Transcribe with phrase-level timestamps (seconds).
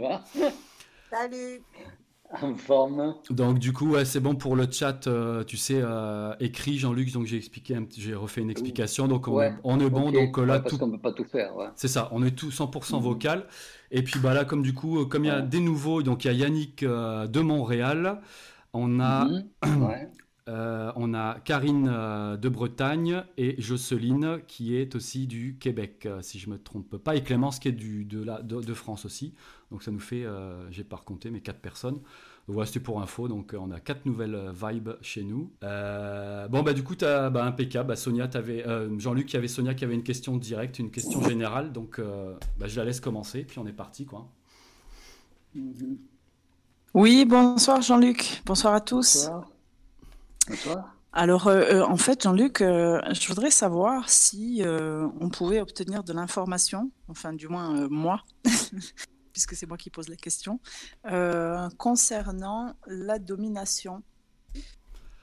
[0.00, 0.22] Salut.
[0.30, 0.46] Ça
[1.10, 1.62] va Salut.
[2.42, 3.14] En forme.
[3.30, 7.10] Donc du coup, ouais, c'est bon pour le chat, euh, tu sais, euh, écrit Jean-Luc,
[7.12, 10.12] donc j'ai expliqué, un petit- j'ai refait une explication, donc on, Ouais, on est bon,
[10.12, 11.56] donc euh, là Ouais, parce tout, qu'on peut pas tout faire.
[11.56, 11.66] Ouais.
[11.74, 13.02] c'est ça, on est tout 100% Mhm.
[13.02, 13.46] vocal.
[13.90, 15.46] Et puis bah là, comme du coup, comme il y a Ouais.
[15.48, 18.20] des nouveaux, donc il y a Yannick euh, de Montréal,
[18.72, 19.44] on a Mhm.
[20.50, 26.22] Euh, on a Karine euh, de Bretagne et Jocelyne qui est aussi du Québec, euh,
[26.22, 29.04] si je me trompe pas, et Clémence qui est du, de, la, de, de France
[29.04, 29.32] aussi.
[29.70, 31.94] Donc ça nous fait, euh, j'ai pas recompté, mais quatre personnes.
[31.94, 33.28] Donc voilà, c'était pour info.
[33.28, 35.52] Donc euh, on a quatre nouvelles vibes chez nous.
[35.62, 37.88] Euh, bon, bah du coup, t'as, bah, impeccable.
[37.90, 41.22] Bah, Sonia, t'avais, euh, Jean-Luc, qui avait Sonia qui avait une question directe, une question
[41.22, 41.70] générale.
[41.70, 44.04] Donc euh, bah, je la laisse commencer, puis on est parti.
[44.04, 44.28] quoi.
[45.54, 45.98] Mhm.
[46.94, 48.42] Oui, bonsoir Jean-Luc.
[48.46, 49.26] Bonsoir à tous.
[49.28, 49.49] Bonsoir.
[51.12, 56.12] Alors, euh, euh, en fait, Jean-Luc, euh, je voudrais savoir si on pouvait obtenir de
[56.12, 58.22] l'information, enfin du moins moi,
[59.32, 60.60] puisque c'est moi qui pose la question,
[61.78, 64.02] concernant la domination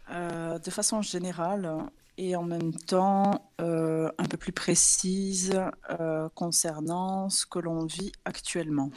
[0.09, 1.77] de façon générale
[2.17, 5.59] et en même temps un peu plus précise
[6.35, 8.91] concernant ce que l'on vit actuellement.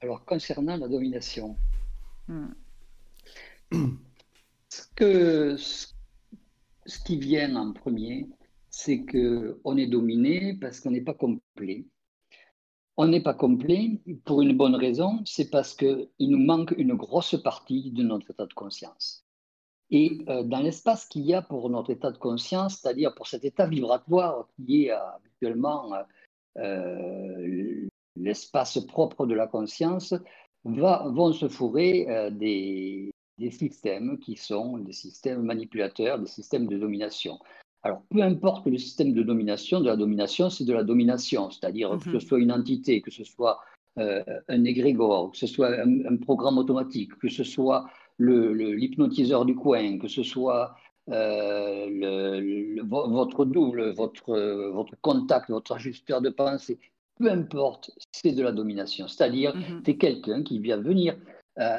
[0.00, 1.56] Alors, concernant la domination,
[2.28, 2.48] Hmm.
[4.68, 5.86] ce, que, ce,
[6.84, 8.28] ce qui vient en premier,
[8.68, 11.86] c'est qu'on est dominé parce qu'on n'est pas complet.
[12.98, 17.40] On n'est pas complet pour une bonne raison, c'est parce qu'il nous manque une grosse
[17.42, 19.24] partie de notre état de conscience.
[19.90, 23.44] Et euh, dans l'espace qu'il y a pour notre état de conscience, c'est-à-dire pour cet
[23.44, 25.94] état vibratoire qui est euh, habituellement
[26.58, 27.88] euh,
[28.20, 30.14] l'espace propre de la conscience,
[30.64, 36.66] va, vont se fourrer euh, des, des systèmes qui sont des systèmes manipulateurs, des systèmes
[36.66, 37.38] de domination.
[37.82, 41.90] Alors, peu importe le système de domination, de la domination, c'est de la domination, c'est-à-dire
[41.90, 42.20] que Mhm.
[42.20, 43.60] ce soit une entité, que ce soit
[43.98, 48.72] euh, un égrégore, que ce soit un, un programme automatique, que ce soit le- le-
[48.72, 50.74] l'hypnotiseur du coin, que ce soit
[51.08, 54.36] euh, le- le- vo- votre double, votre,
[54.72, 56.78] votre contact, votre ajusteur de pensée,
[57.18, 59.08] peu importe, c'est de la domination.
[59.08, 61.16] C'est-à-dire, c'est quelqu'un qui vient venir
[61.58, 61.78] euh,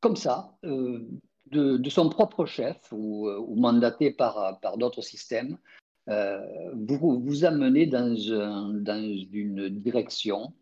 [0.00, 1.06] comme ça, euh,
[1.50, 5.58] de, de son propre chef ou, euh, ou mandaté par, par d'autres systèmes,
[6.08, 6.40] euh,
[6.74, 9.02] vous, vous amener dans, un- dans
[9.32, 10.52] une direction,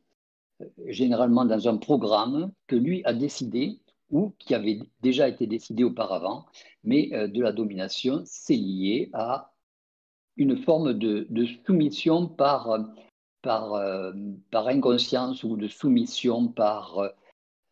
[0.87, 6.47] généralement dans un programme que lui a décidé ou qui avait déjà été décidé auparavant,
[6.83, 9.53] mais de la domination, c'est lié à
[10.37, 12.89] une forme de, de soumission par,
[13.49, 14.13] par, euh,
[14.51, 16.99] par inconscience ou de soumission par,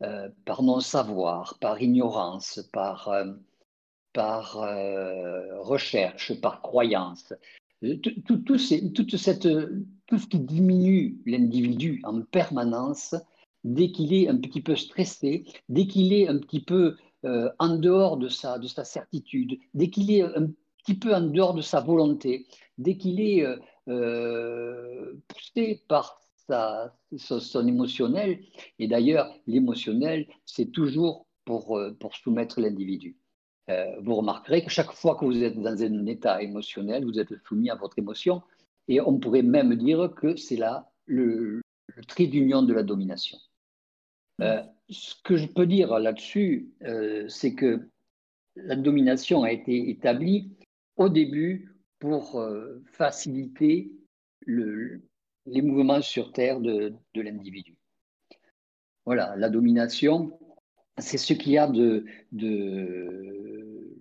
[0.00, 3.26] euh, par non-savoir, par ignorance, par, euh,
[4.14, 4.52] par
[5.60, 7.34] recherche, par croyance.
[7.82, 8.58] Tout, tout- tout
[8.94, 9.48] toute cette,
[10.06, 13.14] tout ce qui diminue l'individu en permanence,
[13.62, 16.96] dès qu'il est un petit peu stressé, dès qu'il est un petit peu
[17.58, 20.46] en dehors de sa, de sa certitude, dès qu'il est un
[20.82, 22.46] petit peu en dehors de sa volonté,
[22.78, 23.44] dès qu'il est
[23.88, 28.40] euh, poussé par sa, son, son émotionnel,
[28.78, 33.16] et d'ailleurs l'émotionnel, c'est toujours pour, euh, pour soumettre l'individu.
[33.68, 37.34] Euh, vous remarquerez que chaque fois que vous êtes dans un état émotionnel, vous êtes
[37.46, 38.42] soumis à votre émotion,
[38.88, 43.38] et on pourrait même dire que c'est là le, le trait d'union de la domination.
[44.40, 47.88] Euh, ce que je peux dire là-dessus, euh, c'est que
[48.54, 50.52] la domination a été établie
[50.96, 53.90] au début pour euh, faciliter
[54.40, 55.02] le-
[55.46, 57.76] les mouvements sur Terre de, de l'individu.
[59.04, 60.38] Voilà, la domination,
[60.98, 63.96] c'est ce qu'il y a de, de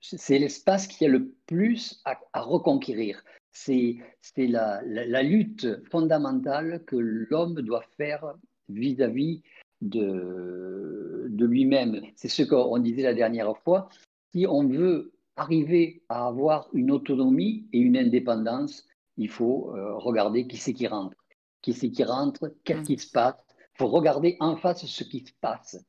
[0.00, 3.24] c'est l'espace qui a le plus à, reconquérir.
[3.52, 3.98] C'est
[4.36, 8.34] la, la, la lutte fondamentale que l'homme doit faire
[8.68, 9.42] vis-à-vis
[9.80, 12.00] de, de lui-même.
[12.14, 13.88] C'est ce qu'on disait la dernière fois.
[14.32, 18.86] Si on veut arriver à avoir une autonomie et une indépendance,
[19.16, 21.16] il faut euh, regarder qui c'est qui rentre.
[21.62, 23.36] Qui c'est qui rentre, qu'est-ce qui se passe.
[23.74, 25.84] Il faut regarder en face ce qui se passe.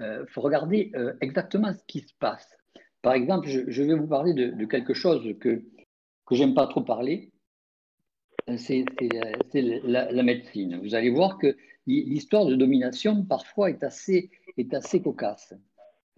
[0.00, 2.56] Il euh, faut regarder euh, exactement ce qui se passe.
[3.02, 5.64] Par exemple, je, je vais vous parler de, de quelque chose que,
[6.26, 7.32] que j'aime pas trop parler.
[8.56, 8.84] C'est
[9.84, 10.80] la, la, médecine.
[10.80, 11.56] Vous allez voir que
[11.86, 15.54] l'histoire de domination, parfois, est assez, est assez cocasse.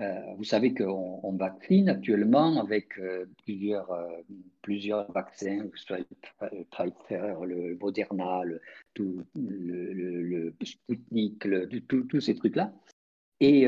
[0.01, 4.07] Euh, vous savez qu'on on vaccine actuellement avec euh, plusieurs, euh,
[4.63, 8.61] plusieurs vaccins, que ce soit le Pfizer, le Moderna, le,
[8.95, 11.45] tout, le, le, le Sputnik,
[11.89, 12.73] tous ces trucs-là.
[13.41, 13.63] Et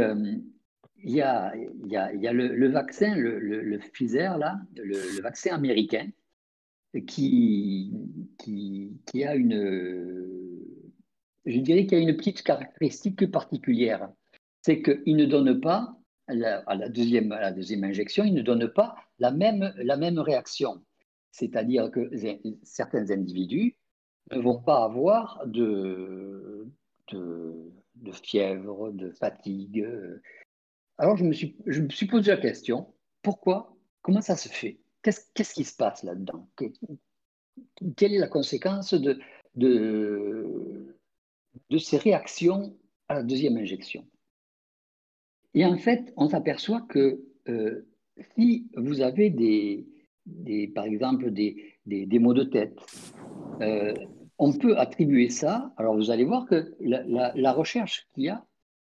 [1.03, 6.09] il y a, y a, y a le, vaccin, le, Pfizer, là, le, vaccin américain,
[7.07, 7.93] qui,
[8.39, 10.61] qui, a une,
[11.45, 14.11] je dirais qu'il a une petite caractéristique particulière,
[14.63, 16.00] c'est qu'il ne donne pas,
[16.67, 20.19] à la, deuxième, à la deuxième injection, il ne donne pas la même, la même
[20.19, 20.83] réaction.
[21.31, 22.11] C'est-à-dire que
[22.63, 23.77] certains individus
[24.33, 26.67] ne vont pas avoir de,
[27.13, 29.87] de, fièvre, de fatigue.
[30.99, 32.93] Alors je me, suis, je me posé la question,
[33.23, 34.79] pourquoi Comment ça se fait?
[35.03, 36.49] Qu'est-ce qui se passe là-dedans?
[37.97, 39.19] Quelle est la conséquence de,
[39.55, 40.97] de,
[41.69, 42.77] de ces réactions
[43.09, 44.07] à la deuxième injection?
[45.55, 47.87] Et en fait, on s'aperçoit que euh,
[48.37, 49.87] si vous avez des,
[50.75, 52.79] par exemple des, des, maux de tête,
[53.61, 53.95] euh,
[54.39, 55.73] on peut attribuer ça.
[55.77, 58.45] Alors vous allez voir que la, recherche qu'il y a,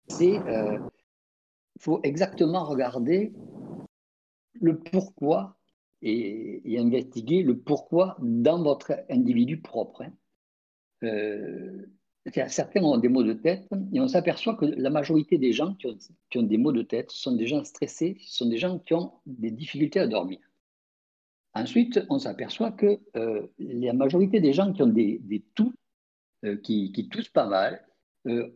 [0.08, 0.80] c'est il euh,
[1.80, 3.32] faut exactement regarder
[4.54, 5.58] le pourquoi
[6.02, 10.04] et, investiguer le pourquoi dans votre individu propre.
[10.04, 10.14] Hein.
[12.48, 15.88] Certains ont des maux de tête et on s'aperçoit que la majorité des gens qui
[15.88, 15.98] ont,
[16.30, 19.14] qui ont, des maux de tête sont des gens stressés, sont des gens qui ont
[19.26, 20.40] des difficultés à dormir.
[21.54, 25.74] Ensuite, on s'aperçoit que euh, la majorité des gens qui ont des, des toux,
[26.46, 27.86] euh, qui, qui, pas mal,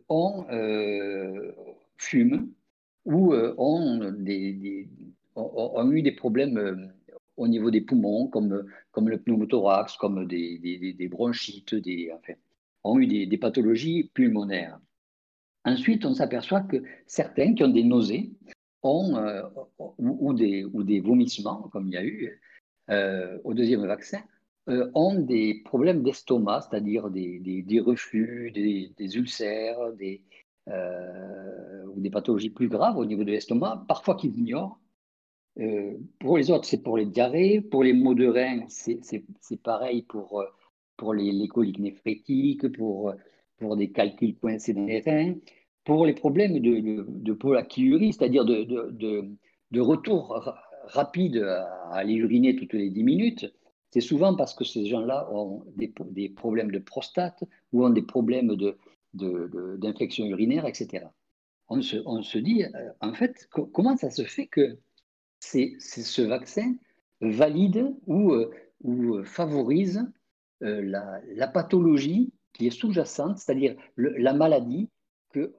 [0.08, 0.44] ont,
[1.96, 2.48] fument
[3.04, 4.88] ou ont des,
[5.36, 6.86] ont, eu des problèmes euh,
[7.36, 12.12] au niveau des poumons, comme, comme le pneumothorax, comme des, bronchites, des,
[12.84, 14.78] ont eu des, pathologies pulmonaires.
[15.64, 18.32] Ensuite, on s'aperçoit que certains qui ont des nausées
[18.82, 19.42] ont, euh,
[19.98, 22.40] ou, des, des vomissements, comme il y a eu
[22.90, 24.22] euh, au deuxième vaccin,
[24.94, 30.22] ont des problèmes d'estomac, c'est-à-dire des, des, reflux, des, ulcères, des,
[30.66, 34.78] ou des pathologies plus graves au niveau de l'estomac, parfois qu'ils ignorent,
[35.60, 37.60] euh, pour les autres, c'est pour les diarrhées.
[37.60, 40.46] Pour les maux de rein, c'est pareil pour, euh,
[40.96, 43.14] pour les, les, coliques néphrétiques, pour, euh,
[43.58, 45.34] pour des calculs coincés dans les reins.
[45.84, 47.38] Pour les problèmes de, de, de
[48.12, 49.28] c'est-à-dire de, de,
[49.70, 50.42] de, retour
[50.84, 53.54] rapide à aller uriner toutes les 10 minutes,
[53.90, 58.02] c'est souvent parce que ces gens-là ont des, des, problèmes de prostate ou ont des
[58.02, 58.56] problèmes
[59.12, 61.04] d'infection urinaire, etc.
[61.68, 62.64] On se, on se dit,
[63.00, 64.78] en fait, comment ça se fait que
[65.38, 66.74] c'est ce vaccin
[67.20, 68.50] valide ou, euh,
[68.82, 70.04] ou euh, favorise
[70.64, 74.88] euh, la, pathologie qui est sous-jacente, c'est-à-dire la maladie
[75.30, 75.54] que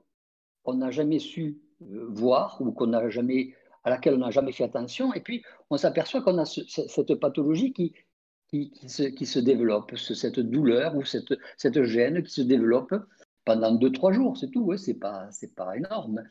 [0.63, 3.54] on n'a jamais su voir ou qu'on n'a jamais
[3.84, 7.72] à laquelle on n'a jamais fait attention, et puis on s'aperçoit qu'on a cette pathologie
[7.72, 7.94] qui,
[8.50, 12.96] qui, se, développe, cette douleur ou cette, cette gêne qui se développe
[13.44, 16.24] pendant deux, trois jours, c'est tout, ouais, c'est pas, pas énorme.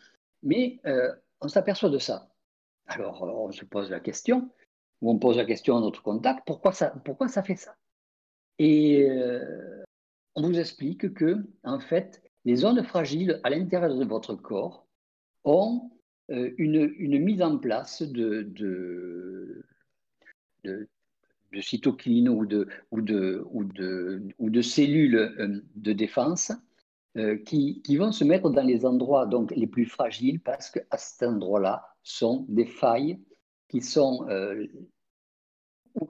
[0.43, 0.81] Mais
[1.41, 2.29] on s'aperçoit de ça.
[2.87, 4.51] Alors, euh, on se pose la question,
[5.01, 7.75] ou on pose la question à notre contact, pourquoi ça, pourquoi ça fait ça?
[8.59, 9.83] Et euh,
[10.35, 14.87] on vous explique que, en fait, les zones fragiles à l'intérieur de votre corps
[15.45, 15.91] ont
[16.31, 19.65] euh, une, mise en place de, de,
[21.61, 26.53] cytokines ou de, de, ou de, cellules défense
[27.45, 31.95] qui, vont se mettre dans les endroits donc, les plus fragiles parce qu'à cet endroit-là,
[32.05, 33.19] sont des failles
[33.69, 34.67] qui sont euh,
[35.95, 36.07] où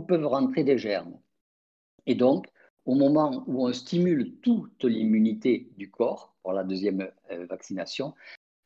[0.00, 1.18] peuvent rentrer des germes.
[2.08, 2.46] Et donc,
[2.84, 8.14] au moment où on stimule toute l'immunité du corps pour la deuxième euh, vaccination,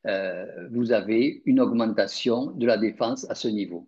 [0.06, 3.86] euh, vous avez une augmentation de la défense à ce niveau.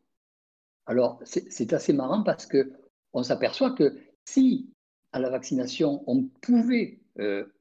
[0.85, 2.73] Alors, c'est assez marrant parce que
[3.15, 3.97] on s'aperçoit que
[4.27, 4.71] si
[5.13, 6.99] à la vaccination, on pouvait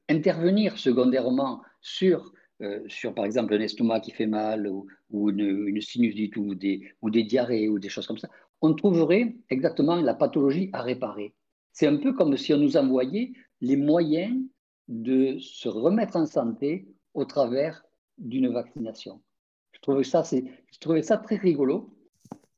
[0.08, 4.86] intervenir secondairement sur euh, sur par exemple un estomac qui fait mal ou,
[5.30, 8.28] une, sinusite ou des, ou des diarrhées ou des choses comme ça,
[8.60, 11.34] on trouverait exactement la pathologie à réparer.
[11.74, 14.34] C'est un peu comme si on nous envoyait les moyens
[14.88, 17.84] de se remettre en santé au travers
[18.16, 19.20] d'une vaccination.
[19.72, 21.94] Je trouvais, ça, très rigolo,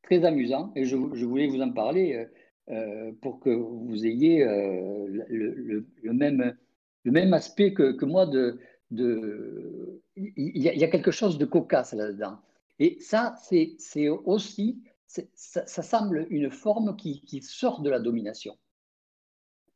[0.03, 2.27] très amusant, et je, voulais vous en parler euh,
[2.75, 6.57] euh, pour que vous ayez le, même,
[7.05, 8.31] le même aspect que, moi
[8.91, 12.39] il y, a, quelque chose de cocasse là-dedans.
[12.79, 18.57] Et ça, c'est aussi, ça, semble une forme qui, sort de la domination.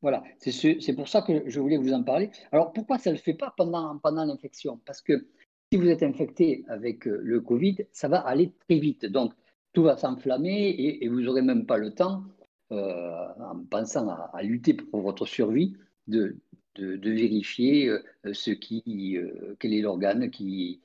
[0.03, 2.31] Voilà, c'est pour ça que je voulais vous en parler.
[2.53, 4.81] Alors, pourquoi ça ne le fait pas pendant, pendant l'infection?
[4.87, 5.27] Parce que
[5.71, 9.05] si vous êtes infecté avec euh, le Covid, ça va aller très vite.
[9.07, 9.35] Donc,
[9.73, 12.25] tout va s'enflammer et, vous n'aurez même pas le temps,
[12.73, 15.77] euh, en pensant à, lutter pour votre survie,
[16.09, 16.37] de,
[16.77, 18.03] vérifier euh,
[18.33, 19.17] ce qui,
[19.59, 20.81] quel est l'organe qui,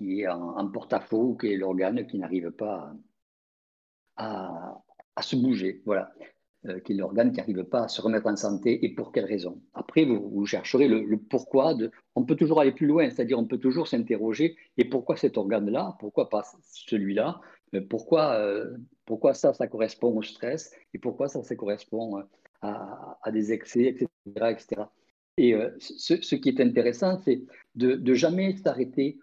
[0.00, 2.94] est en, porte-à-faux, quel est l'organe qui n'arrive pas
[4.16, 4.80] à,
[5.16, 5.82] à se bouger.
[5.84, 6.12] Voilà.
[6.66, 9.26] Euh, qui est l'organe qui n'arrive pas à se remettre en santé et pour quelle
[9.26, 9.60] raison?
[9.74, 11.76] Après, vous, chercherez le, pourquoi.
[12.14, 15.94] On peut toujours aller plus loin, c'est-à-dire on peut toujours s'interroger et pourquoi cet organe-là,
[16.00, 17.38] pourquoi pas celui-là,
[17.74, 20.72] euh, pourquoi, euh, pourquoi ça, ça correspond au stress?
[20.94, 22.22] Et pourquoi ça, ça correspond
[22.62, 24.08] à, des excès, etc.
[24.48, 24.82] etc.
[25.36, 27.42] Et ce, qui est intéressant, c'est
[27.74, 29.18] de, de jamais s'arrêter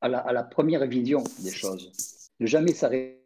[0.00, 1.92] à à la première vision des choses,
[2.40, 3.22] de jamais s'arrêter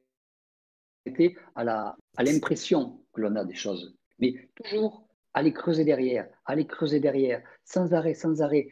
[1.55, 7.43] à l'impression que l'on a des choses, mais toujours aller creuser derrière, aller creuser derrière,
[7.65, 8.69] sans arrêt, sans arrêt,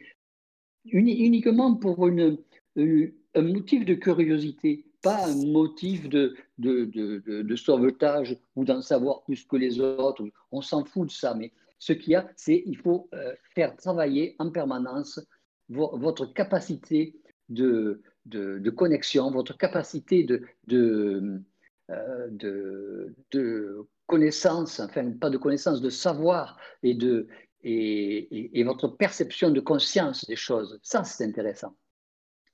[0.85, 8.65] uniquement pour un motif de curiosité, pas un motif de, de, de, de sauvetage ou
[8.65, 10.23] d'en savoir plus que les autres.
[10.51, 13.75] On s'en fout de ça, mais ce qu'il y a, c'est il faut euh, faire
[13.75, 15.19] travailler en permanence
[15.69, 17.15] votre capacité
[17.49, 21.41] de, de, connexion, votre capacité de, de,
[21.89, 22.27] euh,
[23.31, 27.27] de, connaissance, enfin pas de connaissance, de savoir et, de,
[27.63, 30.79] et, et, votre perception de conscience des choses.
[30.83, 31.75] Ça, c'est intéressant.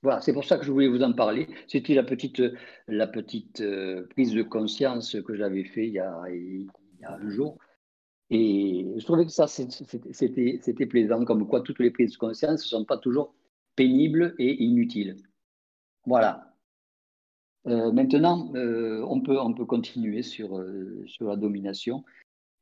[0.02, 1.48] Voilà, c'est pour ça que je voulais vous en parler.
[1.68, 2.42] C'était la petite,
[2.88, 6.66] la petite euh, prise de conscience que j'avais fait il y, a, il
[7.00, 7.58] y, a, un jour.
[8.30, 12.68] Et je trouvais que ça, c'était plaisant, comme quoi toutes les prises de conscience ne
[12.78, 13.34] sont pas toujours
[13.76, 15.16] pénibles et inutiles.
[16.06, 16.51] Voilà.
[17.66, 22.04] Euh, maintenant, euh, on, peut, on peut continuer sur, euh, sur la domination.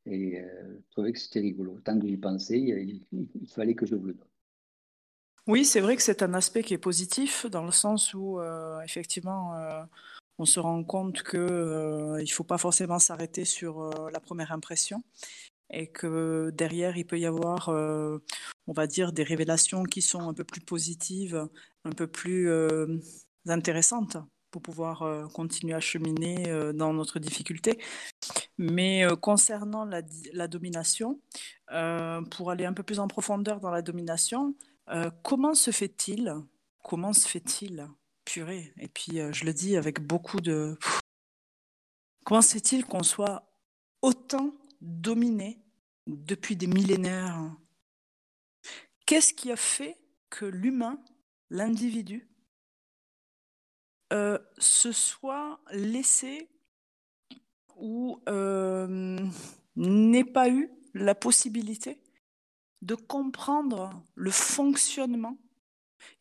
[0.07, 1.79] Et je trouvais que c'était rigolo.
[1.85, 3.03] Tant que j'y pensais, il,
[3.55, 4.27] fallait que je vous le donne.
[5.47, 8.41] Oui, c'est vrai que c'est un aspect qui est positif dans le sens où,
[8.83, 9.53] effectivement,
[10.39, 15.03] on se rend compte qu'il ne faut pas forcément s'arrêter sur la première impression
[15.69, 20.35] et que derrière, il peut y avoir, on va dire, des révélations qui sont un
[20.35, 21.47] peu plus positives,
[21.85, 22.51] un peu plus
[23.47, 24.17] intéressantes
[24.51, 27.79] pour pouvoir euh, continuer à cheminer euh, dans notre difficulté.
[28.59, 30.03] Mais euh, concernant la,
[30.33, 31.21] la domination,
[32.33, 34.57] pour aller un peu plus en profondeur dans la domination,
[35.23, 36.35] comment se fait-il
[36.83, 37.89] Comment se fait-il
[38.25, 38.73] Purée.
[38.77, 40.77] Et puis je le dis avec beaucoup de...
[42.25, 43.49] Comment se fait-il qu'on soit
[44.03, 45.63] autant dominé
[46.09, 47.55] depuis des millénaires?
[49.07, 49.97] Qu'est-ce qui a fait
[50.29, 50.99] que l'humain,
[51.51, 52.30] l'individu,
[54.13, 56.49] euh, se soit laissé
[57.77, 59.19] ou euh,
[59.77, 62.01] n'ait pas eu la possibilité
[62.83, 65.39] de comprendre le fonctionnement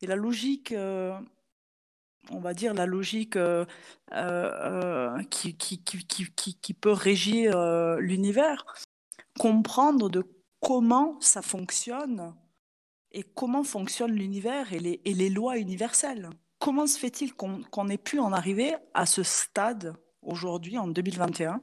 [0.02, 1.18] et la logique, euh,
[2.30, 3.36] on va dire la logique
[5.30, 8.64] qui, qui, peut régir l'univers,
[9.36, 10.24] comprendre de
[10.60, 12.36] comment ça fonctionne
[13.10, 16.30] et comment fonctionne l'univers et les, et les lois universelles
[16.60, 21.60] comment se fait-il qu'on ait pu en arriver à ce stade aujourd'hui, en 2021,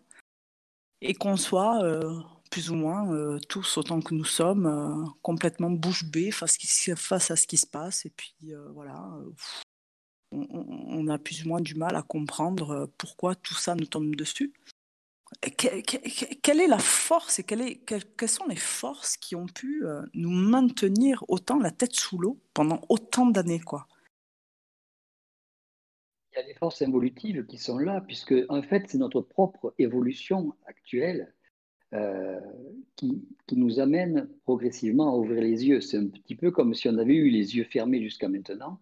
[1.02, 5.70] et qu'on soit euh, plus ou moins euh, tous autant que nous sommes euh, complètement
[5.70, 6.58] bouche bée face,
[6.96, 8.36] face, à ce qui se passe, et puis
[8.74, 9.08] voilà,
[10.32, 14.52] on, a plus ou moins du mal à comprendre pourquoi tout ça nous tombe dessus.
[15.58, 19.86] quelle est la force et quelles sont les forces qui ont pu
[20.16, 23.88] nous maintenir autant la tête sous l'eau pendant autant d'années quoi?
[26.38, 29.74] Il y a des forces évolutives qui sont là, puisque en fait, c'est notre propre
[29.80, 31.34] évolution actuelle
[31.94, 32.40] euh,
[32.96, 35.82] qui, nous amène progressivement à ouvrir les yeux.
[35.82, 38.80] C'est un petit peu comme si on avait eu les yeux fermés jusqu'à maintenant,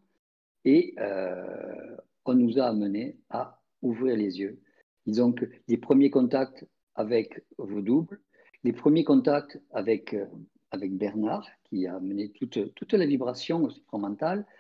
[0.66, 1.96] et euh,
[2.26, 4.60] on nous a amené à ouvrir les yeux.
[5.06, 8.20] Disons que les premiers contacts avec vos doubles,
[8.66, 10.26] les premiers contacts avec, euh,
[10.72, 14.55] avec Bernard, qui a amené toute, toute la vibration mentale, euh,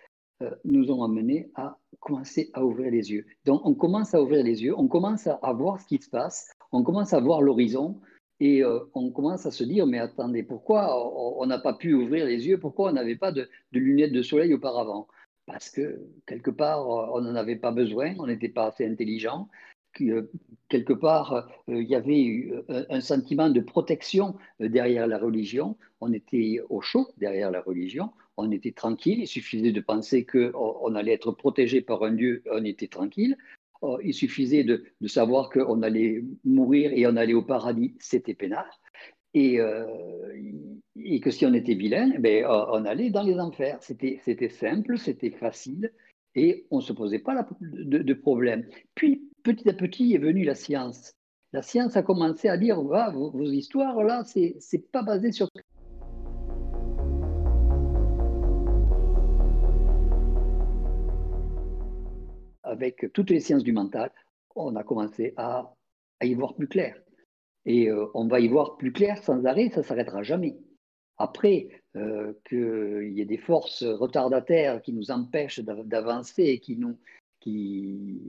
[0.63, 3.25] nous ont amené à commencer à ouvrir les yeux.
[3.45, 6.51] Donc on commence à ouvrir les yeux, on commence à, voir ce qui se passe,
[6.71, 7.99] on commence à voir l'horizon
[8.39, 10.93] et euh, on commence à se dire, mais attendez, pourquoi
[11.39, 12.59] on n'a pas pu ouvrir les yeux?
[12.59, 15.07] Pourquoi on n'avait pas de, lunettes de soleil auparavant?
[15.45, 19.47] Parce que quelque part, on n'en avait pas besoin, on n'était pas assez intelligent.
[20.01, 20.29] Euh,
[20.67, 22.51] quelque part, il y avait
[22.89, 25.77] un sentiment de protection derrière la religion.
[26.01, 29.19] On était au chaud derrière la religion on était tranquille.
[29.19, 33.37] Il suffisait de penser qu'on allait être protégé par un Dieu, on était tranquille.
[33.81, 38.79] Oh, il suffisait de, savoir qu'on allait mourir et on allait au paradis, c'était peinard.
[39.33, 39.85] Et, euh,
[41.21, 43.77] que si on était vilain, ben, on allait dans les enfers.
[43.81, 45.91] C'était simple, c'était facile
[46.35, 48.65] et on ne se posait pas de, problème.
[48.93, 51.13] Puis, petit à petit est venue la science.
[51.53, 55.31] La science a commencé à dire ah, vos, vos histoires, là, ce n'est pas basé
[55.31, 55.49] sur
[62.75, 64.11] avec toutes les sciences du mental,
[64.55, 65.73] on a commencé à
[66.21, 66.95] y voir plus clair.
[67.65, 70.57] Et euh, on va y voir plus clair sans arrêt, ça ne s'arrêtera jamais.
[71.17, 76.97] Après, euh, qu'il y ait des forces retardataires qui nous empêchent d'avancer, qui, nous,
[77.39, 78.21] qui,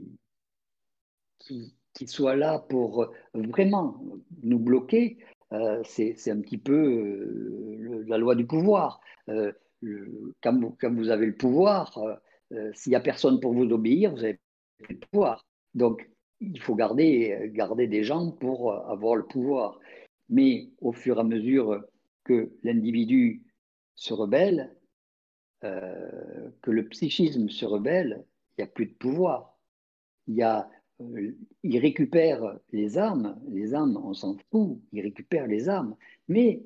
[2.05, 4.01] soient là pour vraiment
[4.43, 5.17] nous bloquer,
[5.51, 9.01] euh, c'est un petit peu la loi du pouvoir.
[9.27, 12.19] quand, vous, avez le pouvoir,
[12.73, 14.39] s'il n'y a personne pour vous obéir, vous avez
[14.89, 15.45] le pouvoir.
[15.73, 19.79] Donc, il faut garder, garder des gens pour avoir le pouvoir.
[20.29, 21.83] Mais au fur et à mesure
[22.23, 23.43] que l'individu
[23.95, 24.75] se rebelle,
[25.63, 28.23] euh, que le psychisme se rebelle,
[28.57, 29.57] il n'y a plus de pouvoir.
[30.27, 30.69] Il, y a,
[31.01, 35.95] euh, il récupère les âmes, les âmes, on s'en fout, il récupère les âmes,
[36.27, 36.61] mais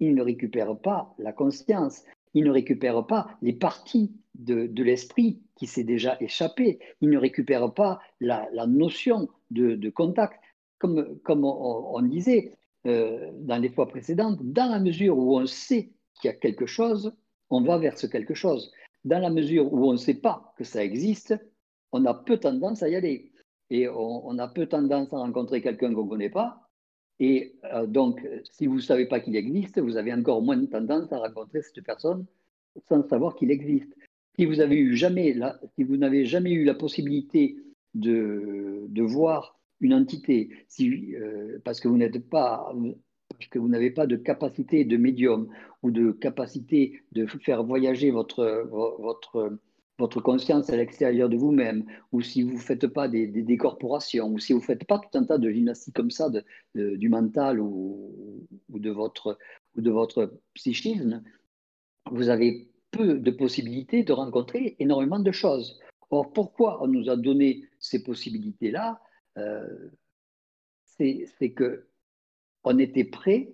[0.00, 2.02] il ne récupère pas la conscience,
[2.34, 7.72] il ne récupère pas les parties de, l'esprit qui s'est déjà échappé, il ne récupère
[7.72, 10.40] pas la, notion de, contact.
[10.78, 16.28] Comme, on, disait euh, dans les fois précédentes, dans la mesure où on sait qu'il
[16.28, 17.14] y a quelque chose,
[17.50, 18.72] on va vers ce quelque chose.
[19.04, 21.34] Dans la mesure où on ne sait pas que ça existe,
[21.92, 23.32] on a peu tendance à y aller.
[23.70, 26.61] Et on a peu tendance à rencontrer quelqu'un qu'on ne connaît pas,
[27.22, 30.66] et euh, donc, si vous ne savez pas qu'il existe, vous avez encore moins de
[30.66, 32.26] tendance à rencontrer cette personne
[32.88, 33.94] sans savoir qu'il existe.
[34.34, 37.58] Si vous n'avez jamais, eu la possibilité
[37.94, 40.50] de, voir une entité,
[40.80, 45.46] euh, parce que vous n'avez pas de capacité de médium
[45.84, 49.60] ou de capacité de faire voyager votre
[49.98, 54.38] votre conscience à l'extérieur de vous-même, ou si vous ne faites pas des, décorporations, ou
[54.38, 56.30] si vous ne faites pas tout un tas de gymnastique comme ça
[56.74, 59.38] du mental ou, ou, de votre,
[59.76, 61.22] ou de votre psychisme,
[62.10, 65.78] vous avez peu de possibilités de rencontrer énormément de choses.
[66.10, 69.00] Or, pourquoi on nous a donné ces possibilités-là
[69.38, 69.90] euh,
[70.84, 71.88] C'est que
[72.64, 73.52] on était prêt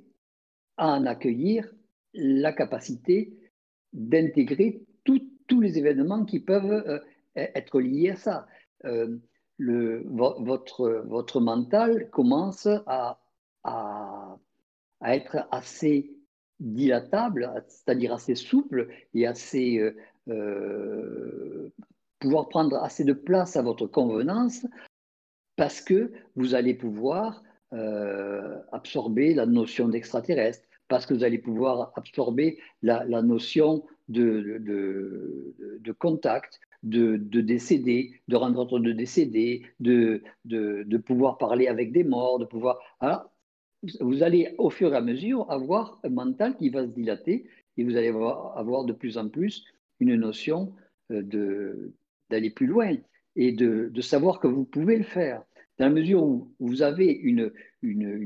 [0.76, 1.72] à en accueillir
[2.12, 3.32] la capacité
[3.92, 6.98] d'intégrer toutes tous les événements qui peuvent euh,
[7.36, 8.46] e-, être liés à ça.
[8.84, 9.18] Euh,
[9.58, 13.18] votre, mental commence à,
[15.04, 16.16] être assez
[16.60, 19.82] dilatable, c'est-à-dire assez souple et assez
[20.28, 21.72] euh,
[22.20, 24.64] pouvoir prendre assez de place à votre convenance
[25.56, 27.42] parce que vous allez pouvoir
[28.70, 35.92] absorber la notion d'extraterrestre, parce que vous allez pouvoir absorber la, notion de, de, de
[35.92, 42.38] contact, de, de, décéder, de rencontre de décédés, de, de, pouvoir parler avec des morts,
[42.38, 42.78] de pouvoir.
[43.00, 43.30] Alors,
[44.00, 47.84] vous allez au fur et à mesure avoir un mental qui va se dilater et
[47.84, 49.64] vous allez avoir, de plus en plus
[50.00, 50.74] une notion
[51.12, 51.92] euh,
[52.30, 52.96] d'aller plus loin
[53.36, 55.42] et de, savoir que vous pouvez le faire.
[55.78, 57.52] Dans la mesure où vous avez une,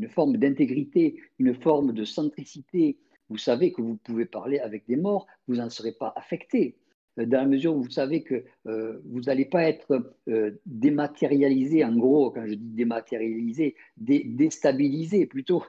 [0.08, 2.96] forme d'intégrité, une forme de centricité,
[3.28, 6.76] vous savez que vous pouvez parler avec des morts, vous n'en serez pas affecté.
[7.18, 11.84] Euh, dans la mesure où vous savez que euh, vous n'allez pas être euh, dématérialisé,
[11.84, 15.64] en gros, quand je dis dématérialisé, déstabilisé plutôt,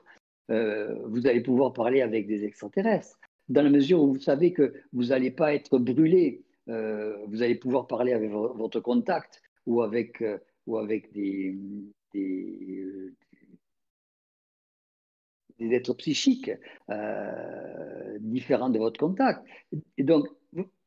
[0.49, 3.19] vous allez pouvoir parler avec des extraterrestres.
[3.49, 7.87] Dans la mesure où vous savez que vous n'allez pas être brûlé, vous allez pouvoir
[7.87, 10.21] parler avec votre contact ou avec,
[10.65, 11.55] ou avec des,
[12.13, 13.13] des
[15.71, 16.51] êtres psychiques
[16.89, 19.45] euh, différents de votre contact.
[19.97, 20.27] Et donc,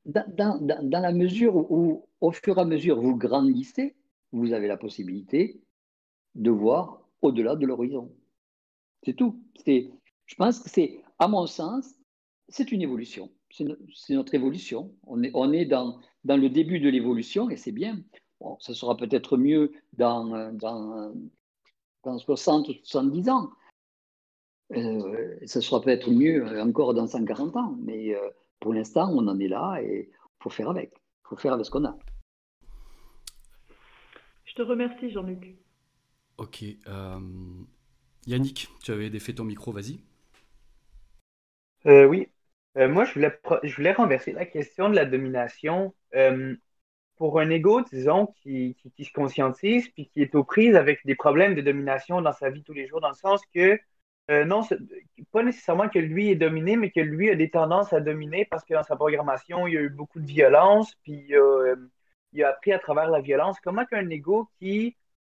[0.05, 3.97] dans, la mesure où, au fur et à mesure, vous grandissez,
[4.33, 5.61] vous avez la possibilité
[6.35, 8.13] de voir au-delà de l'horizon.
[9.03, 9.41] C'est tout.
[9.67, 11.95] Je pense que c'est, à mon sens,
[12.49, 13.31] c'est une évolution.
[13.51, 13.65] C'est,
[14.11, 14.93] notre évolution.
[15.05, 18.03] On est, on est dans, dans le début de l'évolution et c'est bien.
[18.41, 21.13] Bon, ça sera peut-être mieux dans, dans,
[22.05, 23.51] dans 60 ou 70 ans.
[24.75, 29.29] Euh, ça sera peut-être mieux euh, encore dans 140 ans, mais euh, pour l'instant, on
[29.29, 30.93] en est là et il faut faire avec.
[30.95, 31.97] Il faut faire avec ce qu'on a.
[34.45, 35.57] Je te remercie, Jean-Luc.
[36.39, 36.65] Ok.
[38.27, 40.01] Yannick, tu avais défait ton micro, vas-y.
[41.85, 42.29] oui.
[42.75, 45.95] moi, je voulais, je voulais renverser la question de la domination.
[47.17, 51.15] Pour un ego, disons, qui, qui, se conscientise puis qui est aux prises avec des
[51.15, 53.79] problèmes de domination dans sa vie tous les jours, dans le sens que
[54.31, 54.63] euh, non,
[55.31, 58.65] pas nécessairement que lui est dominé, mais que lui a des tendances à dominer parce
[58.65, 61.77] que dans sa programmation, il y a eu beaucoup de violence, puis euh,
[62.33, 63.61] il a appris à travers la violence.
[63.61, 64.97] Comment qu'un ego qui,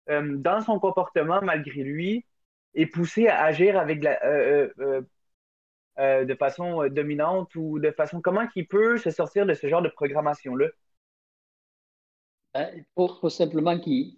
[0.08, 2.24] euh, dans son comportement, malgré lui,
[2.74, 4.18] est poussé à agir avec la,
[6.24, 8.20] de façon dominante ou de façon.
[8.20, 10.66] Comment qu'il peut se sortir de ce genre de programmation-là?
[12.54, 14.16] Il faut, simplement qu'il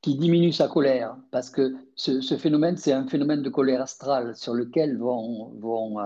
[0.00, 4.52] qui diminue sa colère, parce que ce, phénomène, c'est un phénomène de colère astrale sur
[4.52, 5.96] lequel vont, vont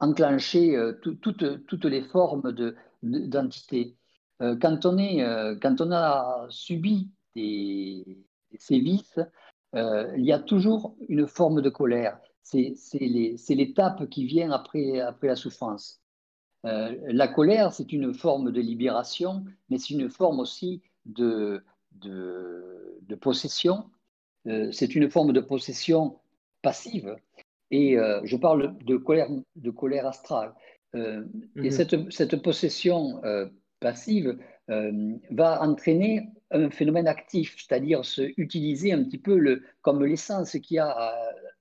[0.00, 2.52] enclencher toutes, toutes les formes
[3.02, 3.96] d'entité.
[4.40, 5.24] quand, on est,
[5.60, 9.20] quand on a subi des, des sévices,
[9.74, 16.01] il y a toujours une forme de colère c'est l'étape qui vient après la souffrance.
[16.64, 23.14] Euh, la colère, c'est une forme de libération, mais c'est une forme aussi de, de,
[23.20, 23.84] possession.
[24.46, 26.18] Euh, c'est une forme de possession
[26.62, 27.16] passive.
[27.70, 30.54] Et euh, je parle de colère, de colère astrale.
[30.94, 30.98] Et
[31.56, 31.70] mhm.
[31.70, 33.22] cette, cette, possession
[33.80, 40.52] passive va entraîner un phénomène actif, c'est-à-dire se utiliser un petit peu le, comme l'essence
[40.52, 41.14] qu'il y a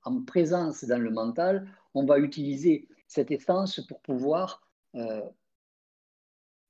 [0.04, 4.62] en présence dans le mental, on va utiliser cette essence pour pouvoir,
[4.96, 5.22] euh,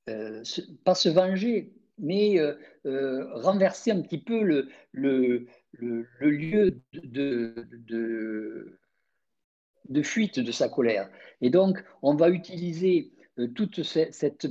[0.08, 0.42] euh,
[0.84, 4.68] pas se venger, mais euh, renverser un petit peu le,
[6.20, 8.78] lieu de,
[10.02, 11.08] fuite de sa colère.
[11.40, 13.12] Et donc, on va utiliser
[13.54, 14.46] toute cette,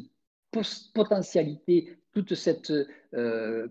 [0.93, 2.71] potentialité, toute cette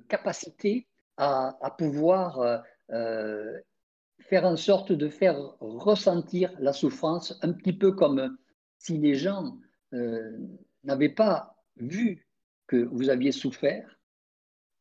[0.09, 0.87] capacité
[1.17, 8.37] à, à pouvoir faire en sorte de faire ressentir la souffrance, un petit peu comme
[8.79, 9.57] si les gens
[9.93, 10.37] euh,
[10.85, 12.27] n'avaient pas vu
[12.67, 13.99] que vous aviez souffert.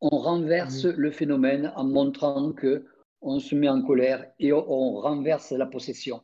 [0.00, 2.86] On renverse le phénomène en montrant que
[3.20, 6.22] on se met en colère et on, renverse la possession.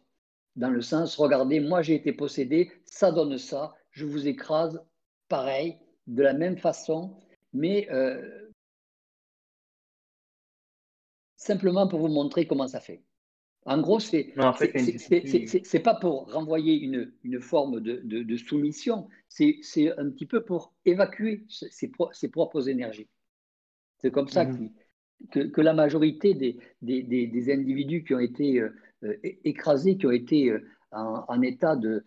[0.55, 4.83] Dans le sens, regardez, moi j'ai été possédé, ça donne ça, je vous écrase
[5.29, 7.19] pareil, de la même façon,
[7.53, 8.51] mais euh,
[11.37, 13.03] simplement pour vous montrer comment ça fait.
[13.67, 19.59] En gros, c'est n'est pas pour renvoyer une, une forme de, de, soumission, c'est
[19.99, 23.09] un petit peu pour évacuer ses, ses propres énergies.
[23.99, 24.71] C'est comme ça mhm.
[25.33, 28.71] que, que, la majorité des, des, des, individus qui ont été euh,
[29.45, 32.05] écrasés, qui ont été euh, en, en, état de,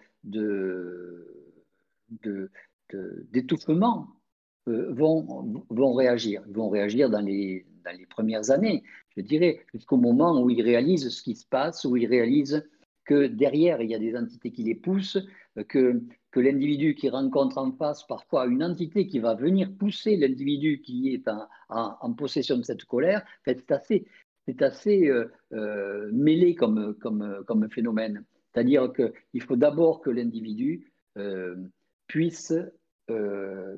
[3.32, 4.08] d'étouffement,
[4.70, 6.44] vont, vont réagir.
[6.48, 8.84] Ils vont réagir dans les, dans les premières années
[9.20, 12.66] je dirais, jusqu'au moment où ils réalisent ce qui se passe, où ils réalisent
[13.06, 15.20] que derrière, il y a des entités qui les poussent,
[15.68, 16.02] que,
[16.32, 21.14] que l'individu qui rencontre en face parfois une entité qui va venir pousser l'individu qui
[21.14, 21.30] est
[21.70, 24.06] en, possession de cette colère, c'est assez,
[24.46, 28.24] c'est assez euh, euh, mêlé comme, comme, comme phénomène.
[28.54, 31.56] C'est-à-dire qu'il faut d'abord que l'individu euh,
[32.08, 32.54] puisse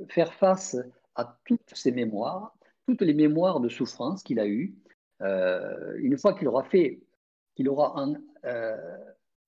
[0.10, 0.78] faire face
[1.16, 2.56] à toutes ses mémoires,
[2.88, 4.76] toutes les mémoires de souffrance qu'il a eues,
[5.22, 7.02] euh, une fois qu'il aura fait,
[7.56, 8.08] qu'il aura
[8.46, 8.98] euh,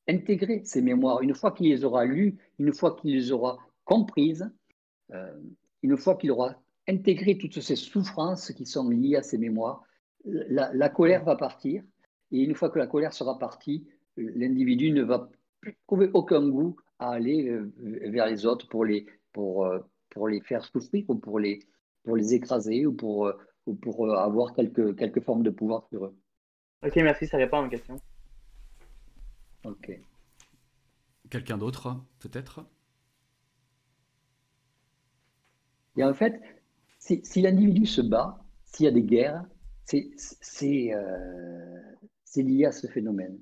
[0.08, 4.50] intégré ces mémoires, une fois qu'il les aura lues, une fois qu'il les aura comprises,
[5.12, 5.34] euh,
[5.82, 6.56] une fois qu'il aura
[6.88, 9.84] intégré toutes ces souffrances qui sont liées à ces mémoires,
[10.26, 11.84] la, colère va partir.
[12.32, 16.78] Et une fois que la colère sera partie, l'individu ne va plus trouver aucun goût
[17.00, 19.68] à aller vers les autres pour les, pour,
[20.10, 21.60] pour les faire souffrir ou pour les,
[22.04, 23.32] pour les écraser ou pour,
[23.66, 26.16] ou pour euh, avoir quelques, quelques formes de pouvoir sur eux.
[26.86, 27.96] Ok, merci, ça répond à ma question.
[29.64, 30.00] Ok.
[31.30, 32.66] Quelqu'un d'autre, peut-être?
[35.96, 36.42] Et en fait,
[37.00, 39.46] si, si l'individu se bat, s'il y a des guerres,
[39.86, 41.82] c'est euh,
[42.36, 43.40] lié à ce phénomène.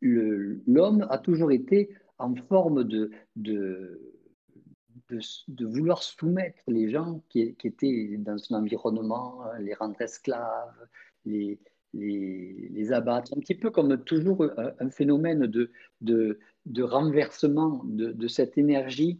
[0.00, 4.00] L'homme a toujours été en forme de, de,
[5.48, 10.86] de, vouloir soumettre les gens qui, étaient dans son environnement, euh, les rendre esclaves,
[11.24, 11.58] les,
[11.94, 14.46] les, abattre, un petit peu comme toujours
[14.78, 19.18] un, phénomène de, de, de renversement de, cette énergie,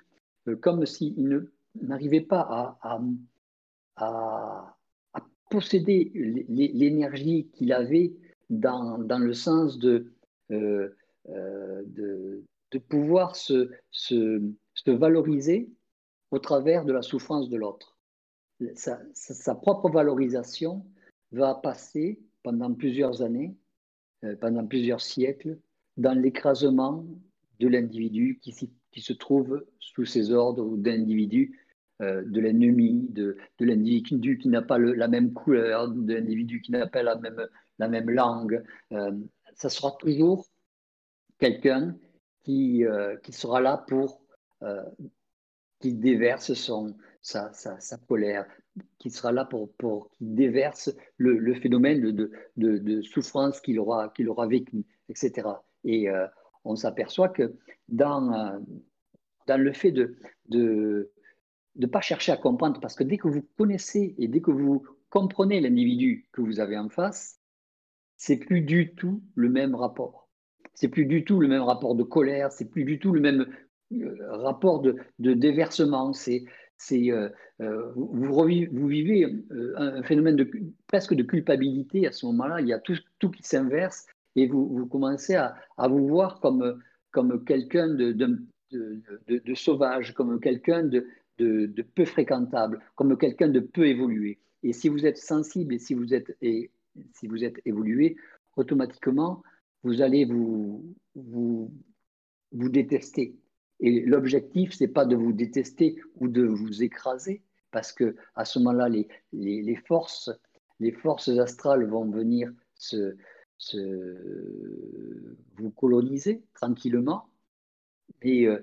[0.48, 1.48] euh, comme s'il
[1.80, 3.00] n'arrivait pas à,
[3.96, 4.76] à,
[5.50, 6.12] posséder
[6.48, 8.12] l'énergie qu'il avait
[8.50, 10.12] dans, dans, le sens de,
[10.52, 10.94] euh,
[11.26, 14.42] de, de, pouvoir se, se,
[14.74, 15.70] se valoriser
[16.30, 17.96] au travers de la souffrance de l'autre.
[18.74, 20.85] Sa, propre valorisation
[21.33, 23.56] va passer pendant plusieurs années,
[24.24, 25.59] euh, pendant plusieurs siècles,
[25.96, 27.04] dans l'écrasement
[27.59, 28.52] de l'individu qui,
[29.00, 31.59] se trouve sous ses ordres ou d'individus,
[32.00, 36.87] euh, de l'ennemi, de, l'individu qui n'a pas la même couleur, de l'individu qui n'a
[36.87, 37.46] pas la même,
[37.78, 38.62] la même langue.
[38.92, 39.12] Euh,
[39.54, 40.46] ça sera toujours
[41.38, 41.96] quelqu'un
[42.42, 42.85] qui,
[43.22, 44.20] qui sera là pour
[45.81, 48.46] qui déverse son, sa, sa, colère,
[48.98, 53.79] qui sera là pour, pour qui déverse le, le phénomène de, de, de souffrance qu'il
[53.81, 55.48] aura, qu'il aura vécu, etc.
[55.85, 56.26] Et euh,
[56.64, 57.57] on s'aperçoit que
[57.88, 58.59] dans, euh,
[59.46, 60.16] dans le fait de,
[60.48, 61.11] de,
[61.76, 64.50] de ne pas chercher à comprendre, parce que dès que vous connaissez et dès que
[64.50, 67.40] vous comprenez l'individu que vous avez en face,
[68.16, 70.29] c'est plus du tout le même rapport.
[70.74, 73.46] C'est plus du tout le même rapport de colère, c'est plus du tout le même
[73.92, 76.12] euh, rapport de, déversement.
[76.12, 76.44] C'est,
[76.92, 77.28] euh,
[77.61, 79.26] euh, vous, vivez
[79.76, 80.48] un phénomène
[80.87, 82.61] presque de culpabilité à ce moment-là.
[82.61, 84.06] Il y a tout, qui s'inverse
[84.37, 85.56] et vous, commencez à,
[85.88, 86.78] vous voir comme,
[87.44, 91.04] quelqu'un de, sauvage, comme quelqu'un de,
[91.94, 94.38] peu fréquentable, comme quelqu'un de peu évolué.
[94.62, 98.16] Et si vous êtes sensible et, si vous êtes évolué,
[98.56, 99.42] automatiquement,
[99.82, 101.72] vous allez vous, vous,
[102.52, 103.36] vous détester.
[103.80, 108.58] Et l'objectif, c'est pas de vous détester ou de vous écraser, parce que à ce
[108.58, 110.30] moment-là, les, les, les, forces,
[110.80, 113.16] les forces astrales vont venir se,
[113.56, 117.30] se vous coloniser tranquillement.
[118.22, 118.60] Et euh,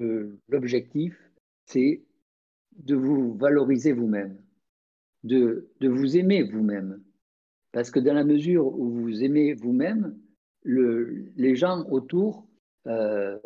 [0.00, 1.18] euh, l'objectif,
[1.66, 2.02] c'est
[2.76, 4.38] de vous valoriser vous-même,
[5.24, 7.02] de, de vous aimer vous-même.
[7.72, 10.18] Parce que dans la mesure où vous aimez vous-même,
[10.64, 12.46] les gens autour
[12.86, 13.38] euh,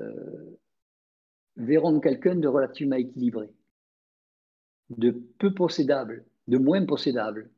[1.57, 3.51] verront quelqu'un de relativement équilibré,
[4.91, 7.51] de peu possédable, de moins possédable.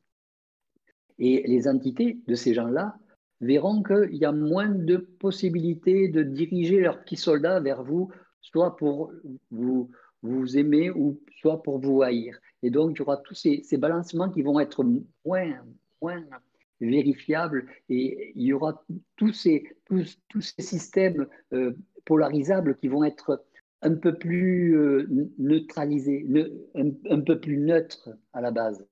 [1.19, 2.97] Et les entités de ces gens-là
[3.41, 8.77] verront qu'il y a moins de possibilités de diriger leurs petits soldats vers vous, soit
[8.77, 9.13] pour
[9.51, 9.91] vous,
[10.23, 12.39] vous aimer ou soit pour vous haïr.
[12.63, 14.83] Et donc, il y aura tous ces, ces balancements qui vont être
[15.25, 15.63] moins,
[16.01, 16.25] moins
[16.91, 18.85] vérifiable et il y aura
[19.17, 21.73] tous ces, tous, tous ces systèmes euh,
[22.05, 23.45] polarisables qui vont être
[23.83, 25.07] un peu plus euh,
[25.39, 26.27] neutralisés,
[26.75, 28.87] un, peu plus neutres à la base.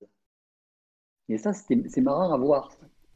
[1.29, 2.71] Et ça, c'est marrant à voir.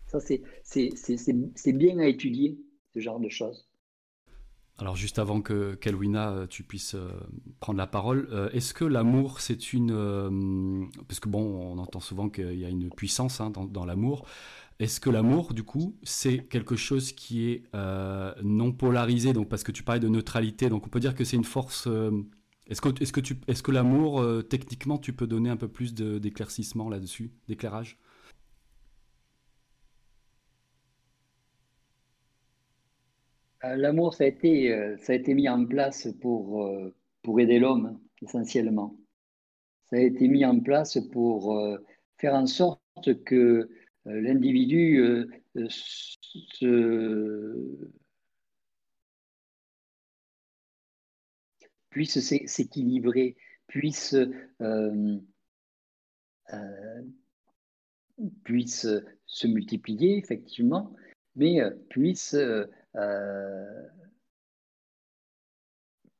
[0.06, 2.58] Ça, c'est bien à étudier,
[2.94, 3.68] ce genre de choses.
[4.78, 6.96] Alors juste avant que Kelwina, euh, tu puisses
[7.60, 10.88] prendre la parole, est-ce que l'amour, c'est une...
[11.08, 14.26] parce que bon, on entend souvent qu'il y a une puissance hein, dans l'amour.
[14.78, 19.32] Est-ce que l'amour, du coup, c'est quelque chose qui est euh, non polarisé?
[19.32, 21.86] Donc, parce que tu parlais de neutralité, donc on peut dire que c'est une force.
[21.86, 22.10] Euh,
[22.66, 25.94] est-ce que, est-ce que, est-ce que l'amour, euh, techniquement, tu peux donner un peu plus
[25.94, 27.98] d'éclaircissement là-dessus, d'éclairage?
[33.62, 36.70] L'amour, ça a été, ça a été mis en place pour,
[37.22, 38.96] pour aider l'homme, essentiellement.
[39.86, 41.58] Ça a été mis en place pour
[42.18, 43.68] faire en sorte que
[44.06, 45.26] l'individu euh,
[51.90, 54.14] puisse s'équilibrer, puisse,
[54.60, 55.18] euh,
[59.26, 60.94] se multiplier, effectivement,
[61.34, 62.36] mais puisse,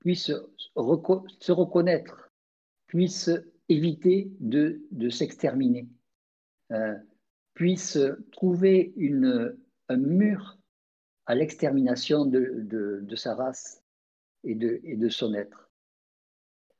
[0.05, 2.31] se reconnaître,
[2.87, 3.31] puisse
[3.69, 5.89] éviter de s'exterminer
[7.57, 7.99] puisse
[8.33, 9.57] trouver une,
[9.89, 10.59] un mur
[11.25, 12.53] à l'extermination de,
[13.01, 13.83] de, sa race
[14.45, 15.71] et de, de son être.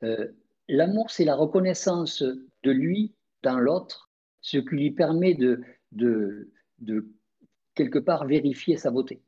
[0.05, 0.29] Euh,
[0.69, 4.13] l'amour, c'est la reconnaissance de lui dans l'autre,
[4.43, 5.63] ce qui lui permet de,
[5.93, 7.09] de, de
[7.75, 9.23] quelque part vérifier sa beauté.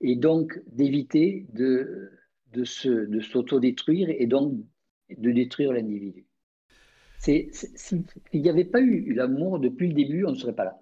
[0.00, 2.10] Et donc d'éviter de,
[2.46, 4.54] de s'autodétruire et donc
[5.10, 6.29] de détruire l'individu.
[7.20, 10.78] S'il n'y avait pas eu l'amour depuis le début, on ne serait pas là.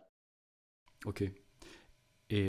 [1.05, 1.25] Ok.
[2.31, 2.49] Et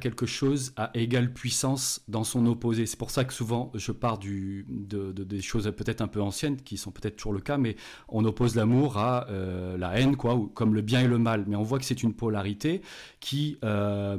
[0.00, 2.86] quelque chose à égale puissance dans son opposé.
[2.86, 6.56] C'est pour ça que souvent je pars du, de, des choses peut-être un peu anciennes,
[6.56, 7.76] qui sont peut-être toujours le cas, mais
[8.08, 11.44] on oppose l'amour à euh, la haine, quoi, ou comme le bien et le mal.
[11.46, 12.82] Mais on voit que c'est une polarité
[13.20, 14.16] qui, euh,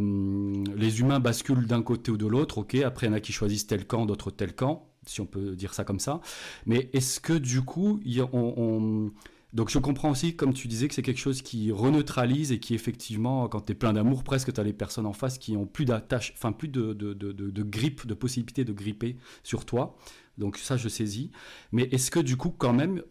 [0.75, 2.59] les humains basculent d'un côté ou de l'autre.
[2.59, 5.25] Ok, après il y en a qui choisissent tel camp, d'autres tel camp si on
[5.25, 6.21] peut dire ça comme ça.
[6.65, 7.99] Mais est-ce que du coup,
[8.33, 9.11] on,
[9.53, 12.73] donc je comprends aussi, comme tu disais, que c'est quelque chose qui reneutralise et qui
[12.73, 15.67] effectivement, quand tu es plein d'amour, presque tu as les personnes en face qui ont
[15.67, 19.95] plus d'attache, enfin plus de, de, grippe, de possibilité de gripper sur toi.
[20.39, 21.29] Donc ça, je saisis.
[21.71, 23.03] Mais est-ce que du coup, quand même,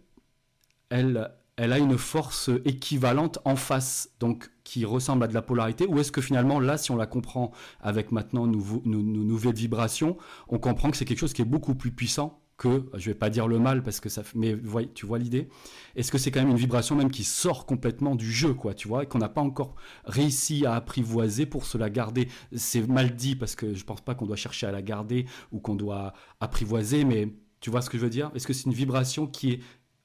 [0.90, 5.86] elle, elle a une force équivalente en face, donc qui ressemble à de la polarité,
[5.86, 10.16] ou est-ce que finalement, là, si on la comprend avec maintenant nos, nouvelles vibrations,
[10.48, 13.28] on comprend que c'est quelque chose qui est beaucoup plus puissant que, je vais pas
[13.28, 14.56] dire le mal, parce que ça, mais
[14.94, 15.48] tu vois l'idée
[15.96, 18.86] Est-ce que c'est quand même une vibration même qui sort complètement du jeu, quoi, tu
[18.88, 22.28] vois, et qu'on n'a pas encore réussi à apprivoiser pour se la garder?
[22.54, 25.58] C'est mal dit, parce que je pense pas qu'on doit chercher à la garder ou
[25.58, 28.30] qu'on doit apprivoiser, mais tu vois ce que je veux dire?
[28.34, 29.60] Est-ce que c'est une vibration qui est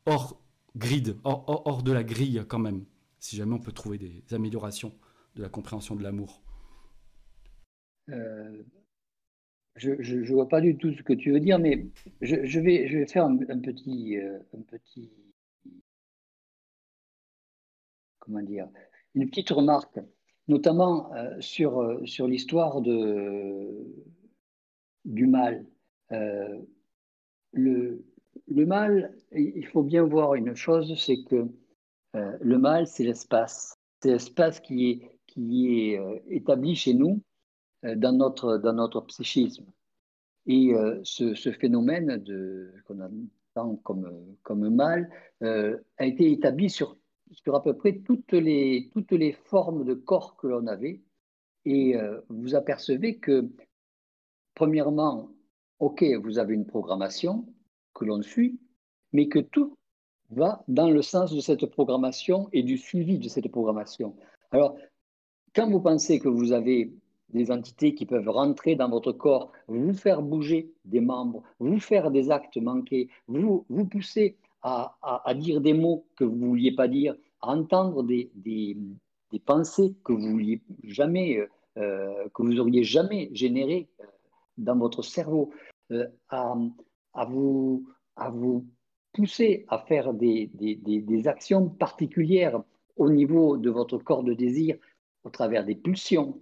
[0.05, 0.41] hors
[0.77, 2.85] grid, hors, de la grille quand même,
[3.19, 4.93] si jamais on peut trouver des améliorations
[5.35, 6.41] de la compréhension de l'amour
[8.09, 8.63] euh,
[9.75, 11.85] je ne vois pas du tout ce que tu veux dire, mais
[12.21, 15.11] je, vais, faire un, petit, un petit,
[18.19, 18.67] comment dire,
[19.13, 19.99] une petite remarque,
[20.47, 22.95] notamment sur, sur l'histoire du
[25.27, 25.65] mal.
[27.51, 28.06] le,
[28.47, 31.47] le mal, il faut bien voir une chose, c'est que
[32.15, 33.77] euh, le mal, c'est l'espace.
[34.01, 37.21] C'est l'espace qui est, qui est euh, établi chez nous
[37.85, 39.65] euh, dans, notre, dans notre psychisme.
[40.49, 40.73] Et
[41.03, 42.23] ce, ce, phénomène
[42.85, 45.09] qu'on entend comme, comme mal
[45.41, 46.97] a été établi sur,
[47.31, 51.01] sur à peu près toutes les, toutes les formes de corps que l'on avait.
[51.65, 51.97] Et
[52.29, 53.45] vous apercevez que,
[54.55, 55.29] premièrement,
[55.79, 57.45] OK, vous avez une programmation,
[57.97, 58.59] que l'on suit,
[59.11, 59.75] mais que tout
[60.29, 64.15] va dans le sens de cette programmation et du suivi de cette programmation.
[64.51, 64.77] Alors,
[65.55, 66.93] quand vous pensez que vous avez
[67.29, 72.11] des entités qui peuvent rentrer dans votre corps, vous faire bouger des membres, vous faire
[72.11, 76.75] des actes manqués, vous, vous pousser à, à, dire des mots que vous ne vouliez
[76.75, 78.77] pas dire, à entendre des, des,
[79.45, 81.39] pensées que vous vouliez jamais,
[81.77, 84.05] euh, que vous auriez jamais générées euh,
[84.57, 85.51] dans votre cerveau,
[85.91, 86.55] euh, à,
[87.17, 88.65] à vous, à vous
[89.11, 92.61] pousser à faire des, des, des, actions particulières
[92.95, 94.77] au niveau de votre corps de désir,
[95.23, 96.39] au travers des pulsions,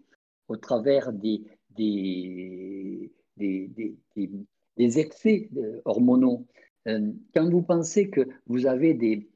[0.50, 5.50] au travers des, des, des excès
[5.86, 6.46] hormonaux.
[6.88, 9.28] Euh, quand vous pensez que vous avez des,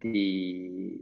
[0.00, 1.00] des,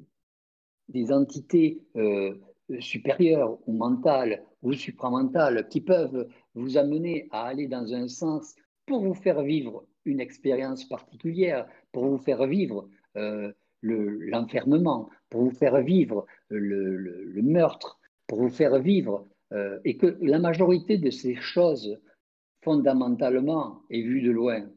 [0.88, 2.34] des entités euh,
[2.80, 8.54] supérieures ou mentales ou supramentales qui peuvent vous amener à aller dans un sens
[8.88, 15.50] pour vous faire vivre une expérience particulière, pour vous faire vivre euh, l'enfermement, pour vous
[15.50, 21.36] faire vivre le, meurtre, pour vous faire vivre, euh, et que la majorité de ces
[21.36, 21.98] choses,
[22.62, 24.68] fondamentalement et vues de loin,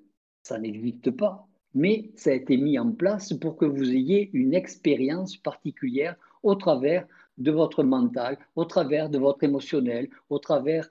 [0.44, 4.54] ça n'existe pas, mais ça a été mis en place pour que vous ayez une
[4.54, 10.90] expérience particulière au travers de votre mental, au travers de votre émotionnel, au travers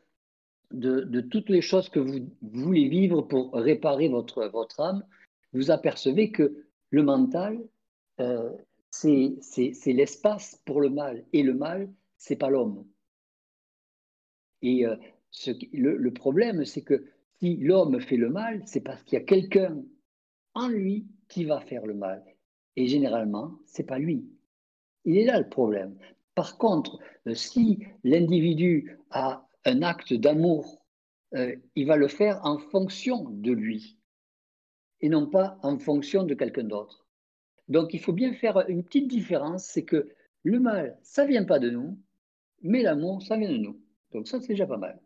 [0.73, 5.05] de, toutes les choses que vous voulez vivre pour réparer votre, votre âme,
[5.53, 7.61] vous apercevez que le mental,
[8.21, 8.51] euh,
[8.91, 9.39] c'est
[9.87, 11.25] l'espace pour le mal.
[11.33, 12.87] Et le mal, c'est pas l'homme.
[14.63, 14.97] Et euh,
[15.31, 17.05] ce, le, le, problème, c'est que
[17.39, 19.83] si l'homme fait le mal, c'est parce qu'il y a quelqu'un
[20.55, 22.23] en lui qui va faire le mal.
[22.77, 24.29] Et généralement, c'est pas lui.
[25.05, 25.97] Il est là le problème.
[26.35, 30.85] Par contre, euh, si l'individu a un acte d'amour,
[31.35, 33.99] euh, il va le faire en fonction de lui
[35.01, 37.07] et non pas en fonction de quelqu'un d'autre.
[37.69, 40.09] Donc il faut bien faire une petite différence, c'est que
[40.43, 41.99] le mal, ça vient pas de nous,
[42.63, 43.81] mais l'amour, ça vient de nous.
[44.13, 45.01] Donc ça, c'est déjà pas mal.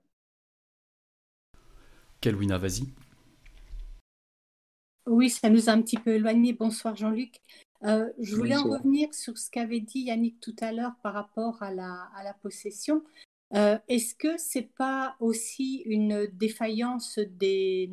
[2.20, 2.84] Kelwina, vas-y.
[5.06, 6.54] Oui, ça nous a un petit peu éloigné.
[6.54, 7.34] Bonsoir Jean-Luc.
[7.82, 11.62] Euh, je voulais en revenir sur ce qu'avait dit Yannick tout à l'heure par rapport
[11.62, 13.04] à la, à la possession.
[13.54, 17.90] Euh, est-ce que c'est pas aussi une défaillance des,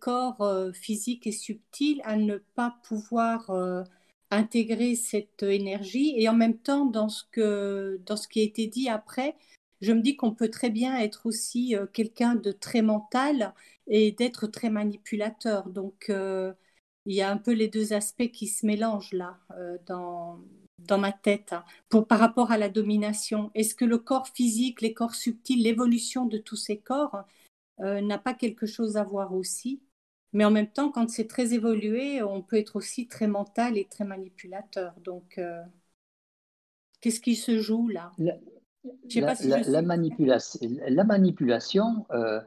[0.00, 3.84] corps euh, physiques et subtils à ne pas pouvoir euh,
[4.30, 6.14] intégrer cette énergie?
[6.16, 9.36] Et en même temps dans ce que dans ce qui a été dit après,
[9.80, 13.54] je me dis qu'on peut très bien être aussi quelqu'un de très mental
[13.88, 15.68] et d'être très manipulateur.
[15.70, 16.10] Donc
[17.06, 19.38] il y a un peu les deux aspects qui se mélangent là
[19.86, 20.40] dans
[20.78, 23.50] dans ma tête hein, pour, par rapport à la domination.
[23.54, 27.24] Est-ce que le corps physique, les corps subtils, l'évolution de tous ces corps
[27.80, 29.82] euh, n'a pas quelque chose à voir aussi?
[30.32, 33.84] Mais en même temps, quand c'est très évolué, on peut être aussi très mental et
[33.84, 34.94] très manipulateur.
[35.00, 35.62] Donc, euh,
[37.00, 38.12] qu'est-ce qui se joue là?
[38.18, 42.40] La, la, manipulation, la manipulation euh,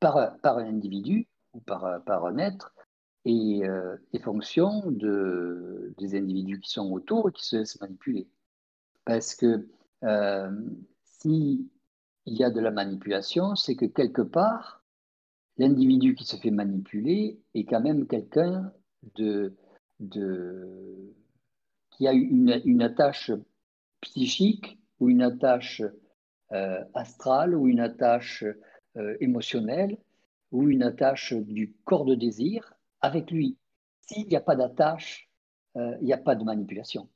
[0.00, 2.72] par, par un individu ou par, par un être
[3.24, 8.28] et, euh, fonction de, des individus qui sont autour et qui se laissent manipuler.
[9.04, 9.68] Parce que
[10.04, 10.50] euh,
[11.04, 11.66] s'il
[12.26, 14.84] y a de la manipulation, c'est que quelque part,
[15.58, 18.72] l'individu qui se fait manipuler est quand même quelqu'un
[19.14, 19.54] de,
[20.00, 21.14] de,
[21.90, 23.32] qui a une, une attache
[24.00, 25.82] psychique ou une attache
[26.52, 28.44] euh, astrale ou une attache
[28.96, 29.98] euh, émotionnelle
[30.50, 33.58] ou une attache du corps de désir avec lui.
[34.00, 35.30] S'il n'y a pas d'attache,
[35.76, 37.08] euh, il n'y a pas de manipulation.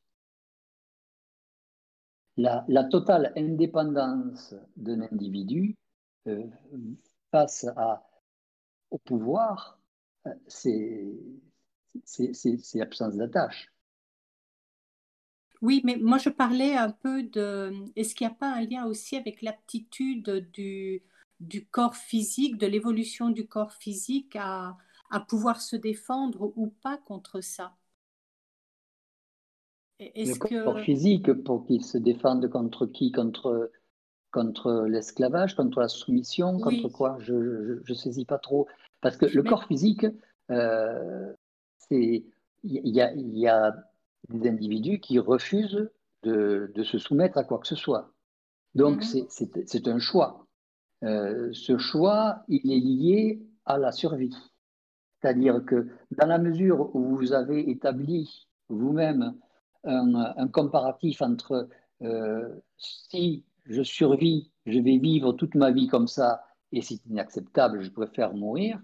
[2.36, 5.76] La, totale indépendance d'un individu
[6.26, 6.44] euh,
[7.30, 7.66] face
[8.90, 9.78] au pouvoir,
[10.26, 11.12] euh, c'est
[12.74, 13.72] l'absence d'attache.
[15.62, 17.72] Oui, mais moi je parlais un peu de.
[17.96, 20.50] Est-ce qu'il n'y a pas un lien aussi avec l'aptitude
[21.40, 24.76] du corps physique, de l'évolution du corps physique à,
[25.14, 27.76] à pouvoir se défendre ou pas contre ça.
[30.00, 33.12] Le corps physique, pour qu'il se défende contre qui?
[33.12, 33.70] Contre,
[34.32, 37.16] contre l'esclavage, contre la soumission, contre quoi?
[37.20, 38.66] Je ne saisis pas trop.
[39.00, 40.04] Parce que le corps physique,
[40.50, 41.32] euh,
[41.78, 42.24] c'est
[42.64, 43.72] il y, y, a
[44.30, 45.90] des individus qui refusent
[46.22, 48.10] de, de, se soumettre à quoi que ce soit.
[48.74, 49.26] Donc, mhm.
[49.66, 50.46] c'est un choix.
[51.04, 54.34] Euh, ce choix, il est lié à la survie.
[55.24, 59.34] C'est-à-dire que dans la mesure où vous avez établi vous-même
[59.84, 61.66] un, comparatif entre
[62.02, 67.80] euh, si je survis, je vais vivre toute ma vie comme ça et c'est inacceptable,
[67.80, 68.78] je préfère mourir,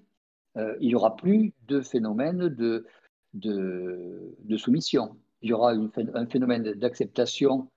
[0.56, 2.86] euh, il n'y aura plus de phénomène de,
[3.34, 5.18] de, soumission.
[5.42, 7.68] Il y aura un phénomène d'acceptation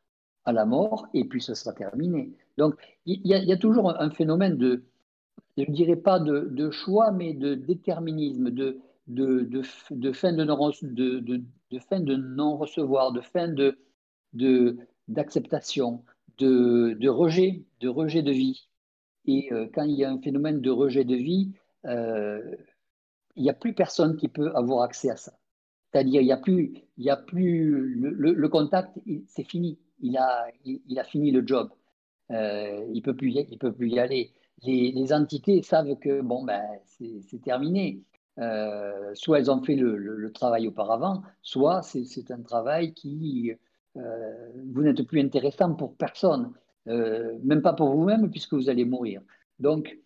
[0.45, 2.32] à la mort et puis ce sera terminé.
[2.57, 4.86] Donc il y, a, toujours un phénomène de,
[5.57, 8.79] je ne dirais pas de, choix, mais de déterminisme, de,
[10.13, 10.69] fin de non,
[13.13, 13.53] de, fin
[15.07, 16.03] d'acceptation,
[16.38, 18.67] de, rejet, de rejet de vie.
[19.25, 21.53] Et euh, quand il y a un phénomène de rejet de vie,
[21.86, 22.41] euh,
[23.36, 25.34] il n'y a plus personne qui peut avoir accès à ça.
[25.91, 29.77] C'est-à-dire, il n'y a plus, il y a plus le, contact, c'est fini.
[29.99, 31.69] Il a, fini le job.
[32.31, 34.34] Euh, il ne peut plus y aller.
[34.66, 38.01] Les, entités savent que bon, ben, c'est terminé.
[38.39, 43.53] Euh, soit elles ont fait le, travail auparavant, soit c'est un travail qui,
[43.97, 46.53] euh, vous n'êtes plus intéressant pour personne,
[46.86, 49.22] même pas pour vous-même, puisque vous allez mourir.
[49.59, 49.97] Donc,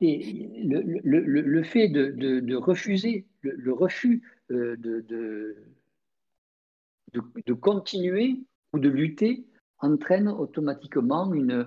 [0.00, 5.56] le, fait de, refuser, le, refus de,
[7.60, 8.40] continuer
[8.72, 9.46] ou de lutter
[9.78, 11.66] entraîne automatiquement une,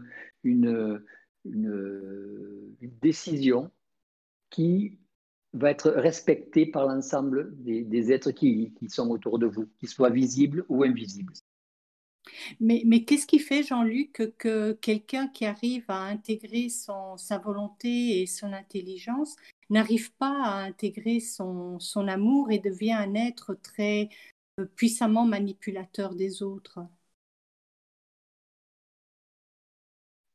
[1.54, 3.72] une, décision
[4.50, 5.00] qui
[5.54, 10.10] va être respectée par l'ensemble des, êtres qui, qui, sont autour de vous, qu'ils soient
[10.10, 11.34] visibles ou invisibles.
[12.60, 18.22] Mais, mais qu'est-ce qui fait, Jean-Luc, que quelqu'un qui arrive à intégrer son, sa volonté
[18.22, 19.36] et son intelligence
[19.70, 24.10] n'arrive pas à intégrer son, son amour et devient un être très
[24.60, 26.80] euh, puissamment manipulateur des autres?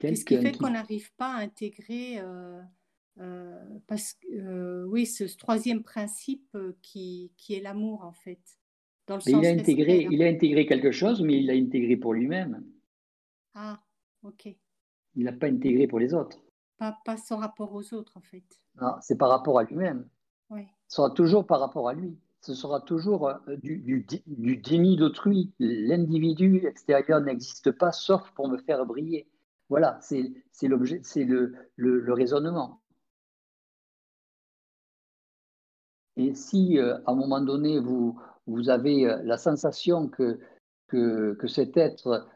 [0.09, 2.61] Qu'est-ce qui fait qu'on n'arrive pas à intégrer, euh,
[3.18, 4.16] euh, parce,
[4.86, 8.40] oui, ce, troisième principe qui, qui est l'amour, en fait
[9.07, 12.14] dans le il, a intégré, il a intégré quelque chose, mais il l'a intégré pour
[12.14, 12.64] lui-même.
[13.55, 13.80] Ah,
[14.22, 14.46] ok.
[15.16, 16.38] Il n'a pas intégré pour les autres.
[16.78, 18.44] Pas, pas son rapport aux autres, en fait.
[18.80, 20.09] Non, c'est par rapport à lui-même.
[20.50, 20.62] Oui.
[20.86, 25.53] Ce sera toujours par rapport à lui ce sera toujours euh, du, du, déni d'autrui.
[25.59, 29.28] L'individu extérieur n'existe pas sauf pour me faire briller.
[29.69, 30.33] Voilà, c'est
[30.63, 32.83] l'objet, c'est le, le, raisonnement.
[36.17, 40.39] Et si euh, à un moment donné vous, vous avez euh, la sensation que,
[40.89, 42.29] que, cet être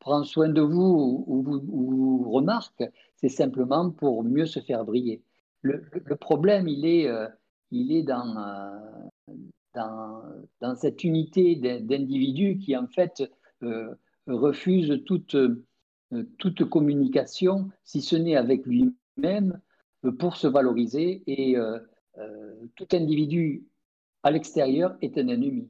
[0.00, 2.82] prend soin de vous ou vous, remarque,
[3.14, 5.22] c'est simplement pour mieux se faire briller.
[5.62, 7.08] Le, le problème, il est,
[7.74, 9.34] il est dans, euh,
[9.74, 10.22] dans,
[10.60, 13.22] dans cette unité d'individus qui, en fait,
[13.62, 13.94] euh,
[14.26, 15.64] refuse toute, euh,
[16.38, 19.60] toute communication, si ce n'est avec lui-même,
[20.18, 21.22] pour se valoriser.
[21.26, 21.56] Et
[22.76, 23.64] tout individu
[24.22, 25.68] à l'extérieur est un ennemi.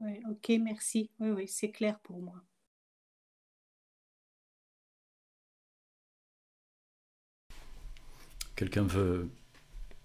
[0.00, 1.10] Oui, ok, merci.
[1.18, 2.42] Oui, oui, c'est clair pour moi.
[8.54, 9.28] Quelqu'un veut,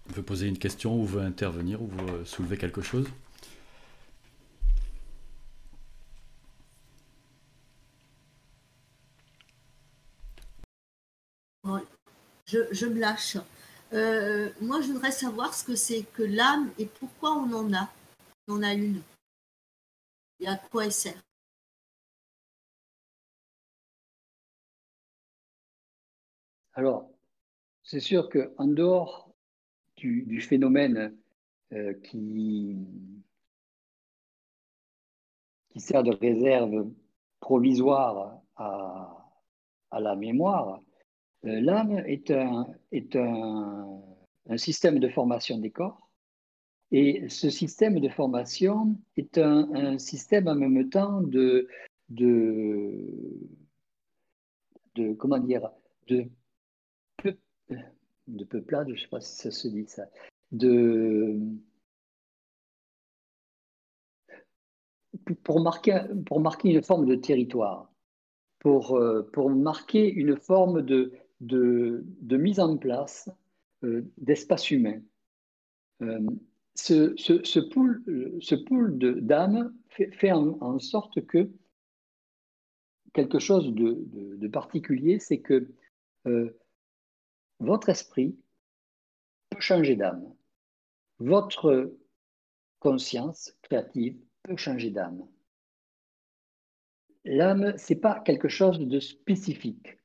[0.08, 3.08] veut poser une question ou veut intervenir ou veut soulever quelque chose?
[12.70, 13.36] Je, me lâche.
[13.92, 17.88] Euh, moi, je voudrais savoir ce que c'est que l'âme et pourquoi on en a.
[18.48, 19.00] On a une.
[20.40, 21.22] Et à quoi elle sert.
[26.74, 27.08] Alors,
[27.84, 29.30] c'est sûr qu'en dehors
[29.96, 31.16] du, phénomène
[31.72, 32.76] euh, qui,
[35.76, 36.90] sert de réserve
[37.40, 39.30] provisoire à,
[39.92, 40.80] la mémoire,
[41.44, 44.00] l'âme est, un, est un,
[44.56, 46.08] système de formation des corps.
[46.90, 51.68] Et ce système de formation est un, système en même temps de,
[52.08, 52.94] de,
[54.94, 55.70] de comment dire,
[56.08, 56.28] de
[58.26, 60.04] de peuplade, je ne sais pas si ça se dit ça,
[60.52, 61.38] de,
[65.42, 67.92] pour marquer, pour marquer une forme de territoire,
[68.60, 68.98] pour,
[69.32, 73.28] pour marquer une forme de, de, mise en place
[74.16, 75.00] d'espace humain.
[76.74, 78.02] ce, ce, ce, pool,
[78.40, 81.50] ce pool d'âmes fait, en, sorte que
[83.12, 84.04] quelque chose de,
[84.36, 85.68] de, particulier, c'est que
[87.60, 88.36] votre esprit
[89.50, 90.34] peut changer d'âme.
[91.18, 91.96] Votre
[92.80, 95.26] conscience créative peut changer d'âme.
[97.24, 99.98] L'âme, ce n'est pas quelque chose de spécifique.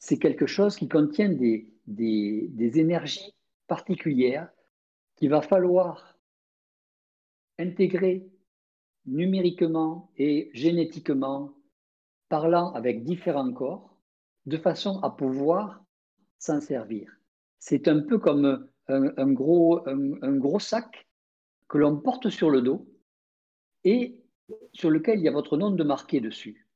[0.00, 3.34] C'est quelque chose qui contient des, des, énergies
[3.66, 4.50] particulières
[5.16, 6.18] qu'il va falloir
[7.58, 8.26] intégrer
[9.04, 11.54] numériquement et génétiquement,
[12.30, 13.98] parlant avec différents corps,
[14.46, 15.84] de façon à pouvoir
[16.38, 17.12] s'en servir.
[17.58, 21.06] C'est un peu comme un, gros, un, gros sac
[21.68, 22.88] que l'on porte sur le dos
[23.84, 24.18] et
[24.72, 26.66] sur lequel il y a votre nom de marqué dessus.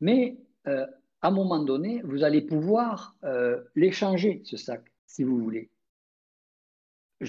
[0.00, 0.86] Mais euh,
[1.24, 5.70] à un moment donné, vous allez pouvoir euh, l'échanger, ce sac, si vous voulez.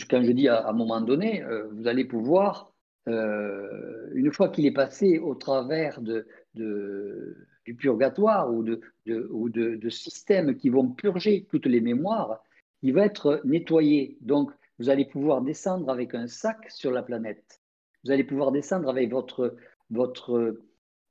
[0.09, 2.73] Quand je dis à, un moment donné, euh, vous allez pouvoir,
[3.07, 8.81] une fois qu'il est passé au travers de, du purgatoire ou, de,
[9.29, 12.43] ou de, systèmes qui vont purger toutes les mémoires,
[12.81, 14.17] il va être nettoyé.
[14.19, 17.61] Donc, vous allez pouvoir descendre avec un sac sur la planète.
[18.03, 19.55] Vous allez pouvoir descendre avec votre,
[19.89, 20.59] votre,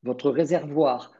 [0.02, 1.12] votre réservoir.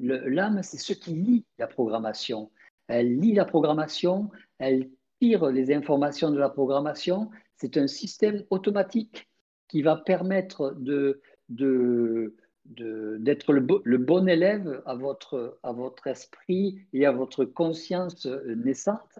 [0.00, 2.50] L'âme, c'est ce qui lit la programmation.
[2.88, 4.90] Elle lit la programmation, elle
[5.20, 7.30] tire les informations de la programmation.
[7.56, 9.28] C'est un système automatique
[9.68, 12.34] qui va permettre de, de,
[12.66, 19.18] d'être le, le, bon élève à votre, à votre esprit et à votre conscience naissante.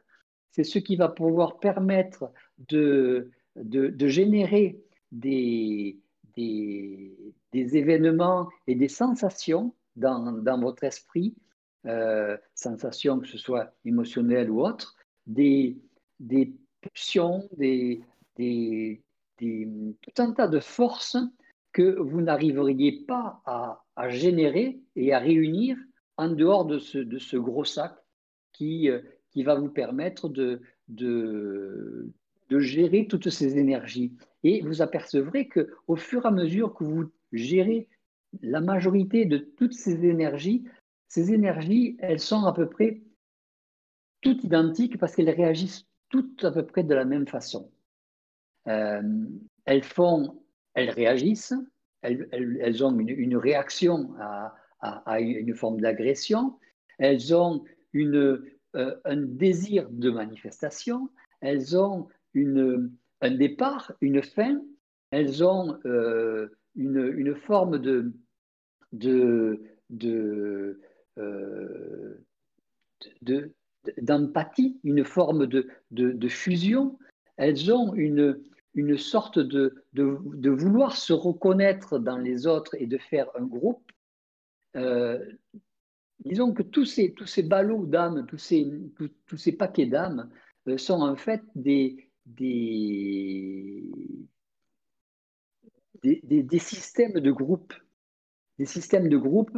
[0.51, 2.31] C'est ce qui va pouvoir permettre
[2.69, 4.81] de, de, générer
[5.11, 5.99] des,
[6.37, 11.35] des, des, événements et des sensations dans, dans votre esprit,
[11.87, 15.79] euh, sensations que ce soit émotionnelles ou autres, des,
[16.21, 18.03] des pulsions, des,
[18.37, 19.03] des,
[19.39, 21.17] tout un tas de forces
[21.73, 25.77] que vous n'arriveriez pas à, générer et à réunir
[26.17, 27.95] en dehors de ce, de ce gros sac
[28.53, 32.13] qui, euh, qui va vous permettre de, de,
[32.49, 34.13] de, gérer toutes ces énergies.
[34.45, 37.89] Et vous apercevrez qu'au fur et à mesure que vous gérez
[38.41, 40.65] la majorité de toutes ces énergies,
[41.09, 43.03] ces énergies, elles sont à peu près
[44.23, 47.71] toutes identiques parce qu'elles réagissent toutes à peu près de la même façon.
[48.69, 49.03] Euh,
[49.65, 50.43] elles font
[50.75, 51.55] elles réagissent,
[52.03, 56.59] elles, ont une, réaction à, une forme d'agression,
[56.99, 58.43] elles ont une,
[58.75, 61.11] euh, un désir de manifestation,
[61.41, 64.61] elles ont une, un départ, une fin,
[65.11, 68.13] elles ont euh, une, une, forme de,
[68.93, 70.81] de, de,
[71.19, 72.19] euh,
[74.01, 76.99] d'empathie, une forme de, de, fusion,
[77.37, 78.41] elles ont une,
[78.75, 83.91] une sorte de, de, vouloir se reconnaître dans les autres et de faire un groupe,
[84.77, 85.19] euh,
[86.25, 88.67] disons que tous ces, tous ces ballots d'âmes, tous ces,
[89.27, 90.31] tous, ces paquets d'âmes
[90.69, 93.91] euh, sont en fait des, des,
[96.03, 97.75] des, des, systèmes de groupe,
[98.59, 99.57] des systèmes de groupe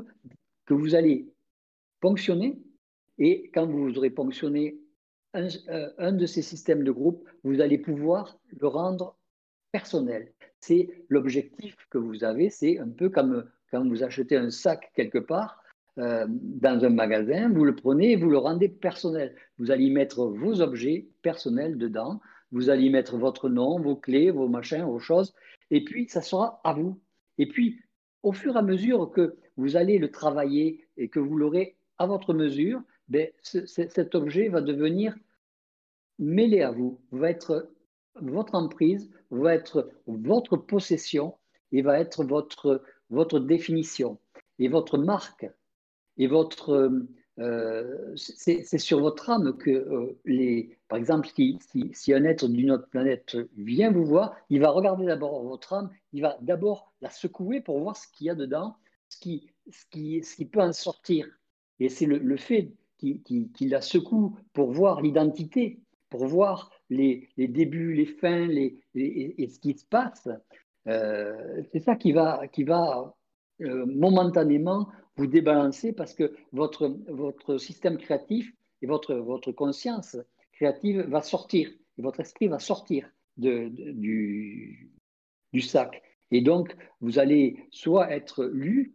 [0.67, 1.33] que vous allez
[2.01, 2.59] ponctionner
[3.19, 4.79] et quand vous aurez ponctionné
[5.37, 9.17] euh, un, de ces systèmes de groupe, vous allez pouvoir le rendre
[9.73, 10.33] personnel.
[10.61, 15.19] C'est l'objectif que vous avez, c'est un peu comme quand vous achetez un sac quelque
[15.19, 15.61] part
[15.99, 19.35] euh, dans un magasin, vous le prenez et vous le rendez personnel.
[19.59, 22.21] Vous allez mettre vos objets personnels dedans,
[22.53, 25.35] vous allez mettre votre nom, vos clés, vos machins, vos choses,
[25.71, 27.01] et puis ça sera à vous.
[27.39, 27.81] Et puis,
[28.25, 32.07] au fur et à mesure que vous allez le travailler et que vous l'aurez à
[32.07, 35.15] votre mesure, ben, cet objet va devenir
[36.19, 37.71] mêlé à vous, va être
[38.21, 41.35] votre emprise, va être votre possession
[41.71, 44.19] et va être votre, votre définition
[44.59, 45.47] et votre marque.
[46.17, 46.91] Et votre,
[47.41, 52.89] euh, c'est sur votre âme que, euh, les, par exemple, si, un être d'une autre
[52.89, 57.61] planète vient vous voir, il va regarder d'abord votre âme, il va d'abord la secouer
[57.61, 58.77] pour voir ce qu'il y a dedans,
[59.09, 61.27] ce qui, ce qui, ce qui peut en sortir.
[61.81, 65.81] Et c'est le, fait qu'il la secoue pour voir l'identité,
[66.11, 70.29] pour voir les, les, débuts, les fins les, et ce qui se passe.
[70.87, 73.17] Euh, c'est ça qui va, qui va
[73.59, 78.53] momentanément vous débalancer parce que votre, votre système créatif
[78.83, 80.17] et votre, votre conscience
[80.53, 84.91] créative va sortir, et votre esprit va sortir de, du,
[85.53, 86.03] du sac.
[86.31, 88.95] Et donc, vous allez soit être lu,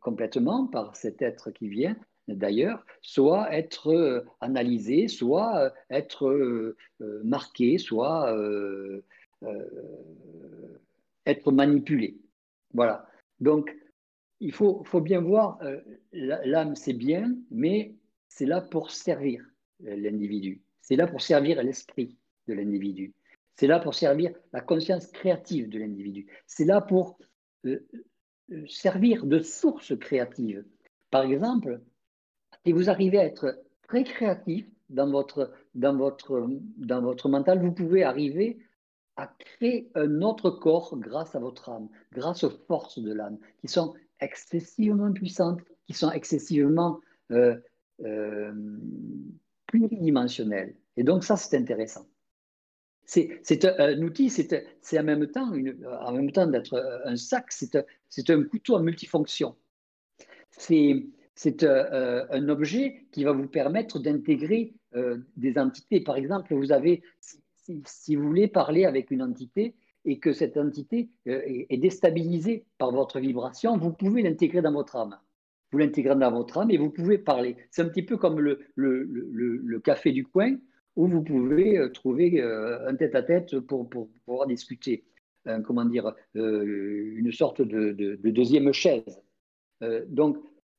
[0.00, 1.96] complètement par cet être qui vient
[2.28, 8.36] d'ailleurs, soit être analysé, soit être marqué, soit
[11.24, 12.18] être manipulé.
[12.74, 13.06] Voilà.
[13.40, 13.74] Donc,
[14.40, 15.58] il faut, faut bien voir,
[16.12, 17.94] l'âme c'est bien, mais
[18.28, 19.44] c'est là pour servir
[19.80, 20.62] l'individu.
[20.82, 22.16] C'est là pour servir l'esprit
[22.46, 23.14] de l'individu.
[23.56, 26.26] C'est là pour servir la conscience créative de l'individu.
[26.46, 27.18] C'est là pour
[27.64, 27.84] euh,
[28.52, 30.64] euh, servir de source créative.
[31.10, 31.80] Par exemple,
[32.64, 33.58] si vous arrivez à être
[33.88, 38.58] très créatif dans votre, dans votre, dans votre mental, vous pouvez arriver
[39.16, 43.68] à créer un autre corps grâce à votre âme, grâce aux forces de l'âme, qui
[43.68, 47.00] sont excessivement puissantes, qui sont excessivement
[47.30, 47.56] euh,
[48.04, 48.52] euh,
[49.66, 50.74] pluridimensionnel.
[50.96, 52.06] Et donc ça, c'est intéressant.
[53.04, 55.52] C'est un, outil, c'est en même temps,
[56.32, 59.54] temps d'être un sac, c'est un couteau à multifonction.
[60.50, 66.00] C'est euh, un objet qui va vous permettre d'intégrer euh, des entités.
[66.00, 67.02] Par exemple, vous avez,
[67.84, 69.74] si, vous voulez parler avec une entité
[70.06, 75.18] et que cette entité est déstabilisée par votre vibration, vous pouvez l'intégrer dans votre âme
[75.72, 77.56] vous l'intégrez dans votre âme et vous pouvez parler.
[77.70, 80.56] C'est un petit peu comme le, le, le, café du coin
[80.94, 85.04] où vous pouvez euh, trouver euh, un tête-à-tête pour, pour, pouvoir discuter.
[85.64, 89.22] comment dire, euh, une sorte de, de, deuxième chaise.
[90.08, 90.38] donc,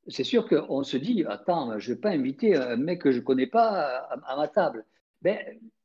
[0.09, 3.19] c'est sûr qu'on se dit, attends, je ne vais pas inviter un mec que je
[3.19, 4.85] ne connais pas à, à, ma table.
[5.21, 5.37] Ben,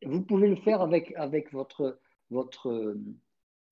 [0.04, 1.98] vous pouvez le faire avec, avec votre,
[2.30, 2.96] votre,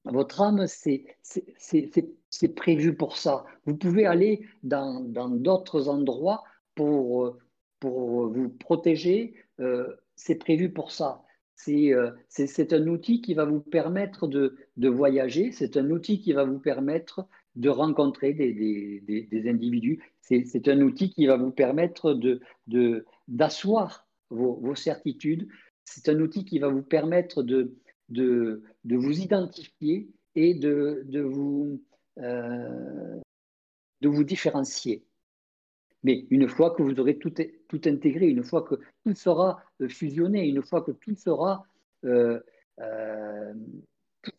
[0.05, 3.45] votre âme, c'est prévu pour ça.
[3.67, 6.45] Vous pouvez aller dans d'autres endroits
[6.75, 7.37] pour,
[7.81, 9.35] pour vous protéger.
[9.61, 11.23] Euh, c'est prévu pour ça.
[11.69, 15.53] Euh, c'est un outil qui va vous permettre de, de voyager.
[15.53, 17.27] C'est un outil qui va vous permettre
[17.57, 20.03] de rencontrer des, des, des, individus.
[20.21, 22.19] C'est un outil qui va vous permettre
[23.29, 25.49] d'asseoir de, vos, vos certitudes.
[25.85, 27.75] C'est un outil qui va vous permettre de,
[28.11, 31.83] de, de vous identifier et de, de vous,
[32.19, 33.21] euh,
[34.01, 35.05] de vous différencier.
[36.03, 37.33] Mais une fois que vous aurez tout,
[37.69, 41.65] tout, intégré, une fois que tout sera euh, fusionné, une fois que tout sera,
[42.05, 42.41] euh,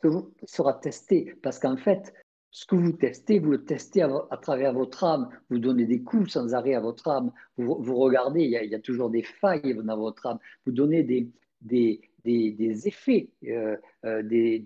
[0.01, 2.13] tout sera testé, parce qu'en fait,
[2.51, 5.30] ce que vous testez, vous le testez à, travers votre âme.
[5.49, 7.32] Vous donnez des coups sans arrêt à votre âme.
[7.57, 10.39] Vous, vous regardez, il y, a, il y, a, toujours des failles dans votre âme.
[10.65, 11.30] Vous donnez des,
[11.61, 14.59] des, des, effets, euh, euh, des,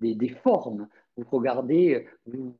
[0.00, 0.88] des, formes.
[1.16, 2.56] Vous regardez, vous,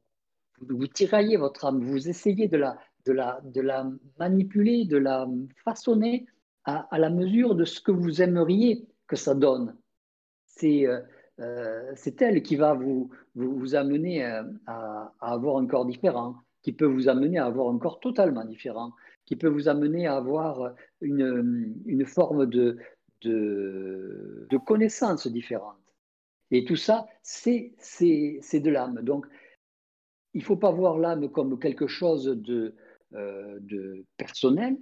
[0.61, 5.29] vous tiraillez votre âme, vous essayez de la, de la, de la manipuler, de la
[5.65, 6.27] façonner
[6.65, 9.77] à, la mesure de ce que vous aimeriez que ça donne.
[10.47, 10.87] C'est
[11.39, 16.73] euh, c'est elle qui va vous, vous, amener à, à, avoir un corps différent, qui
[16.73, 18.93] peut vous amener à avoir un corps totalement différent,
[19.27, 22.79] qui peut vous amener à avoir une, une forme de,
[23.23, 25.95] de, connaissances différentes.
[26.51, 29.03] Et tout ça, c'est de l'âme.
[29.03, 29.27] Donc,
[30.35, 32.75] il ne faut pas voir l'âme comme quelque chose de,
[33.15, 34.77] euh, de personnel,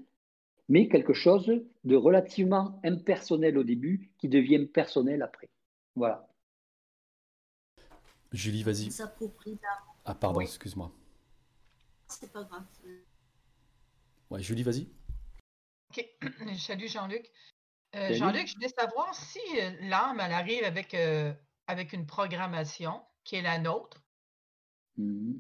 [0.69, 1.53] mais quelque chose
[1.85, 5.49] de relativement impersonnel au début qui devient personnel après.
[5.95, 6.29] Voilà.
[8.33, 8.89] Julie, vas-y.
[10.05, 10.91] Ah, pardon, excuse-moi.
[12.09, 12.65] C'est pas grave.
[14.31, 14.89] Ouais, Julie, vas-y.
[15.91, 16.05] Ok,
[16.59, 17.31] salut Jean-Luc.
[17.97, 21.33] Euh, Jean-Luc, je voulais savoir si euh, l'âme, elle arrive avec, euh,
[21.67, 24.03] avec une programmation qui est la nôtre.
[24.97, 25.35] Mmh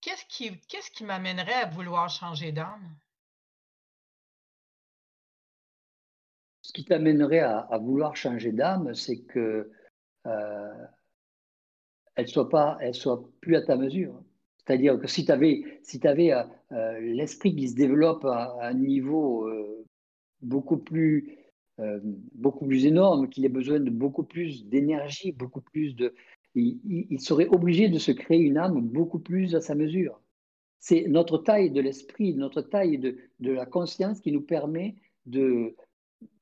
[0.00, 2.96] qu'est-ce qui, m'amènerait à vouloir changer d'âme?
[6.62, 9.70] Ce qui t'amènerait à, vouloir changer d'âme, c'est que
[12.14, 14.22] elle soit pas, elle soit plus à ta mesure.
[14.58, 16.32] C'est-à-dire que si tu avais, si avais
[17.00, 19.50] l'esprit qui se développe à un niveau
[20.40, 21.38] beaucoup plus
[21.80, 22.00] euh,
[22.34, 26.12] beaucoup plus énorme, qu'il ait besoin de beaucoup plus d'énergie, beaucoup plus de...
[26.56, 30.20] Il, serait obligé de se créer une âme beaucoup plus à sa mesure.
[30.80, 35.76] C'est notre taille de l'esprit, notre taille de, la conscience qui nous permet de,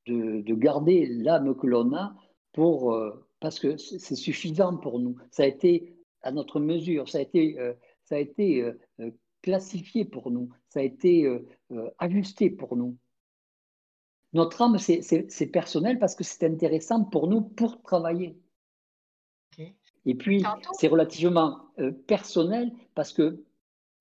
[0.07, 2.15] de, de garder l'âme que l'on a
[2.53, 5.17] pour, euh, parce que c'est suffisant pour nous.
[5.29, 7.73] Ça a été à notre mesure, ça a été, euh,
[8.05, 8.71] ça a été
[9.43, 11.29] classifié pour nous, ça a été
[11.99, 12.97] ajusté pour nous.
[14.33, 18.37] Notre âme, c'est personnel parce que c'est intéressant pour nous pour travailler.
[20.05, 23.43] Et puis, c'est relativement euh, personnel parce que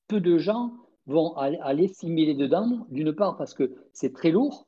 [0.07, 4.67] peu de gens vont aller s'y dedans, d'une part parce que c'est très lourd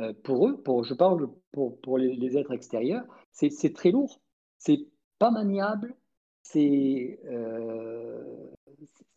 [0.00, 4.20] euh, pour eux, pour, je parle pour, pour les, êtres extérieurs, c'est très lourd,
[4.58, 4.86] c'est
[5.18, 5.96] pas maniable,
[6.42, 8.22] c'est euh,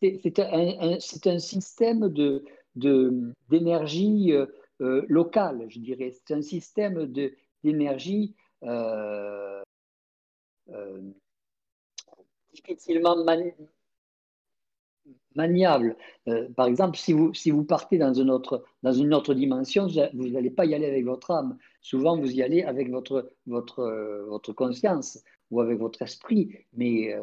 [0.01, 2.43] un, un, système de,
[3.49, 4.45] d'énergie euh,
[4.81, 6.11] euh, je dirais.
[6.11, 7.11] C'est un système
[7.63, 9.61] d'énergie euh,
[12.53, 13.15] difficilement
[15.35, 15.95] maniable.
[16.55, 20.29] par exemple, si vous, si vous partez dans une, autre, dans une autre dimension, vous
[20.29, 21.57] n'allez pas y aller avec votre âme.
[21.81, 27.15] Souvent, vous y allez avec votre, votre, votre conscience ou avec votre esprit, mais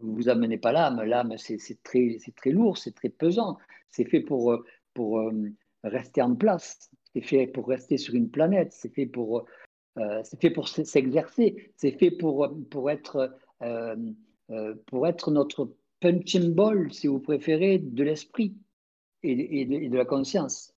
[0.00, 1.02] vous vous amenez pas l'âme.
[1.02, 3.58] L'âme, c'est très, très lourd, c'est très pesant.
[3.90, 4.62] C'est fait pour,
[4.96, 5.52] pour euh,
[5.84, 9.46] rester en place, c'est fait pour rester sur une planète, c'est fait pour,
[9.96, 13.96] euh, c'est fait pour s'exercer, c'est fait pour, pour, être, euh,
[14.86, 18.54] pour être notre punching ball, si vous préférez, de l'esprit
[19.22, 20.74] et, et, de, la conscience.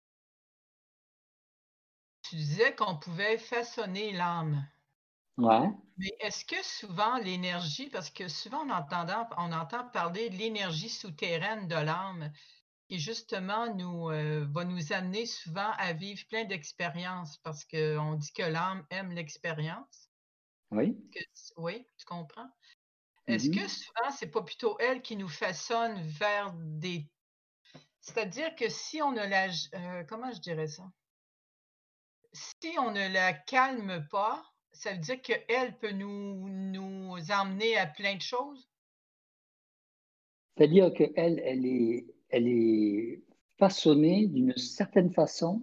[2.28, 4.62] Tu disais qu'on pouvait façonner l'âme.
[5.38, 5.70] Ouais.
[5.96, 9.06] Mais est-ce que souvent l'énergie, parce que souvent on entend,
[9.38, 12.30] on entend parler de l'énergie souterraine de l'âme,
[12.88, 18.32] qui justement nous, euh, va nous amener souvent à vivre plein d'expériences parce qu'on dit
[18.32, 20.10] que l'âme aime l'expérience.
[20.70, 20.96] Oui.
[21.56, 22.48] oui, tu comprends?
[23.26, 23.68] Est-ce que mm-hmm.
[23.68, 27.08] souvent, c'est pas plutôt elle qui nous façonne vers des.
[28.00, 29.48] C'est-à-dire que si on ne la.
[29.74, 30.84] Euh, comment je dirais ça?
[32.32, 37.86] Si on ne la calme pas, ça veut dire qu'elle peut nous, nous emmener à
[37.86, 38.68] plein de choses?
[40.56, 43.22] C'est-à-dire qu'elle, elle est, elle est
[43.58, 45.62] façonnée d'une certaine façon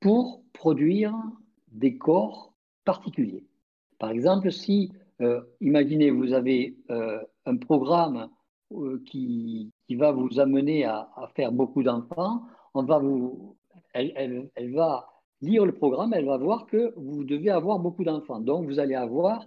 [0.00, 1.14] pour produire
[1.68, 2.52] des corps
[2.84, 3.44] particuliers.
[3.98, 8.28] Par exemple, si, euh, imaginez, vous avez euh, un programme
[8.72, 12.42] euh, qui, qui, va vous amener à, faire beaucoup d'enfants,
[12.74, 13.56] vous,
[13.94, 15.08] elle, elle, va
[15.40, 18.40] lire le programme, elle va voir que vous devez avoir beaucoup d'enfants.
[18.40, 19.46] Donc, vous allez avoir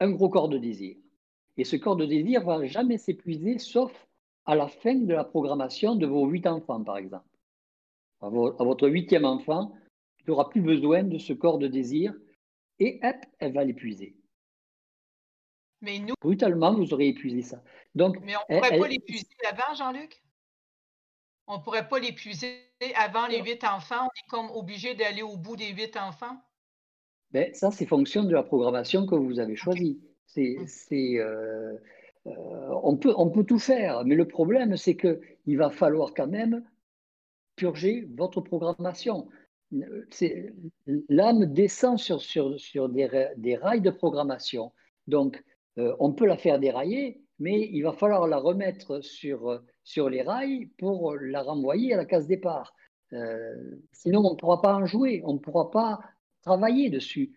[0.00, 0.96] un gros corps de désir.
[1.56, 3.92] Et ce corps de désir va jamais s'épuiser, sauf
[4.48, 7.28] à la fin de la programmation de vos huit enfants, par exemple.
[8.22, 9.72] À, votre huitième enfant,
[10.20, 12.14] il n'aura plus besoin de ce corps de désir
[12.78, 14.16] et hop, elle va l'épuiser.
[15.82, 16.14] Mais nous.
[16.20, 17.62] Brutalement, vous aurez épuisé ça.
[17.94, 20.22] Donc, Mais on ne pourrait pas l'épuiser avant, Jean-Luc?
[21.46, 24.02] On ne pourrait pas l'épuiser avant les huit enfants?
[24.02, 26.40] On est comme obligé d'aller au bout des huit enfants?
[27.32, 30.00] Ben, ça, c'est fonction de la programmation que vous avez choisie.
[30.24, 30.56] C'est,
[31.18, 31.78] euh, euh,
[32.82, 36.64] on, peut, on peut tout faire, mais le problème, c'est qu'il va falloir quand même
[37.56, 39.28] purger votre programmation.
[41.08, 44.72] L'âme descend sur, sur, sur des, des, rails de programmation.
[45.06, 45.42] Donc,
[45.78, 50.22] euh, on peut la faire dérailler, mais il va falloir la remettre sur, sur les
[50.22, 52.74] rails pour la renvoyer à la case départ.
[53.12, 56.00] Euh, sinon, on ne pourra pas en jouer, on ne pourra pas
[56.42, 57.34] travailler dessus.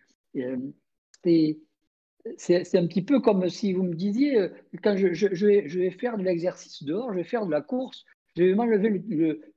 [2.38, 4.50] C'est un petit peu comme si vous me disiez, euh,
[4.84, 8.06] quand je, vais, faire de l'exercice dehors, je vais faire de la course,
[8.36, 9.02] je vais m'enlever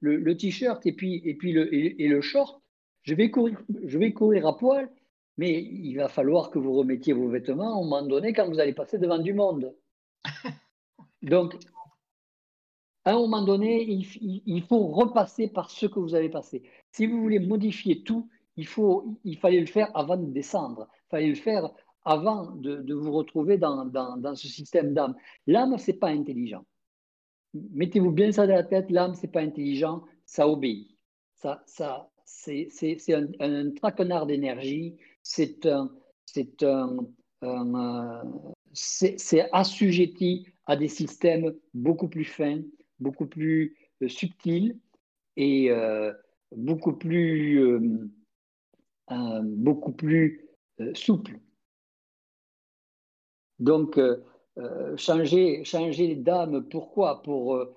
[0.01, 2.63] le, t-shirt et puis, et puis le, et, le short,
[3.03, 4.91] je vais, courir, je vais courir à poil,
[5.37, 8.61] mais il va falloir que vous remettiez vos vêtements à un moment donné quand vous
[8.61, 9.75] allez passer devant du monde.
[11.23, 11.57] Donc,
[13.05, 16.63] à un moment donné, il, il, faut repasser par ce que vous avez passé.
[16.91, 20.89] Si vous voulez modifier tout, il, faut, il fallait le faire avant de descendre.
[21.07, 21.71] Il fallait le faire
[22.05, 23.91] avant de, vous retrouver dans,
[24.35, 25.15] ce système d'âme.
[25.47, 26.65] L'âme, ce n'est pas intelligent.
[27.55, 30.89] Mettez-vous bien ça dans la tête, l'âme, ce n'est pas intelligent, ça obéit.
[31.35, 32.69] Ça, ça, c'est
[33.11, 35.91] un, un, traquenard d'énergie, c'est un,
[37.43, 38.23] un,
[38.73, 42.63] c'est assujetti à des systèmes beaucoup plus fins,
[42.99, 44.79] beaucoup plus euh, subtils
[45.37, 46.13] et euh,
[46.57, 47.59] beaucoup plus,
[49.11, 50.49] euh, beaucoup plus
[50.95, 51.39] souples.
[53.65, 54.23] Donc, euh,
[54.59, 57.23] euh, changer, changer d'âme, pourquoi?
[57.23, 57.75] Pour, euh,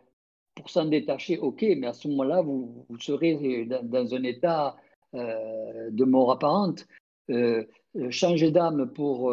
[0.53, 4.75] pour s'en détacher, ok, mais à ce moment-là, vous, vous, serez dans, un état
[5.13, 6.87] de mort apparente.
[8.09, 9.31] changer d'âme pour,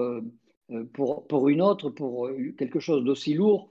[0.92, 3.70] pour, pour une autre, pour quelque chose d'aussi lourd,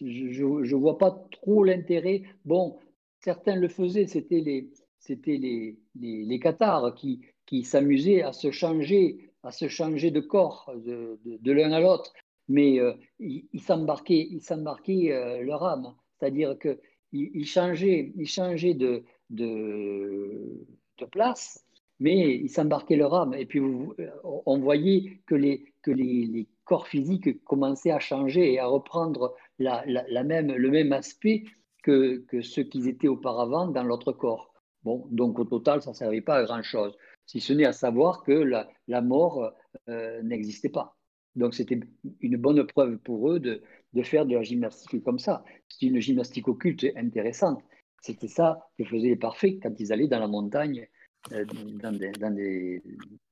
[0.00, 2.22] je ne vois pas trop l'intérêt.
[2.44, 2.78] Bon,
[3.20, 8.50] certains le faisaient, c'était les, c'était les, les, les cathares qui, qui s'amusaient à se
[8.50, 12.12] changer à se changer de corps de, de, l'un à l'autre,
[12.48, 16.78] mais euh, ils ils s'embarquaient euh, leur âme, c'est-à-dire qu'ils
[17.12, 20.66] ils changeaient, ils changeaient de, de,
[20.98, 21.64] de place,
[22.00, 23.34] mais ils s'embarquaient leur âme.
[23.34, 23.60] Et puis
[24.24, 29.34] on voyait que les, que les, les, corps physiques commençaient à changer et à reprendre
[29.58, 31.44] la, la, même, le même aspect
[31.82, 34.52] que, que ceux qu'ils étaient auparavant dans l'autre corps.
[34.82, 36.94] Bon, donc au total, ça ne servait pas à grand-chose
[37.28, 39.52] si ce n'est à savoir que la, mort
[39.88, 40.96] euh, n'existait pas.
[41.36, 41.78] Donc c'était
[42.20, 43.62] une bonne preuve pour eux de,
[43.92, 45.44] de faire de la gymnastique comme ça.
[45.68, 47.62] C'est une gymnastique occulte intéressante.
[48.00, 50.88] C'était ça que faisaient les parfaits quand ils allaient dans la montagne,
[51.32, 52.82] euh, dans, des, dans, des,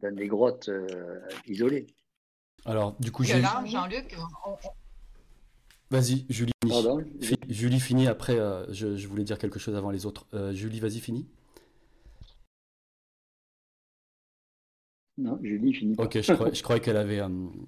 [0.02, 1.86] dans, des, grottes euh, isolées.
[2.66, 3.40] Alors, du coup, j'ai.
[3.40, 4.14] Jean-Luc.
[5.90, 6.52] Vas-y, Julie.
[6.68, 7.02] Pardon,
[7.48, 8.38] Julie finit après.
[8.38, 10.26] Euh, je, je, voulais dire quelque chose avant les autres.
[10.52, 11.28] Julie, vas-y, finis.
[15.18, 15.94] Non, Julie finit.
[15.98, 17.22] Ok, je, croyais, qu'elle avait,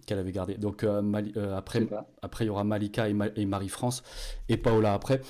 [0.07, 0.57] qu'elle avait gardé.
[0.57, 1.87] Donc après,
[2.23, 4.03] après, il y aura Malika et, Marie-France
[4.49, 5.21] et Paola après.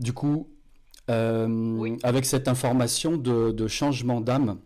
[0.00, 0.48] du coup,
[1.10, 4.58] euh, avec cette information de, changement d'âme.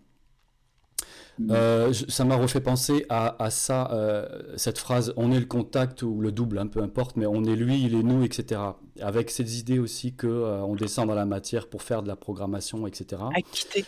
[1.38, 1.50] Mm.
[1.50, 6.20] Euh, ça m'a refait penser à, ça, euh, cette phrase on est le contact ou
[6.20, 8.60] le double, hein, peu importe, mais on est lui, il est nous, etc.
[9.00, 12.86] Avec ces idées aussi que on descend dans la matière pour faire de la programmation,
[12.86, 13.22] etc.
[13.34, 13.84] À quitter.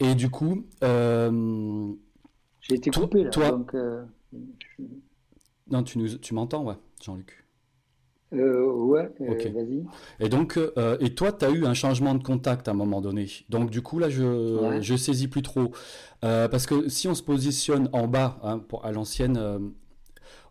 [0.00, 3.30] Et du coup, j'ai été coupé là.
[3.30, 3.66] Toi...
[5.70, 7.44] Non, tu, nous, tu m'entends, ouais, Jean-Luc.
[8.32, 9.84] Euh, ouais, euh, vas-y.
[10.18, 13.00] Et donc, euh, et toi, tu as eu un changement de contact à un moment
[13.00, 13.28] donné.
[13.48, 15.72] Donc, du coup, là, je, je saisis plus trop.
[16.20, 19.38] parce que si on se positionne en bas, hein, pour, à l'ancienne,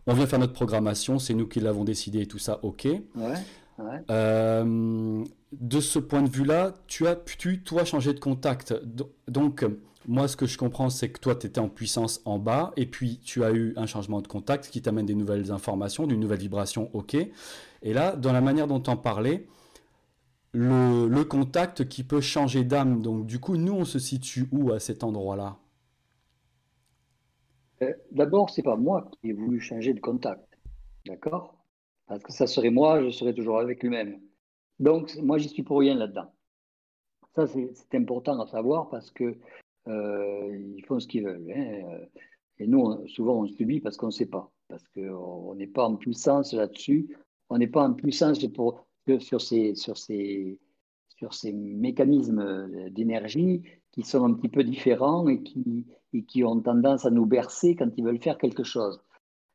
[0.06, 2.88] on vient faire notre programmation, c'est nous qui l'avons décidé et tout ça, ok.
[3.16, 3.34] Ouais,
[5.60, 8.74] de ce point de vue-là, tu as pu, toi, changer de contact.
[9.28, 9.64] Donc,
[10.06, 12.86] moi, ce que je comprends, c'est que toi, tu étais en puissance en bas, et
[12.86, 16.40] puis tu as eu un changement de contact qui t'amène des nouvelles informations, d'une nouvelle
[16.40, 17.14] vibration, ok.
[17.14, 19.46] Et là, dans la manière dont tu en parlais,
[20.52, 24.78] le, contact qui peut changer d'âme, donc du coup, nous, on se situe où à
[24.78, 25.56] cet endroit-là?
[27.82, 30.46] Euh, D'abord, c'est pas moi qui ai voulu changer de contact,
[31.06, 31.56] d'accord?
[32.06, 34.20] Parce que ça serait moi, je serais toujours avec lui-même.
[34.78, 36.32] Donc, moi, j'y suis pour rien là-dedans.
[37.34, 39.36] Ça, c'est important à savoir parce que
[39.88, 41.50] euh, ils font ce qu'ils veulent.
[41.50, 42.06] Hein.
[42.58, 45.96] Et nous, souvent, on subit parce qu'on ne sait pas, parce qu'on n'est pas en
[45.96, 47.16] puissance là-dessus.
[47.50, 48.86] On n'est pas en puissance pour,
[49.18, 50.58] sur, ces, sur, ces,
[51.08, 56.60] sur ces mécanismes d'énergie qui sont un petit peu différents et qui, et qui ont
[56.60, 59.00] tendance à nous bercer quand ils veulent faire quelque chose.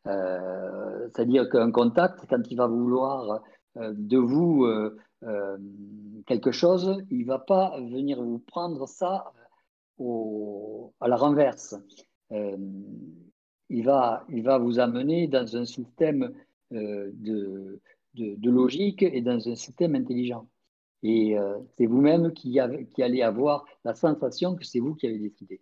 [0.07, 3.41] Euh, c'est-à-dire qu'un contact, quand il va vouloir
[3.80, 4.65] de vous
[6.25, 9.32] quelque chose, il ne va pas venir vous prendre ça
[10.99, 11.75] à la renverse.
[12.32, 12.57] Euh,
[13.69, 16.34] il, va, il va vous amener dans un système
[16.71, 17.82] euh, de,
[18.15, 20.47] de, logique et dans un système intelligent.
[21.01, 22.59] Et euh, c'est vous-même qui,
[22.93, 25.61] qui allez avoir la sensation que c'est vous qui avez décidé.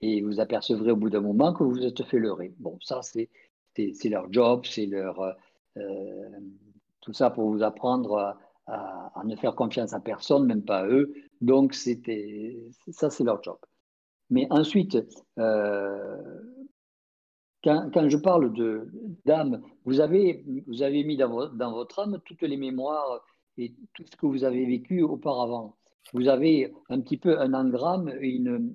[0.00, 2.52] Et vous apercevrez au bout d'un moment que vous vous êtes fait leurrer.
[2.58, 3.28] Bon, ça, c'est
[4.04, 5.36] leur job, c'est leur.
[7.02, 8.36] Tout ça pour vous apprendre
[8.66, 11.12] à, ne faire confiance à personne, même pas à eux.
[11.40, 13.58] Donc, ça, c'est leur job.
[14.30, 14.96] Mais ensuite,
[15.38, 16.16] euh,
[17.62, 18.52] quand, je parle
[19.26, 23.24] d'âme, vous avez, vous avez mis dans, votre âme toutes les mémoires
[23.58, 25.76] et tout ce que vous avez vécu auparavant.
[26.12, 28.74] Vous avez un petit peu un engramme, une,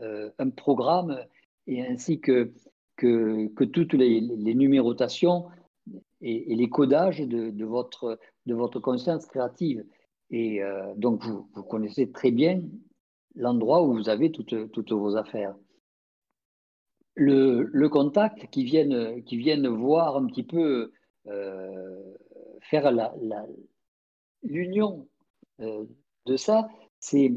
[0.00, 1.18] euh, un programme,
[1.66, 2.52] et ainsi que,
[2.96, 5.46] que, toutes les, numérotations
[6.22, 9.84] et, les codages de, votre, de votre conscience créative.
[10.30, 12.62] Et euh, donc, vous, vous, connaissez très bien
[13.34, 15.54] l'endroit où vous avez toutes, toutes vos affaires.
[17.14, 20.92] Le, le, contact qui viennent, qui viennent voir un petit peu
[21.26, 22.14] euh,
[22.60, 22.90] faire
[24.42, 25.08] l'union
[25.60, 25.84] euh,
[26.26, 26.68] de ça,
[27.00, 27.34] c'est,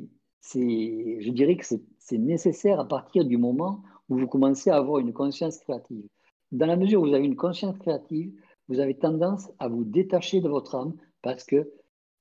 [0.53, 5.11] je dirais que c'est nécessaire à partir du moment où vous commencez à avoir une
[5.11, 6.07] conscience créative.
[6.51, 8.31] Dans la mesure où vous avez une conscience créative,
[8.67, 11.71] vous avez tendance à vous détacher de votre âme parce que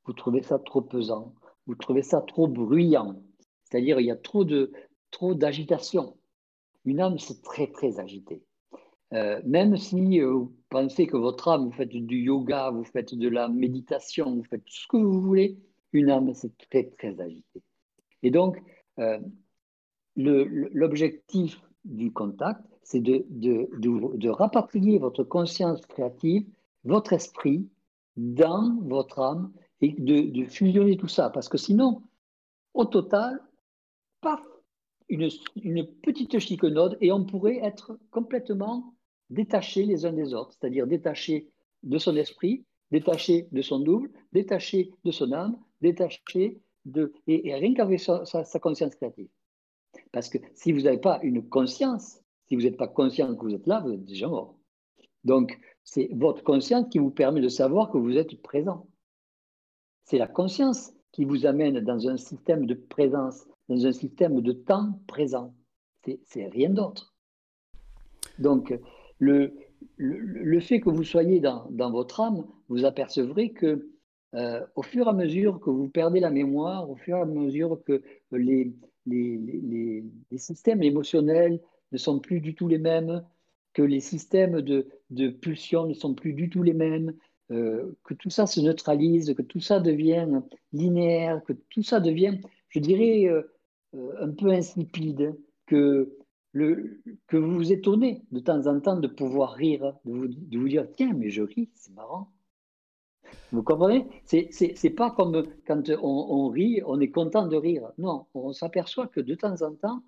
[0.04, 1.34] vous trouvez ça trop pesant,
[1.66, 3.22] vous trouvez ça trop bruyant,
[3.64, 4.72] c'est-à-dire il y a trop de
[5.10, 6.16] trop d'agitation.
[6.84, 8.42] Une âme, c'est très, très agité.
[9.12, 13.14] Euh, même si euh, vous pensez que votre âme, vous faites du yoga, vous faites
[13.14, 15.56] de la méditation, vous faites tout ce que vous voulez,
[15.92, 17.62] une âme, c'est très, très agité.
[18.22, 18.60] Et donc,
[18.98, 19.20] euh,
[20.16, 26.46] l'objectif du contact, c'est de, de, de, rapatrier votre conscience créative,
[26.84, 27.66] votre esprit,
[28.16, 31.30] dans votre âme et de, fusionner tout ça.
[31.30, 32.02] Parce que sinon,
[32.74, 33.40] au total,
[35.08, 38.94] une, une petite chiquenaude et on pourrait être complètement
[39.30, 41.50] détaché les uns des autres, c'est-à-dire détaché
[41.82, 47.12] de son esprit, détaché de son double, détaché de son âme, détaché de...
[47.26, 49.28] Et, rien qu'avec sa, sa, conscience créative.
[50.12, 53.54] Parce que si vous n'avez pas une conscience, si vous n'êtes pas conscient que vous
[53.54, 54.58] êtes là, vous êtes déjà mort.
[55.24, 58.86] Donc, c'est votre conscience qui vous permet de savoir que vous êtes présent.
[60.04, 64.52] C'est la conscience qui vous amène dans un système de présence dans un système de
[64.52, 65.54] temps présent.
[66.26, 67.14] C'est rien d'autre.
[68.38, 68.78] Donc,
[69.18, 69.54] le,
[70.60, 73.90] fait que vous soyez dans, votre âme, vous apercevrez que
[74.34, 77.24] euh, au fur et à mesure que vous perdez la mémoire, au fur et à
[77.24, 78.74] mesure que les
[80.36, 81.60] systèmes émotionnels
[81.94, 83.24] ne sont plus du tout les mêmes,
[83.72, 87.14] que les systèmes de, de pulsion ne sont plus du tout les mêmes,
[87.50, 90.42] euh, que tout ça se neutralise, que tout ça devient
[90.72, 92.38] linéaire, que tout ça devient,
[92.68, 93.42] je dirais, euh,
[94.18, 95.36] un peu insipide,
[95.66, 96.16] que
[96.52, 100.58] le, que vous vous étonnez de temps en temps de pouvoir rire, de vous, de
[100.58, 102.28] vous dire tiens, mais je ris, c'est marrant.
[103.52, 104.06] Vous comprenez?
[104.24, 107.92] C'est pas comme quand on, rit, on est content de rire.
[107.98, 110.02] Non, on s'aperçoit que de temps en temps,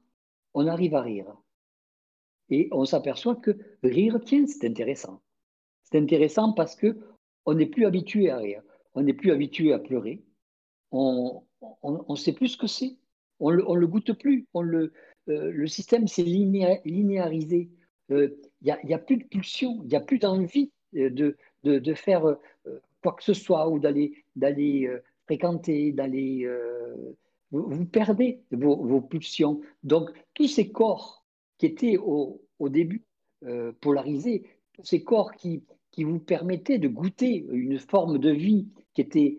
[0.55, 1.27] on arrive à rire.
[2.51, 5.21] Et on s'aperçoit que rire, tiens, c'est intéressant.
[5.83, 6.99] C'est intéressant parce que
[7.45, 8.63] on n'est plus habitué à rire.
[8.95, 10.25] On n'est plus habitué à pleurer.
[10.91, 11.43] On
[11.83, 12.97] ne sait plus ce que c'est.
[13.41, 14.47] On ne le, le, goûte plus.
[14.55, 14.93] On le,
[15.29, 17.69] euh, le système s'est linéarisé.
[18.09, 18.29] Il euh,
[18.63, 22.37] n'y a, plus de pulsion, il n'y a plus d'envie euh, de, de, faire
[23.03, 24.25] quoi que ce soit ou d'aller
[25.27, 26.49] fréquenter, d'aller...
[27.53, 29.61] Vous, perdez vos, pulsions.
[29.83, 31.25] Donc, tous ces corps
[31.59, 33.05] qui étaient au, début
[33.81, 39.03] polarisés, tous ces corps qui, qui vous permettaient de goûter une forme de vie qui
[39.03, 39.39] était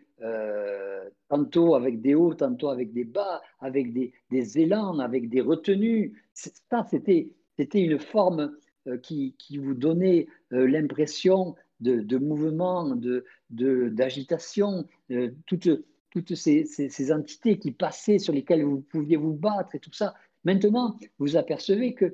[1.30, 4.14] tantôt avec des hauts, tantôt avec des bas, avec des,
[4.60, 6.22] élans, avec des retenues.
[6.34, 7.34] Ça, c'était,
[7.74, 8.56] une forme
[8.88, 15.70] euh, qui, qui, vous donnait euh, l'impression de, mouvement, de, d'agitation, euh, toutes,
[16.12, 20.16] toutes ces, ces, entités qui passaient, sur lesquelles vous pouviez vous battre et tout ça.
[20.48, 22.14] Maintenant, vous apercevez que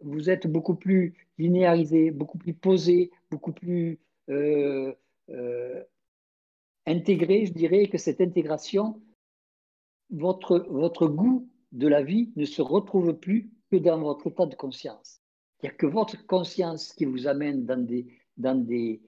[0.00, 3.98] vous êtes beaucoup plus linéarisé, beaucoup plus posé, beaucoup plus
[6.88, 9.00] intégrer, je dirais que cette intégration,
[10.10, 14.54] votre, votre goût de la vie ne se retrouve plus que dans votre état de
[14.54, 15.20] conscience.
[15.62, 18.06] A que votre conscience qui vous amène dans des,
[18.36, 19.02] dans des,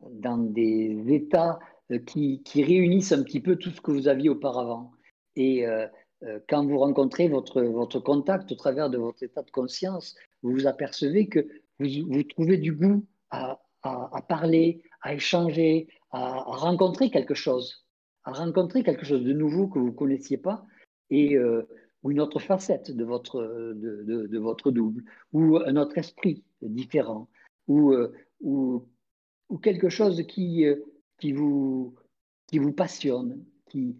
[0.00, 1.58] dans des états
[1.90, 4.92] euh, qui, qui, réunissent un petit peu tout ce que vous aviez auparavant.
[5.34, 5.88] Et euh, euh,
[6.48, 10.66] quand vous rencontrez votre, votre contact au travers de votre état de conscience, vous vous
[10.66, 11.46] apercevez que
[11.78, 17.84] vous, vous trouvez du goût à, à, parler, à échanger, à, rencontrer quelque chose,
[18.24, 20.64] à rencontrer quelque chose de nouveau que vous ne connaissiez pas
[21.10, 21.68] et euh,
[22.02, 23.42] ou une autre facette de votre,
[23.74, 25.02] de, de, votre double,
[25.32, 27.28] ou un autre esprit différent,
[27.68, 28.86] ou, euh, ou,
[29.62, 30.76] quelque chose qui, euh,
[31.18, 31.94] qui, vous,
[32.46, 33.44] qui vous passionne.
[33.68, 33.96] Qui,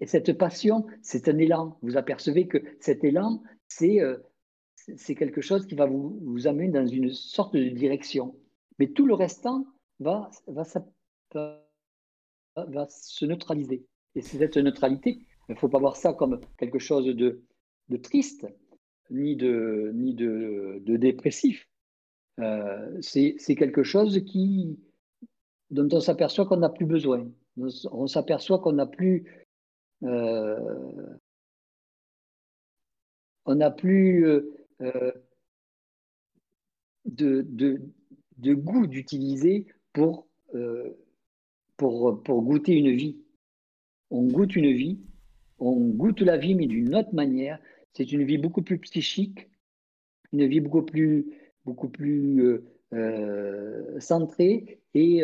[0.00, 1.78] et, cette passion, c'est un élan.
[1.82, 4.00] Vous apercevez que cet élan, c'est
[4.96, 8.34] c'est quelque chose qui va vous, amener dans une sorte de direction.
[8.78, 9.66] Mais tout le restant
[10.00, 10.64] va, va,
[12.56, 13.84] va, se neutraliser.
[14.14, 15.18] Et cette neutralité,
[15.48, 17.42] il ne faut pas voir ça comme quelque chose de,
[17.88, 18.46] de triste,
[19.10, 21.68] ni de, ni de, de dépressif.
[22.40, 24.78] Euh, c'est quelque chose qui,
[25.70, 27.28] dont on s'aperçoit qu'on n'a plus besoin.
[27.56, 29.47] On s'aperçoit qu'on n'a plus...
[30.04, 31.16] Euh,
[33.44, 35.12] on n'a plus euh, euh
[37.04, 40.28] de, goût d'utiliser pour,
[41.78, 43.16] goûter une vie.
[44.10, 45.00] On goûte une vie,
[45.58, 47.58] on goûte la vie, mais d'une autre manière.
[47.94, 49.48] C'est une vie beaucoup plus psychique,
[50.32, 51.26] une vie beaucoup plus,
[51.64, 52.60] beaucoup plus
[53.98, 55.22] centrée, et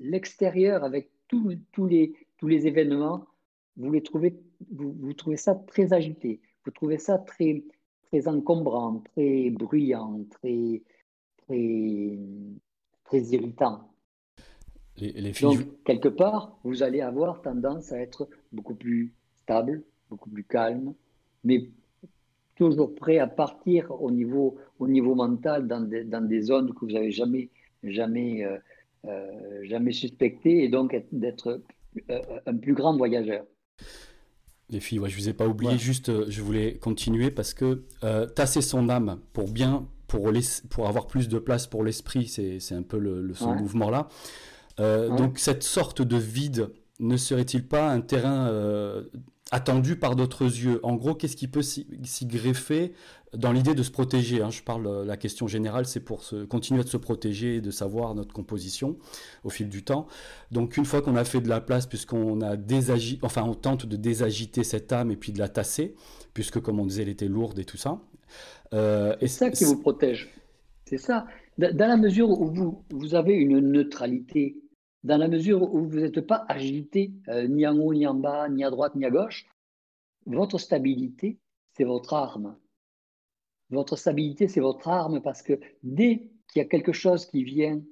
[0.00, 3.24] l'extérieur, avec tous les événements,
[3.76, 4.36] vous, les trouvez,
[4.70, 7.64] vous, vous, trouvez ça très agité, vous trouvez ça très,
[8.06, 10.82] très encombrant, très bruyant, très,
[11.46, 12.18] très,
[13.04, 13.90] très irritant.
[14.96, 20.44] Les, Donc, quelque part, vous allez avoir tendance à être beaucoup plus stable, beaucoup plus
[20.44, 20.94] calme,
[21.42, 21.68] mais
[22.56, 26.84] toujours prêt à partir au niveau, au niveau mental dans des, dans des zones que
[26.84, 27.50] vous n'avez jamais,
[27.82, 28.58] jamais, euh,
[29.06, 31.60] euh, jamais suspectées et donc d'être
[32.10, 33.44] euh, un plus grand voyageur.
[34.70, 37.84] Les filles, ouais, je ne vous ai pas oublié, juste je voulais continuer parce que
[38.34, 40.30] tasser son âme pour bien pour,
[40.70, 44.08] pour avoir plus de place pour l'esprit, c'est un peu le, ce mouvement-là.
[44.80, 49.04] Euh, donc cette sorte de vide ne serait-il pas un terrain euh,
[49.54, 51.86] attendu par d'autres yeux En gros, qu'est-ce qui peut s'y
[52.26, 52.92] greffer
[53.36, 54.50] dans l'idée de se protéger hein?
[54.50, 57.70] Je parle, euh, la question générale, c'est pour se, continuer de se protéger et de
[57.70, 58.96] savoir notre composition
[59.44, 60.08] au fil du temps.
[60.50, 63.86] Donc une fois qu'on a fait de la place, puisqu'on a désagi, enfin on tente
[63.86, 65.94] de désagiter cette âme et puis de la tasser,
[66.34, 68.00] puisque comme on disait, elle était lourde et tout ça.
[68.72, 70.30] Euh, c'est ça qui vous protège.
[70.86, 71.26] C'est ça.
[71.58, 74.56] Dans la mesure où vous, vous avez une neutralité,
[75.04, 78.48] dans la mesure où vous n'êtes pas agité euh, ni en haut, ni en bas,
[78.48, 79.46] ni à droite, ni à gauche,
[80.26, 81.38] votre stabilité,
[81.74, 82.56] c'est votre arme.
[83.68, 87.82] votre stabilité, c'est votre arme parce que dès qu'il y a quelque chose qui vient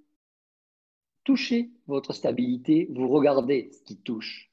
[1.25, 4.51] toucher votre stabilité, vous regardez ce qui touche.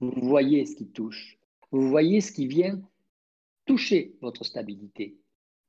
[0.00, 1.38] Vous voyez ce qui touche.
[1.70, 2.80] Vous voyez ce qui vient
[3.66, 5.18] toucher votre stabilité.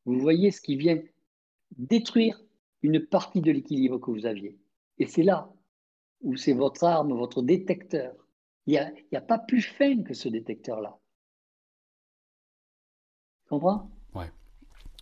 [0.05, 1.01] Vous voyez ce qui vient
[1.77, 2.41] détruire
[2.81, 4.57] une partie de l'équilibre que vous aviez.
[4.99, 5.53] Et c'est là
[6.21, 8.13] où c'est votre arme, votre détecteur.
[8.65, 10.97] Il n'y a, a, pas plus fin que ce détecteur-là.
[13.43, 13.89] Tu comprends?
[14.13, 14.29] Ouais.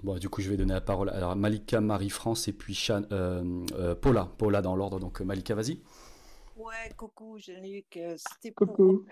[0.03, 3.95] Bon, du coup, je vais donner la parole à Malika, Marie-France et puis euh, euh,
[3.95, 4.31] Paula.
[4.37, 4.99] Paula dans l'ordre.
[4.99, 5.81] Donc, Malika, vas-y.
[6.55, 7.99] Ouais, coucou, Jean-Luc.
[8.17, 9.03] C'était pour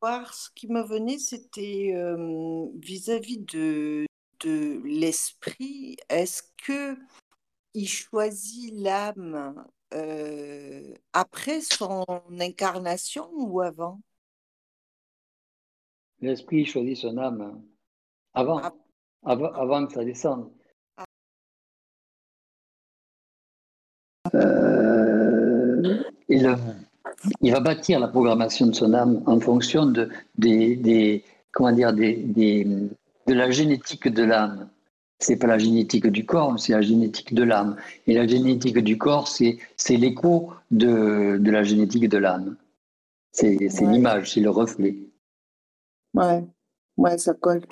[0.00, 4.06] voir ce qui me venait, c'était euh, vis-à-vis de,
[4.40, 5.96] de l'esprit.
[6.08, 6.96] Est-ce que
[7.74, 9.64] il choisit l'âme
[11.12, 12.04] après son
[12.38, 14.00] incarnation ou avant?
[16.20, 17.62] L'esprit choisit son âme
[18.34, 18.74] avant, ah.
[19.24, 20.50] avant, avant, que ça descende.
[20.96, 21.04] Ah.
[24.34, 26.56] Euh, il,
[27.40, 31.92] il, va bâtir la programmation de son âme en fonction de, des, des comment dire,
[31.92, 34.68] des, des, de la génétique de l'âme
[35.18, 37.76] c'est pas la génétique du corps, c'est la génétique de l'âme.
[38.06, 39.58] Et la génétique du corps, c'est,
[39.90, 42.56] l'écho de, de la génétique de l'âme.
[43.32, 44.96] C'est, c'est l'image, c'est le reflet.
[46.14, 46.44] Ouais,
[46.96, 47.62] ouais, ça colle.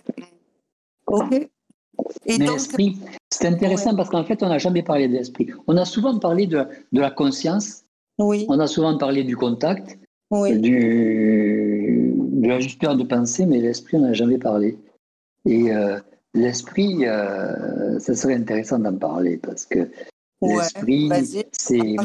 [1.07, 1.32] Ok.
[2.26, 2.99] Et Mais l'esprit,
[3.32, 5.49] c'est intéressant parce qu'en fait, on n'a jamais parlé de l'esprit.
[5.66, 7.84] On a souvent parlé de, de la conscience.
[8.18, 8.44] Oui.
[8.49, 9.99] On a souvent parlé du contact,
[10.30, 10.59] oui.
[10.59, 12.49] du, de
[12.86, 14.78] la de pensée, mais l'esprit, on n'a jamais parlé.
[15.47, 16.01] Et euh,
[16.37, 19.89] L'esprit, euh, ça serait intéressant d'en parler parce que
[20.43, 21.11] l'esprit,
[21.53, 21.97] c'est.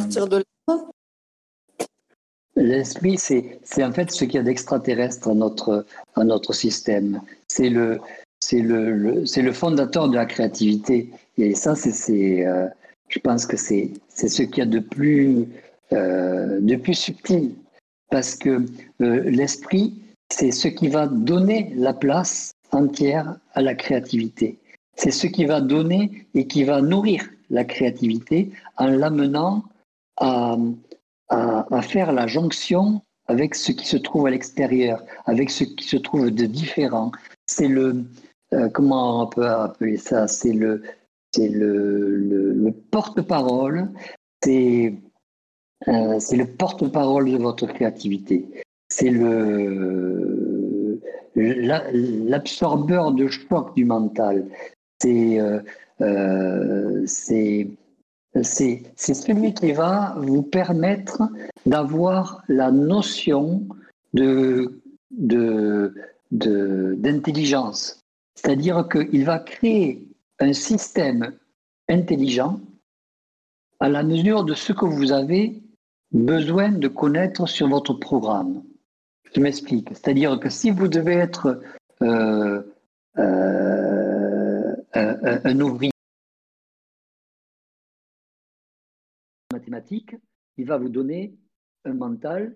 [2.56, 7.22] L'esprit, c'est en fait ce qu'il y a d'extraterrestre à notre, à notre système.
[7.50, 8.00] C'est le,
[8.40, 11.10] c'est le, le c'est le fondateur de la créativité.
[11.38, 12.68] Et ça, c'est, euh,
[13.10, 15.46] je pense que c'est, c'est ce qu'il y a de plus,
[15.92, 17.54] euh, de plus subtil.
[18.10, 18.66] Parce que
[19.00, 20.02] l'esprit,
[20.32, 24.60] c'est ce qui va donner la place entière à la créativité.
[24.96, 29.64] C'est ce qui va donner et qui va nourrir la créativité en l'amenant
[30.18, 30.58] à,
[31.30, 35.98] à, faire la jonction avec ce qui se trouve à l'extérieur, avec ce qui se
[35.98, 37.12] trouve de différent.
[37.48, 38.04] C'est le,
[38.54, 40.28] euh, comment on peut appeler ça?
[40.28, 40.84] C'est le,
[41.38, 43.90] le, le, porte-parole,
[44.44, 44.94] c'est,
[45.88, 48.46] euh, c'est le porte-parole de votre créativité.
[48.90, 50.51] C'est le,
[51.36, 54.46] l'absorbeur de choc du mental.
[55.02, 55.60] C'est euh,
[56.02, 57.68] euh, c'est
[58.96, 61.24] celui qui va vous permettre
[61.66, 63.68] d'avoir la notion
[64.14, 64.82] de
[66.32, 67.94] d'intelligence.
[67.94, 68.02] De,
[68.36, 70.08] C'est-à-dire qu'il va créer
[70.40, 71.34] un système
[71.90, 72.62] intelligent
[73.82, 75.62] à la mesure de ce que vous avez
[76.14, 78.64] besoin de connaître sur votre programme.
[79.34, 79.90] Je m'explique.
[79.90, 81.62] C'est-à-dire que si vous devez être
[82.02, 82.62] euh,
[83.18, 85.92] euh, un, ouvrier
[89.54, 90.16] mathématique,
[90.58, 91.38] il va vous donner
[91.86, 92.56] un mental,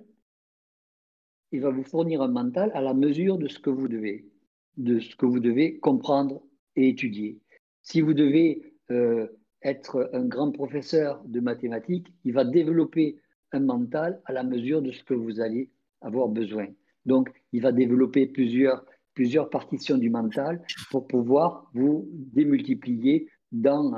[1.52, 4.30] il va vous fournir un mental à la mesure de ce que vous devez,
[4.76, 6.44] de ce que vous devez comprendre
[6.76, 7.40] et étudier.
[7.84, 9.28] Si vous devez euh,
[9.62, 13.22] être un grand professeur de mathématiques, il va développer
[13.54, 15.70] un mental à la mesure de ce que vous allez
[16.06, 16.68] avoir besoin.
[17.06, 20.61] Donc, il va développer plusieurs, plusieurs partitions du mental
[20.91, 23.91] pour pouvoir vous démultiplier dans,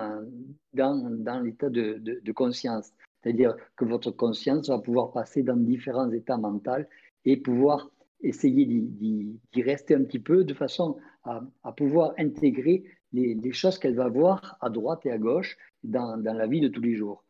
[0.74, 2.92] dans, dans l'état de, de, conscience.
[3.22, 6.86] C'est-à-dire que votre conscience va pouvoir passer dans différents états mentaux
[7.26, 7.90] et pouvoir
[8.22, 14.10] essayer d'y rester un petit peu de façon à, pouvoir intégrer les, choses qu'elle va
[14.10, 17.24] voir à droite et à gauche dans, dans la vie de tous les jours.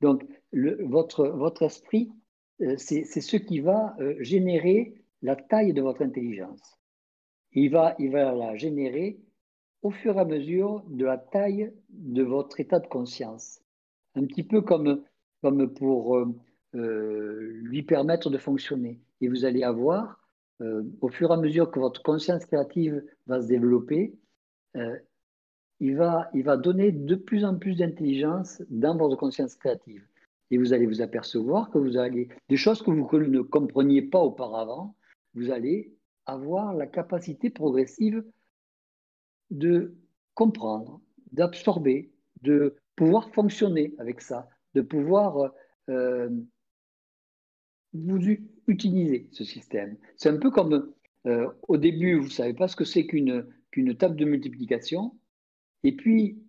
[0.00, 2.10] Donc, votre, votre esprit
[2.76, 6.78] c'est ce qui va euh, générer la taille de votre intelligence.
[7.52, 9.18] Il va, la générer
[9.82, 13.60] au fur et à mesure de la taille de votre état de conscience.
[14.14, 15.02] Un petit peu comme,
[15.74, 19.00] pour euh, lui permettre de fonctionner.
[19.20, 20.20] Et vous allez avoir,
[21.00, 24.14] au fur et à mesure que votre conscience créative va se développer,
[25.80, 30.06] il va donner de plus en plus d'intelligence dans votre conscience créative
[30.50, 34.20] et vous allez vous apercevoir que vous allez, des choses que vous ne compreniez pas
[34.20, 34.96] auparavant,
[35.34, 35.94] vous allez
[36.26, 38.24] avoir la capacité progressive
[39.50, 39.94] de
[40.34, 41.00] comprendre,
[41.32, 42.12] d'absorber,
[42.42, 45.52] de pouvoir fonctionner avec ça, de pouvoir
[45.88, 46.30] euh,
[47.92, 48.20] vous
[48.66, 49.96] utiliser ce système.
[50.16, 50.92] C'est un peu comme
[51.26, 55.16] euh, au début, vous ne savez pas ce que c'est qu'une table de multiplication,
[55.82, 56.42] Et puis,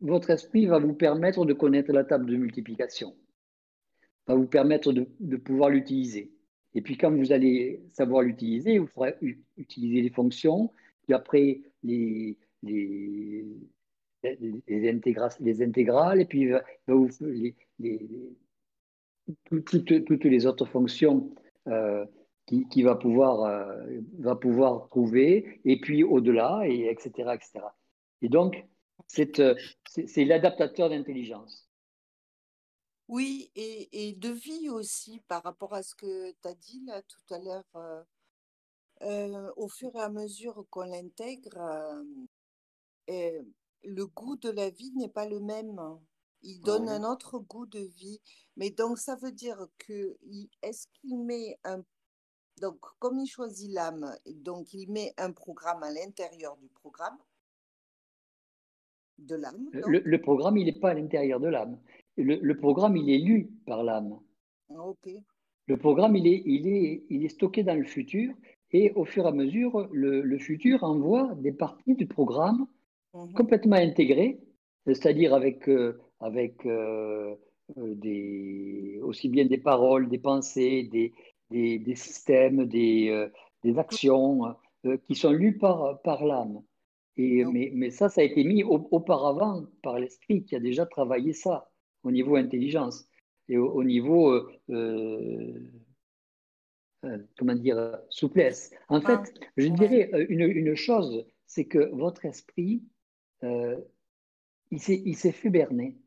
[0.00, 3.16] votre esprit va vous permettre de connaître la table de multiplication,
[4.26, 6.30] va vous permettre de, pouvoir l'utiliser.
[6.74, 9.14] Et puis, quand vous allez savoir l'utiliser, vous pourrez
[9.56, 10.70] utiliser les fonctions,
[11.04, 13.44] puis après les, les,
[14.22, 16.50] les, les intégrales, et puis
[19.64, 21.34] toutes, les autres fonctions
[21.68, 22.04] euh,
[22.46, 27.66] qui, va, pouvoir, euh, va pouvoir trouver, et puis au-delà, et etc., etc.
[28.20, 28.64] Et donc,
[29.18, 29.54] euh,
[29.86, 31.71] c'est l'adaptateur d'intelligence.
[33.08, 37.02] Oui, et, et, de vie aussi, par rapport à ce que tu as dit là
[37.02, 38.06] tout à l'heure,
[39.56, 42.04] au fur et à mesure qu'on l'intègre,
[43.08, 45.80] le goût de la vie n'est pas le même.
[46.42, 48.20] Il donne un autre goût de vie.
[48.56, 50.16] Mais donc, ça veut dire que
[50.62, 51.84] est-ce qu'il met un.
[52.60, 57.18] Donc, comme il choisit l'âme, donc il met un programme à l'intérieur du programme?
[59.18, 59.68] De l'âme.
[59.72, 61.78] Le, programme, il n'est pas à l'intérieur de l'âme.
[62.16, 64.18] Le, programme, il est lu par l'âme.
[64.70, 64.92] Ah.
[65.66, 68.34] Le programme, il est, il, est, il est stocké dans le futur
[68.72, 72.66] et au fur et à mesure, le, futur envoie des parties du programme
[73.14, 74.40] mmh complètement intégrées,
[74.86, 77.34] c'est-à-dire avec, euh, avec euh,
[77.76, 81.12] euh, des, aussi bien des paroles, des pensées, des,
[81.50, 83.28] des, systèmes, des,
[83.62, 84.56] des actions
[85.06, 86.62] qui sont lues par, par l'âme.
[87.18, 91.34] Et, mais, mais, ça, ça a été mis auparavant par l'esprit qui a déjà travaillé
[91.34, 91.70] ça
[92.02, 93.08] au niveau intelligence
[93.48, 94.48] et au, niveau,
[97.36, 98.72] comment dire, souplesse.
[98.88, 102.82] En fait, je dirais une, une chose, c'est que votre esprit,
[103.42, 105.98] il s'est fait berner.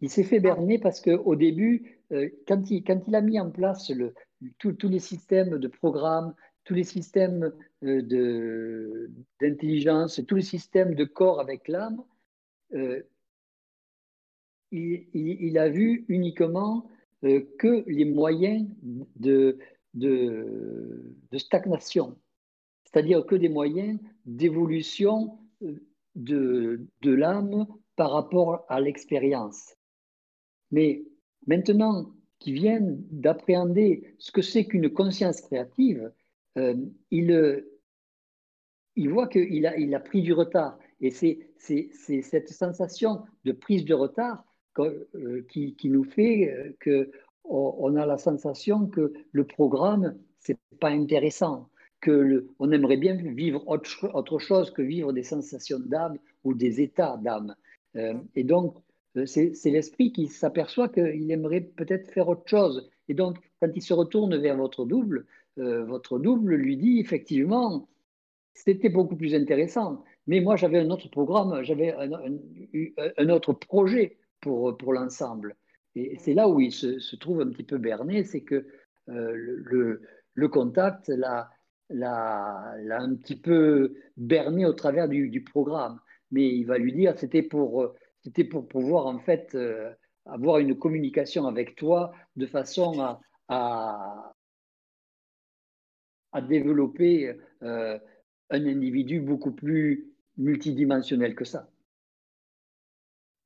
[0.00, 3.50] Il s'est fait berner parce qu'au début, euh, quand, il, quand, il, a mis en
[3.50, 4.14] place le,
[4.58, 6.34] tous les systèmes de programmes,
[6.64, 7.52] tous les systèmes
[7.84, 9.08] euh,
[9.40, 12.02] d'intelligence, tous les systèmes de corps avec l'âme,
[12.74, 13.02] euh,
[14.74, 16.88] il, a vu uniquement
[17.22, 18.68] que les moyens
[19.16, 19.58] de,
[21.36, 22.16] stagnation,
[22.84, 25.38] c'est-à-dire que des moyens d'évolution
[26.14, 29.74] de, de l'âme par rapport à l'expérience.
[30.70, 31.04] Mais
[31.46, 36.12] maintenant qu'ils viennent d'appréhender ce que c'est qu'une conscience créative,
[36.58, 36.74] euh,
[37.10, 37.30] il,
[39.08, 40.78] voit qu'il a, il a pris du retard.
[41.00, 44.53] Et c'est cette sensation de prise de retard euh,
[45.48, 47.10] qui, qui, nous fait euh, que
[47.44, 51.68] on a la sensation que le programme, c'est pas intéressant,
[52.00, 56.54] que le, on aimerait bien vivre autre, autre, chose que vivre des sensations d'âme ou
[56.54, 57.54] des états d'âme.
[58.34, 58.76] et donc,
[59.16, 62.90] euh, c'est l'esprit qui s'aperçoit qu'il aimerait peut-être faire autre chose.
[63.08, 65.26] Et donc, quand il se retourne vers votre double,
[65.58, 67.88] euh, votre double lui dit effectivement,
[68.54, 70.04] c'était beaucoup plus intéressant.
[70.26, 75.56] Mais moi, j'avais un autre programme, j'avais un, autre projet pour, pour l'ensemble.
[75.96, 78.66] Et c'est là où il se, trouve un petit peu berné, c'est que
[79.08, 80.02] euh, le,
[80.34, 81.50] le, contact l'a
[81.90, 85.98] un petit peu berné au travers du, du, programme.
[86.30, 87.94] Mais il va lui dire, c'était pour
[88.24, 89.92] c'était pour pouvoir en fait euh,
[90.26, 93.20] avoir une communication avec toi de façon à,
[96.32, 97.98] à, développer euh,
[98.50, 101.68] un individu beaucoup plus multidimensionnel que ça.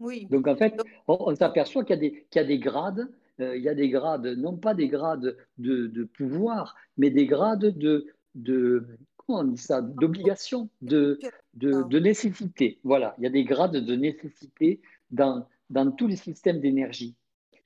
[0.01, 0.27] Oui.
[0.31, 3.11] Donc en fait, on, s'aperçoit qu'il y, y, a des grades,
[3.41, 7.27] euh, il y a des grades, non pas des grades de, de pouvoir, mais des
[7.27, 8.87] grades de, de,
[9.29, 11.19] on dit ça, d'obligation, de,
[11.55, 12.81] de, nécessité.
[12.83, 14.81] Voilà, il y a des grades de nécessité
[15.11, 17.15] dans, dans tous les systèmes d'énergie.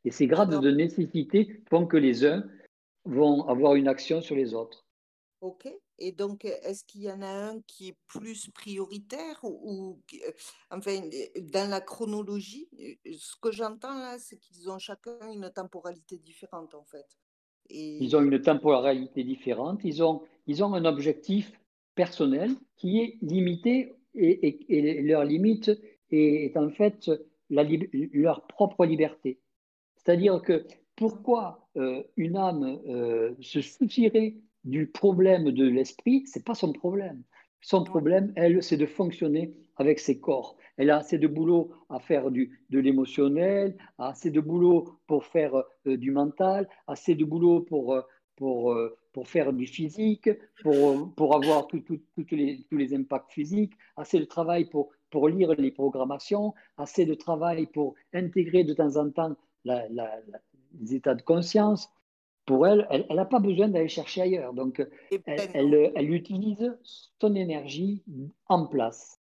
[0.04, 2.44] Et ces grades de nécessité font que les uns
[3.04, 4.84] vont avoir une action sur les autres.
[5.40, 5.68] Ok.
[6.04, 10.32] Et donc, est-ce qu'il y en a un qui est plus prioritaire ou, euh,
[10.72, 11.00] enfin,
[11.54, 16.74] dans la chronologie, euh, ce que j'entends là, c'est qu'ils ont chacun une temporalité différente
[16.74, 17.06] en fait.
[17.70, 21.52] Ils ont une temporalité différente, ils ont, ils ont un objectif
[21.94, 25.70] personnel qui est limité et, leur limite
[26.10, 27.08] est, en fait
[27.48, 29.38] leur propre liberté.
[29.94, 30.66] C'est-à-dire que
[30.96, 34.34] pourquoi euh, une âme euh, se soucierait
[34.64, 37.22] du problème de l'esprit, c'est pas son problème.
[37.60, 40.56] Son problème, elle, c'est de fonctionner avec ses corps.
[40.76, 45.54] Elle a assez de boulot à faire du, de l'émotionnel, assez de boulot pour faire
[45.86, 48.02] euh, du mental, assez de boulot pour, euh,
[48.36, 50.30] pour, euh, pour faire du physique,
[50.62, 51.82] pour, pour avoir tout,
[52.30, 57.14] les, tous les impacts physiques, assez de travail pour, pour lire les programmations, assez de
[57.14, 61.90] travail pour intégrer de temps en temps les états de conscience.
[62.44, 64.52] Pour elle, elle n'a pas besoin d'aller chercher ailleurs.
[64.52, 64.84] Donc,
[65.26, 66.76] elle, elle, elle utilise
[67.20, 68.02] son énergie
[68.48, 69.22] en place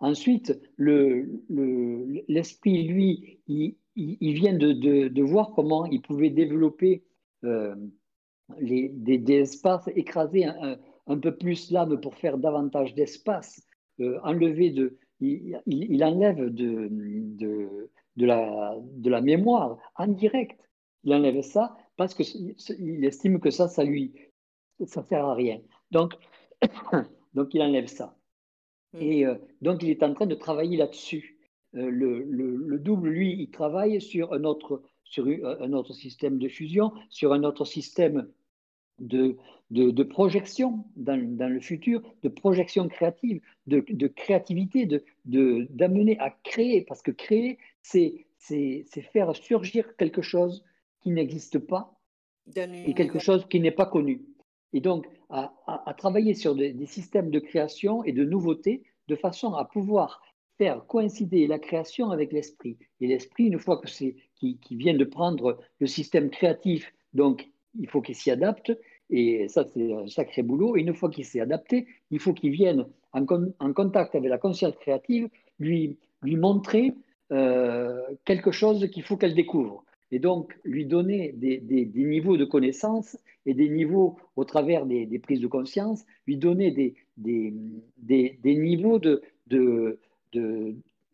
[0.00, 7.04] Ensuite, l'esprit, lui, il, vient de, voir comment il pouvait développer
[7.44, 7.74] euh,
[8.60, 13.62] des, espaces, écraser un, peu plus l'âme pour faire davantage d'espace,
[14.00, 16.88] euh, enlever de, il, enlève de,
[18.16, 20.60] de, la, de la mémoire en direct.
[21.04, 24.14] Il enlève ça parce qu'il estime que ça, ça lui,
[24.84, 25.60] ça sert à rien.
[25.90, 26.14] Donc,
[27.34, 28.16] donc il enlève ça.
[28.92, 29.02] Mm.
[29.02, 31.38] Et euh, donc, il est en train de travailler là-dessus.
[31.74, 36.92] Euh, le, double, lui, il travaille sur un autre, sur un autre système de fusion,
[37.10, 38.28] sur un autre système
[38.98, 39.36] de,
[39.70, 44.86] de, projection dans, dans, le futur, de projection créative, de, de créativité,
[45.26, 48.26] d'amener de, à créer, parce que créer, c'est
[49.12, 50.64] faire surgir quelque chose
[51.06, 51.94] qui n'existe pas
[52.56, 54.22] et quelque chose qui n'est pas connu.
[54.72, 59.54] Et donc, à, à, travailler sur des, systèmes de création et de nouveautés de façon
[59.54, 60.20] à pouvoir
[60.58, 62.76] faire coïncider la création avec l'esprit.
[63.00, 67.48] Et l'esprit, une fois que c'est qui, qui, vient de prendre le système créatif, donc
[67.78, 68.72] il faut qu'il s'y adapte.
[69.08, 70.76] Et ça, c'est un sacré boulot.
[70.76, 73.24] Et une fois qu'il s'est adapté, il faut qu'il vienne en,
[73.60, 75.28] en, contact avec la conscience créative,
[75.60, 76.94] lui, lui montrer
[77.30, 81.60] euh, quelque chose qu'il faut qu'elle découvre et donc lui donner des,
[81.94, 87.54] niveaux de connaissance et des niveaux au travers des, prises de conscience, lui donner des,
[88.44, 89.00] niveaux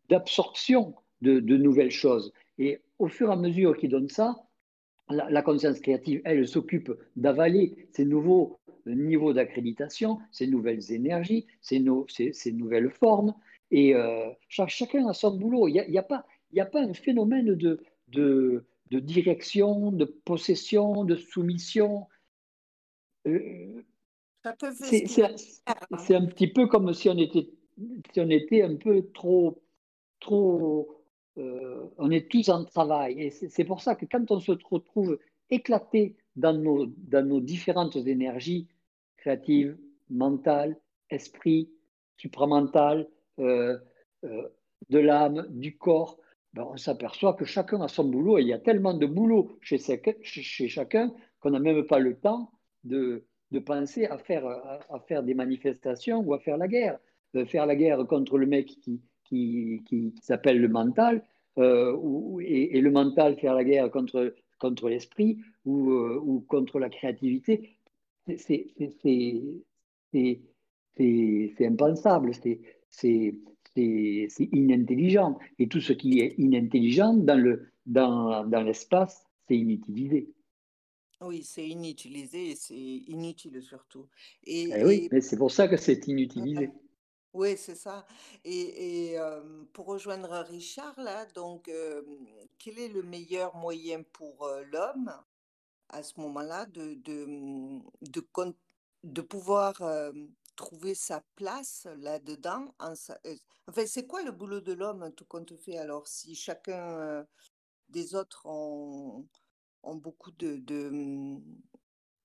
[0.09, 2.32] d'absorption de, de, nouvelles choses.
[2.59, 4.36] Et au fur et à mesure qu'il donne ça,
[5.12, 12.90] la, conscience créative, elle, s'occupe d'avaler ces nouveaux niveaux d'accréditation, ces nouvelles énergies, ces, nouvelles
[12.90, 13.35] formes.
[13.70, 15.69] Et euh, chacun a son boulot.
[15.69, 16.24] Il n'y a, pas,
[16.74, 22.06] un phénomène de, de, de direction, de possession, de soumission.
[23.27, 23.82] Euh,
[24.82, 27.48] c'est un petit peu comme si on était,
[28.12, 29.62] si on était un peu trop,
[30.20, 31.02] trop
[31.39, 33.19] euh, on est tous en travail.
[33.19, 37.97] Et c'est pour ça que quand on se retrouve éclaté dans nos, dans nos différentes
[37.97, 38.69] énergies
[39.16, 39.78] créatives,
[40.10, 40.78] mentales,
[41.09, 41.70] esprit,
[42.19, 43.09] supramental,
[43.39, 43.78] euh,
[44.23, 46.19] de l'âme, du corps,
[46.55, 49.59] ben, on s'aperçoit que chacun a son boulot et il y a tellement de boulot
[49.62, 52.51] chez, chacun qu'on n'a même pas le temps
[52.85, 53.24] de,
[53.65, 56.99] penser à faire, des manifestations ou à faire la guerre.
[57.35, 58.66] Euh, faire la guerre contre le mec
[59.24, 61.24] qui, s'appelle le mental,
[61.59, 67.79] euh, et, le mental faire la guerre contre, l'esprit ou, euh, ou, contre la créativité,
[68.37, 68.74] c'est
[71.61, 72.33] impensable.
[73.74, 75.39] C'est inintelligent.
[75.59, 80.32] Et tout ce qui est inintelligent dans le dans, dans l'espace, c'est inutilisé.
[81.20, 84.09] Oui, c'est inutilisé et c'est inutile surtout.
[84.44, 86.70] Et, eh oui, mais c'est pour ça que c'est inutilisé.
[87.35, 88.05] Oui, c'est ça.
[88.44, 89.40] Et, et euh,
[89.73, 92.03] pour rejoindre Richard, là, donc, euh,
[92.59, 95.11] quel est le meilleur moyen pour euh, l'homme
[95.89, 97.27] à ce moment-là de, de,
[98.03, 98.23] de,
[99.05, 99.81] de, pouvoir
[100.57, 102.74] trouver sa place là-dedans.
[102.79, 102.95] En
[103.69, 107.27] Enfin, c'est quoi le boulot de l'homme, tout compte fait Alors, si chacun
[107.89, 109.27] des autres ont,
[109.83, 111.43] ont beaucoup de, mmh,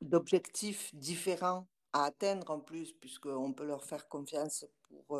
[0.02, 5.20] d'objectifs différents à atteindre en plus, puisqu'on peut leur faire confiance pour.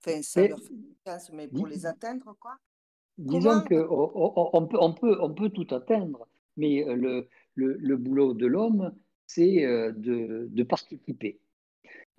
[0.00, 2.56] Enfin, ça leur fait confiance, mais pour les atteindre, quoi.
[3.18, 8.32] Disons qu'on on, peut, on, peut, on peut tout atteindre, mais le, le, le boulot
[8.32, 8.94] de l'homme,
[9.26, 11.40] c'est de, de participer.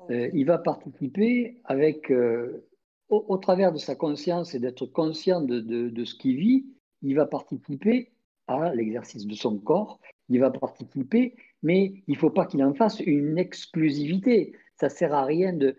[0.09, 2.65] Euh, il va participer avec, euh,
[3.09, 6.65] au, travers de sa conscience et d'être conscient de, ce qu'il vit,
[7.01, 8.11] il va participer
[8.47, 9.99] à l'exercice de son corps,
[10.29, 14.53] il va participer, mais il ne faut pas qu'il en fasse une exclusivité.
[14.75, 15.75] Ça ne sert à rien de,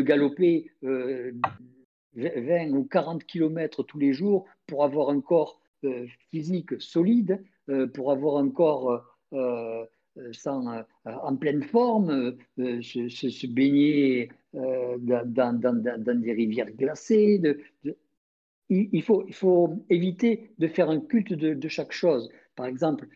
[0.00, 5.60] galoper 20 euh, ou 40 kilomètres tous les jours pour avoir un corps
[6.30, 7.42] physique solide,
[7.94, 9.02] pour avoir un corps
[9.32, 9.84] euh,
[10.32, 17.40] sans, euh, en pleine forme, euh, se, baigner dans, des rivières glacées.
[18.68, 22.30] il, faut, il, faut, éviter de faire un culte de, chaque chose.
[22.56, 23.06] Par exemple,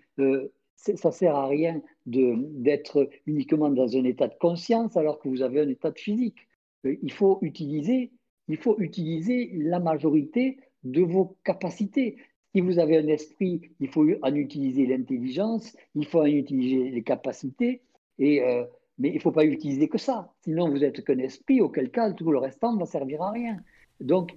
[0.76, 5.42] ça ne sert à rien d'être uniquement dans un état de conscience alors que vous
[5.42, 6.46] avez un état de physique.
[6.84, 8.12] il, faut utiliser,
[8.48, 12.18] il faut utiliser la majorité de vos capacités.
[12.54, 17.02] Si vous avez un esprit, il faut en utiliser l'intelligence, il faut en utiliser les
[17.02, 17.82] capacités,
[18.20, 18.64] et, euh,
[18.98, 20.32] mais il ne faut pas utiliser que ça.
[20.42, 23.56] Sinon, vous êtes qu'un esprit, auquel cas tout le restant ne va servir à rien.
[24.00, 24.36] Donc,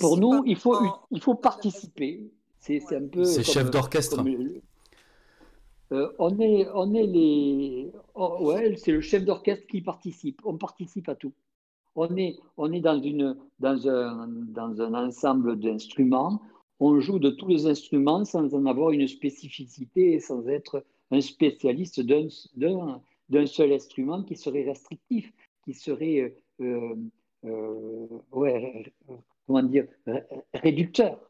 [0.00, 0.76] pour nous, il faut,
[1.10, 2.30] il faut participer.
[2.60, 3.24] C'est un peu.
[3.24, 4.24] C'est chef d'orchestre.
[5.90, 7.90] Euh, on, est, on est les.
[8.14, 10.40] Oh, ouais, c'est le chef d'orchestre qui participe.
[10.44, 11.32] On participe à tout.
[11.96, 16.40] on est, on est dans, une, dans, un, dans un ensemble d'instruments.
[16.84, 21.20] On joue de tous les instruments sans en avoir une spécificité et sans être un
[21.20, 25.32] spécialiste d'un seul instrument qui serait restrictif,
[25.64, 26.96] qui serait, euh,
[27.44, 28.92] euh, ouais,
[29.46, 29.86] comment dire,
[30.54, 31.20] réducteur.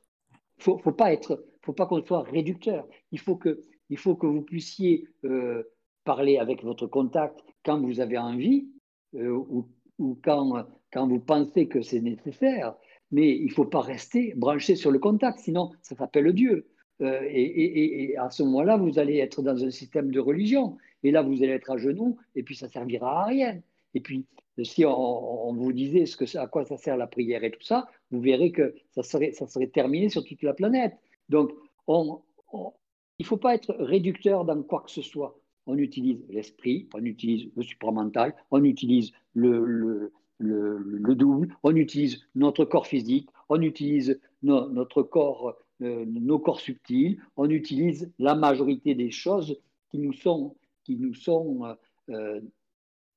[0.56, 2.88] Il faut, faut pas être, faut pas qu'on soit réducteur.
[3.10, 3.60] Il faut que,
[3.90, 5.64] il faut que vous puissiez euh,
[6.04, 8.70] parler avec votre contact quand vous avez envie
[9.12, 9.68] ou,
[9.98, 12.74] ou, quand, quand vous pensez que c'est nécessaire.
[13.12, 16.66] Mais il ne faut pas rester branché sur le contact, sinon ça s'appelle Dieu.
[17.02, 20.76] Euh, et, à ce moment-là, vous allez être dans un système de religion.
[21.02, 23.60] Et là, vous allez être à genoux, et puis ça servira à rien.
[23.94, 24.26] Et puis,
[24.62, 26.04] si on, vous disait
[26.36, 29.32] à quoi ça sert la prière et tout ça, vous verrez que ça serait,
[29.68, 30.94] terminé sur toute la planète.
[31.28, 31.52] Donc,
[31.88, 35.38] il ne faut pas être réducteur dans quoi que ce soit.
[35.66, 40.12] On utilise l'esprit, on utilise le supramental, on utilise le,
[40.42, 47.20] le, double, on utilise notre corps physique, on utilise notre corps euh, nos corps subtils,
[47.36, 49.58] on utilise la majorité des choses
[49.90, 51.76] qui nous sont, qui nous sont,
[52.10, 52.40] euh,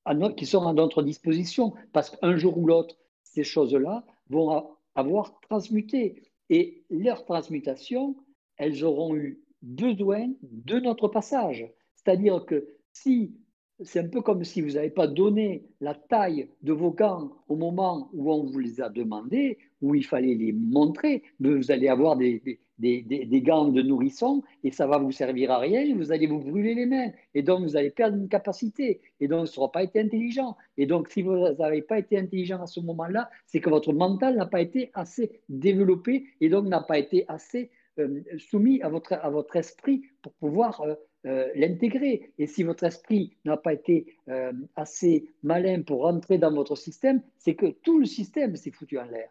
[0.06, 5.40] à qui sont à notre disposition, parce qu'un jour ou l'autre, ces choses-là vont avoir
[5.42, 6.24] transmuté.
[6.50, 8.16] Et leur transmutation,
[8.58, 11.72] elles auront eu besoin de notre passage.
[11.96, 13.36] C'est-à-dire que si
[13.84, 17.56] c'est un peu comme si vous n'avez pas donné la taille de vos gants au
[17.56, 22.16] moment où on vous les a demandés, où il fallait les montrer, vous allez avoir
[22.16, 26.74] des, gants de nourrisson et ça va vous servir à rien, vous allez vous brûler
[26.74, 27.12] les mains.
[27.34, 29.02] Et donc vous allez perdre une capacité.
[29.20, 30.56] Et donc ne sera pas été intelligent.
[30.78, 34.38] Et donc si vous n'avez pas été intelligent à ce moment-là, c'est que votre mental
[34.38, 39.14] n'a pas été assez développé et donc n'a pas été assez euh, soumis à votre,
[39.14, 40.96] à votre esprit pour pouvoir euh,
[41.26, 42.32] euh, l'intégrer.
[42.38, 47.22] Et si votre esprit n'a pas été euh, assez malin pour rentrer dans votre système,
[47.38, 49.30] c'est que tout le système s'est foutu en l'air.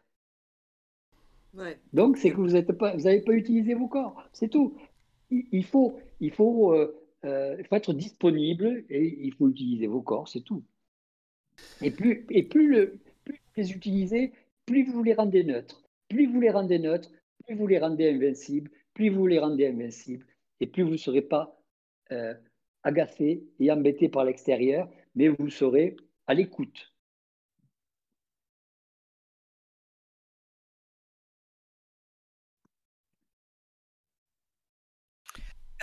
[1.92, 4.28] Donc, c'est que vous n'avez pas, pas, utilisé vos corps.
[4.32, 4.76] C'est tout.
[5.30, 10.26] Il, faut, il, faut, euh, il faut être disponible et il faut utiliser vos corps,
[10.26, 10.64] c'est tout.
[11.80, 14.32] Et plus, et plus, le, plus vous les utilisez,
[14.66, 15.84] plus vous les rendez neutres.
[16.08, 17.10] Plus vous les rendez neutres,
[17.46, 20.26] plus vous les rendez invincibles, plus vous les rendez invincibles,
[20.60, 21.60] et plus vous ne serez pas
[22.14, 22.34] euh,
[22.82, 25.96] agacé et embêté par l'extérieur, mais vous serez
[26.26, 26.92] à l'écoute.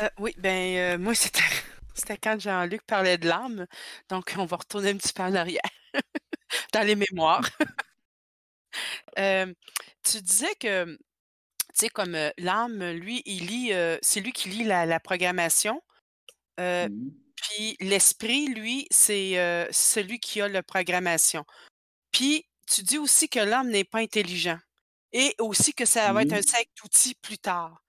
[0.02, 1.14] Euh, oui, ben euh, moi
[1.94, 3.68] c'était quand Jean-Luc parlait de l'âme,
[4.10, 5.62] donc on va retourner un petit peu en arrière
[6.74, 7.50] dans les mémoires.
[10.04, 11.00] tu disais que tu
[11.76, 15.82] sais comme l'âme, lui, il lit, c'est lui qui lit la programmation,
[16.62, 17.12] euh, mmh
[17.42, 19.34] puis l'esprit, lui, c'est
[19.72, 21.44] celui qui a la programmation.
[22.12, 24.60] Puis tu dis aussi que l'homme n'est pas intelligent
[25.12, 27.82] et aussi que ça va être un sac d'outils plus tard.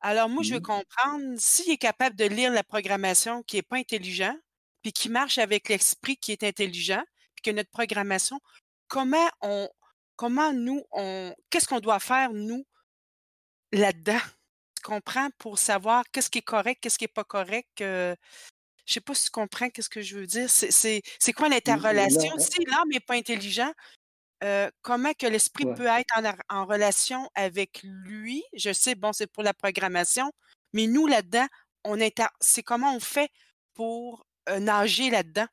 [0.00, 3.76] Alors moi, je veux comprendre s'il est capable de lire la programmation qui n'est pas
[3.76, 4.34] intelligent,
[4.82, 7.02] puis qui marche avec l'esprit qui est intelligent,
[7.34, 8.40] puis que notre programmation,
[8.88, 9.68] comment on,
[10.16, 12.66] comment nous, on, qu'est-ce qu'on doit faire, nous,
[13.72, 14.20] là-dedans?
[14.82, 17.68] Comprends pour savoir qu'est-ce qui est correct, qu'est-ce qui n'est pas correct.
[17.78, 18.14] Je
[18.86, 20.50] je sais pas si tu comprends qu'est-ce que je veux dire.
[20.50, 22.38] C'est quoi l'interrelation?
[22.38, 23.72] Si l'homme n'est pas intelligent,
[24.82, 28.42] comment que l'esprit peut être en, relation avec lui?
[28.54, 30.30] Je sais, bon, c'est pour la programmation,
[30.72, 31.46] mais nous, là-dedans,
[31.84, 31.98] on
[32.40, 33.30] c'est comment on fait
[33.74, 34.26] pour
[34.58, 35.46] nager là-dedans?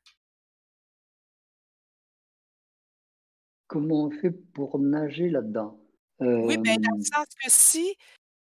[3.68, 5.78] Comment on fait pour nager là-dedans?
[6.20, 7.94] Oui, bien, dans le sens que si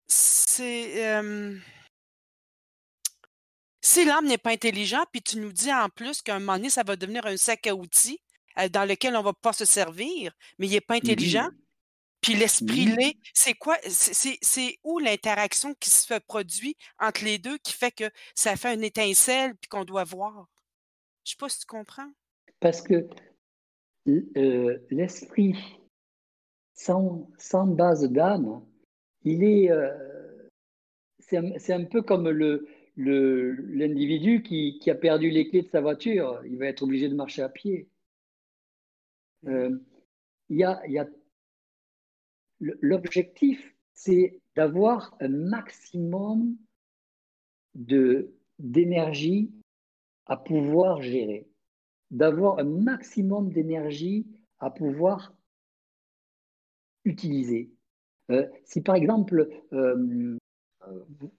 [0.09, 1.21] c'est,
[3.81, 6.69] si l'âme n'est pas intelligent, puis tu nous dis en plus qu'à un moment donné,
[6.69, 8.21] ça va devenir un sac à outils,
[8.71, 11.49] dans lequel on va pas se servir, mais il est pas intelligent,
[12.21, 13.77] puis l'esprit l'est, c'est quoi?
[13.87, 18.83] C'est où l'interaction qui se produit entre les deux qui fait que ça fait une
[18.83, 20.49] étincelle puis qu'on doit voir?
[21.23, 22.11] Je sais pas si tu comprends.
[22.59, 23.07] Parce que
[24.05, 25.55] l'esprit
[26.73, 28.65] sans, sans base d'âme,
[29.23, 30.49] il est, euh,
[31.19, 36.41] c'est un, peu comme le, l'individu qui, qui, a perdu les clés de sa voiture.
[36.45, 37.87] Il va être obligé de marcher à pied.
[39.47, 39.77] Euh,
[40.49, 41.07] il y a, y a
[42.59, 46.57] l'objectif, c'est d'avoir un maximum
[47.75, 49.53] de d'énergie
[50.25, 51.47] à pouvoir gérer,
[52.11, 54.27] d'avoir un maximum d'énergie
[54.59, 55.33] à pouvoir
[57.05, 57.71] utiliser.
[58.31, 60.37] Euh, si par exemple, euh,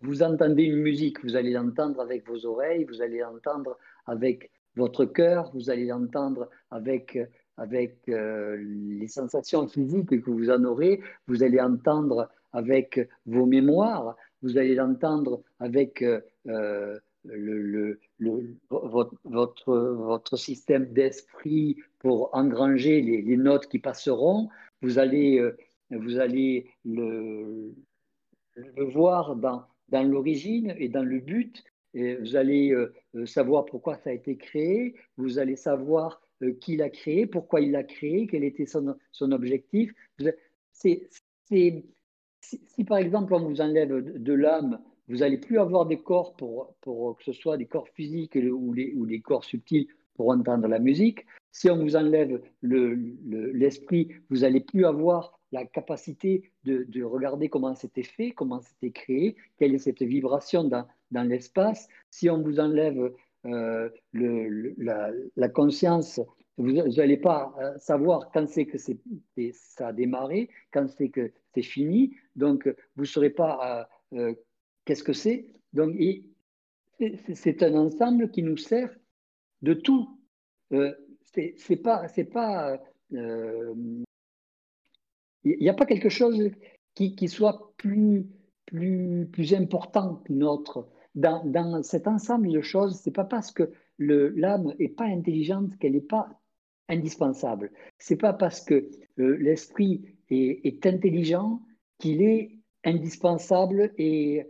[0.01, 5.05] vous entendez une musique, vous allez l'entendre avec vos oreilles, vous allez l'entendre avec votre
[5.05, 7.19] cœur, vous allez l'entendre avec,
[7.57, 14.57] avec les sensations physiques que vous en aurez, vous allez entendre avec vos mémoires, vous
[14.59, 16.05] allez l'entendre avec
[17.25, 18.01] le,
[18.71, 24.49] votre, votre, système d'esprit pour engranger les, notes qui passeront.
[24.83, 25.57] Vous allez, euh,
[25.91, 27.75] vous allez le,
[28.79, 31.65] voir dans, l'origine et dans le but.
[31.95, 34.95] Et vous allez euh, savoir pourquoi ça a été créé.
[35.17, 38.97] Vous allez savoir euh, qui l'a créé, pourquoi il l'a créé, quel était son,
[39.33, 39.93] objectif.
[40.73, 41.03] Si,
[42.87, 44.81] par exemple on vous enlève de l'âme
[45.11, 48.73] vous n'allez plus avoir des corps pour, pour que ce soit des corps physiques ou,
[48.73, 51.27] les, ou des corps subtils pour entendre la musique.
[51.53, 57.49] Si on vous enlève l'esprit, le, vous n'allez plus avoir la capacité de, de regarder
[57.49, 61.89] comment c'était fait, comment c'était créé, quelle est cette vibration dans, l'espace.
[62.11, 63.13] Si on vous enlève
[63.47, 66.21] euh, la, conscience,
[66.57, 71.63] vous n'allez pas euh, savoir quand c'est que ça a démarré, quand c'est que c'est
[71.63, 72.15] fini.
[72.37, 74.35] Donc, vous ne saurez pas euh,
[74.85, 75.47] Qu'est-ce que c'est?
[75.73, 75.95] Donc,
[77.35, 78.91] c'est un ensemble qui nous sert
[79.63, 80.19] de tout.
[80.73, 80.95] Euh,
[81.33, 82.81] c'est pas, c'est pas,
[83.11, 83.75] il euh,
[85.45, 86.51] n'y a pas quelque chose
[86.95, 88.27] qui, soit plus,
[88.67, 90.89] plus, plus important que notre.
[91.15, 95.93] Dans, dans cet ensemble de choses, c'est pas parce que l'âme est pas intelligente qu'elle
[95.93, 96.41] n'est pas
[96.89, 97.71] indispensable.
[97.99, 98.89] C'est pas parce que
[99.19, 101.63] euh, l'esprit est, intelligent
[101.99, 104.47] qu'il est indispensable et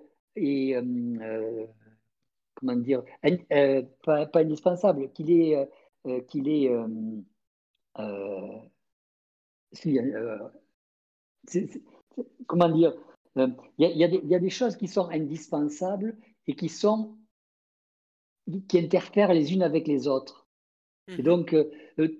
[2.61, 5.69] comment dire, euh, pas, indispensable, qu'il est,
[6.29, 6.71] qu'il est
[12.47, 12.95] comment dire,
[13.37, 16.17] il y, y, a des choses qui sont indispensables
[16.47, 17.17] et qui sont
[18.69, 20.49] qui interfèrent les unes avec les autres.
[21.09, 21.23] Et mmh.
[21.23, 21.57] donc,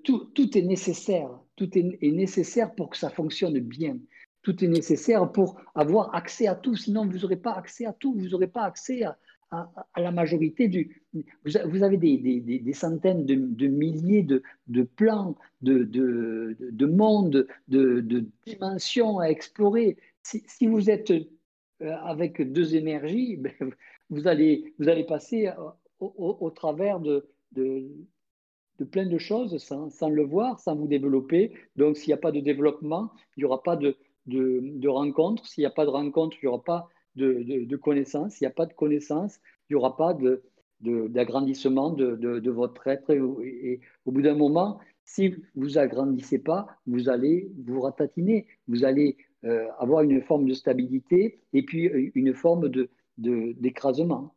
[0.03, 1.29] tout, tout, est nécessaire.
[1.55, 3.97] Tout est, est, nécessaire pour que ça fonctionne bien.
[4.41, 8.13] Tout est nécessaire pour avoir accès à tout, sinon vous n'aurez pas accès à tout,
[8.13, 9.17] vous n'aurez pas accès à,
[9.97, 11.03] la majorité du...
[11.45, 19.97] Vous, avez des, centaines de, milliers de, plans, de, mondes, de, dimensions à explorer.
[20.23, 23.53] Si, vous êtes euh, avec deux énergies, ben,
[24.09, 25.49] vous, allez, vous allez passer
[25.99, 27.27] au, travers de,
[28.81, 31.53] de plein de choses sans, sans, le voir, sans vous développer.
[31.75, 35.45] Donc, s'il n'y a pas de développement, il n'y aura pas de, de, rencontres.
[35.45, 38.33] S'il n'y a pas de rencontres, il n'y aura pas de, connaissances.
[38.33, 39.39] S'il n'y a pas de connaissances,
[39.69, 40.17] il n'y aura pas
[40.81, 43.11] d'agrandissement de, votre être.
[43.11, 48.47] Et, au bout d'un moment, si vous agrandissez pas, vous allez vous ratatiner.
[48.67, 52.69] Vous allez euh, avoir une forme de stabilité et puis euh, une forme
[53.17, 54.35] d'écrasement.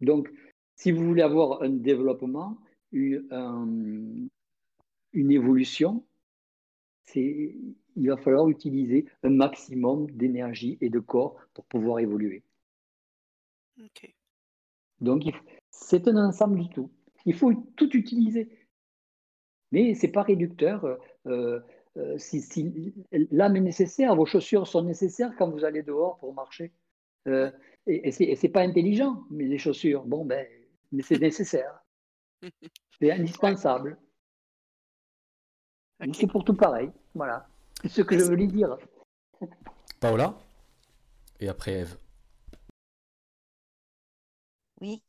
[0.00, 0.30] Donc,
[0.76, 2.58] si vous voulez avoir un développement,
[2.92, 4.28] une,
[5.12, 6.04] une évolution,
[7.96, 12.42] il va falloir utiliser un maximum d'énergie et de corps pour pouvoir évoluer.
[15.00, 15.24] Donc,
[15.70, 16.90] c'est un ensemble du tout.
[17.26, 18.48] Il faut tout utiliser.
[19.72, 20.84] Mais ce n'est pas réducteur.
[20.84, 20.96] Euh,
[21.26, 21.60] euh,
[21.96, 22.94] euh, si,
[23.30, 26.72] l'âme est nécessaire, vos chaussures sont nécessaires quand vous allez dehors pour marcher.
[27.26, 27.50] et,
[27.86, 30.46] et ce n'est pas intelligent, mais les chaussures, bon, ben,
[30.92, 31.84] mais c'est nécessaire.
[33.00, 33.98] C'est indispensable.
[36.12, 36.90] C'est pour tout pareil.
[37.14, 37.48] Voilà.
[37.88, 38.76] Ce que je voulais dire.
[40.00, 40.36] Paola
[41.40, 41.98] Et après Eve.
[44.80, 45.02] Oui,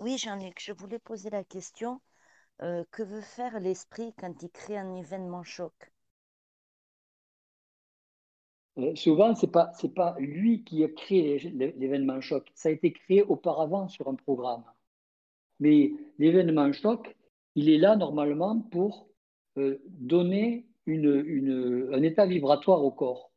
[0.00, 2.00] oui, Jean-Luc, je voulais poser la question
[2.62, 5.72] euh, que veut faire l'esprit quand il crée un événement choc?
[8.78, 12.50] Euh, Souvent, ce n'est pas, pas lui qui a créé l'événement choc.
[12.54, 14.64] Ça a été créé auparavant sur un programme.
[15.60, 17.16] Mais l'événement choc,
[17.54, 19.08] il est là normalement pour
[19.58, 23.32] euh, donner une, un état vibratoire au corps.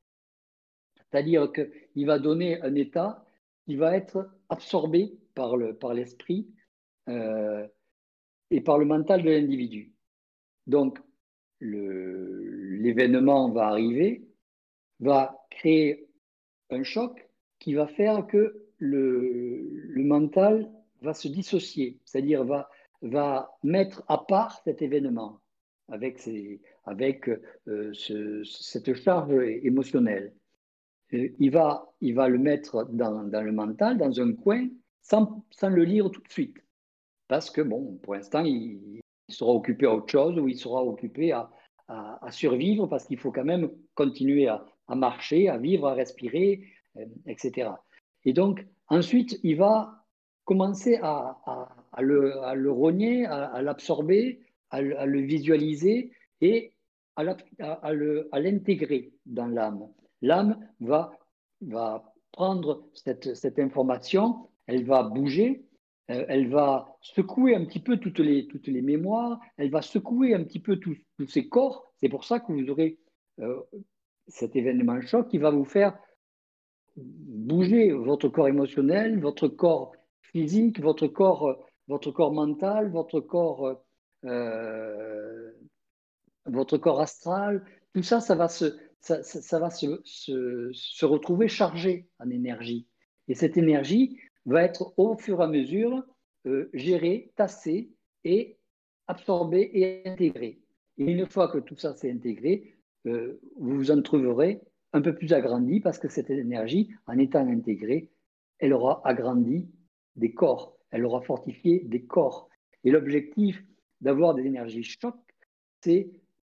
[0.98, 3.26] C'est-à-dire qu'il va donner un état
[3.66, 6.54] qui va être absorbé par l'esprit le,
[7.06, 7.68] par euh,
[8.52, 9.94] et par le mental de l'individu.
[10.68, 11.00] Donc,
[11.62, 14.28] l'événement va arriver,
[15.00, 16.10] va créer
[16.70, 22.70] un choc qui va faire que le, le mental va se dissocier, c'est-à-dire va,
[23.02, 25.40] va mettre à part cet événement
[25.90, 27.30] avec,
[27.68, 27.94] euh,
[28.44, 29.34] cette charge
[29.64, 30.34] émotionnelle.
[31.12, 34.68] Il va, il va le mettre dans, dans, le mental, dans un coin,
[35.02, 36.58] sans, sans, le lire tout de suite.
[37.28, 41.32] Parce que, bon, pour l'instant, il, sera occupé à autre chose ou il sera occupé
[41.32, 41.50] à,
[41.88, 46.62] à, survivre parce qu'il faut quand même continuer à, à, marcher, à vivre, à respirer,
[46.98, 47.70] euh, etc.
[48.26, 50.06] Et donc, ensuite, il va
[50.46, 51.38] commencer à,
[52.00, 54.40] le, le, rogner, à, l'absorber,
[54.76, 56.12] à, le visualiser
[56.42, 56.74] et
[57.16, 57.24] à
[58.40, 59.88] l'intégrer dans l'âme.
[60.22, 61.12] L'âme va,
[61.62, 65.66] va prendre cette, cette, information, elle va bouger,
[66.12, 70.34] euh, elle va secouer un petit peu toutes les, toutes les mémoires, elle va secouer
[70.34, 70.98] un petit peu tous,
[71.28, 71.92] ces corps.
[72.00, 73.00] C'est pour ça que vous aurez
[73.40, 73.62] euh,
[74.28, 75.98] cet événement choc qui va vous faire
[76.98, 83.82] bouger votre corps émotionnel, votre corps physique, votre corps, votre corps mental, votre corps,
[84.26, 85.52] euh,
[86.46, 87.64] votre corps astral.
[87.94, 92.88] Tout ça, ça va, se, ça, va se, se, retrouver chargé en énergie.
[93.28, 96.04] Et cette énergie va être au fur et à mesure
[96.46, 97.92] euh, gérée, tassée
[98.24, 98.58] et
[99.08, 100.60] absorbée et intégrée.
[100.98, 102.76] Et une fois que tout ça s'est intégré,
[103.08, 104.62] euh, vous en trouverez
[104.94, 108.12] un peu plus agrandi parce que cette énergie, en étant intégrée,
[108.60, 109.70] elle aura agrandi
[110.16, 112.50] des corps, elle aura fortifié des corps.
[112.84, 113.62] Et l'objectif
[114.02, 115.16] d'avoir des énergies choc,
[115.82, 116.10] c'est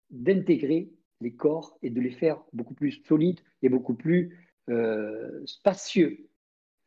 [0.09, 0.89] d'intégrer
[1.21, 6.27] les corps et de les faire beaucoup plus solides et beaucoup plus euh, spacieux.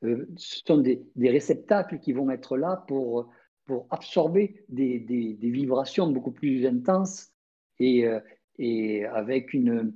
[0.04, 3.30] Euh, ce sont des, réceptacles qui vont être là pour,
[3.90, 7.32] absorber des, vibrations beaucoup plus intenses
[7.78, 8.20] et, euh,
[9.12, 9.92] avec une,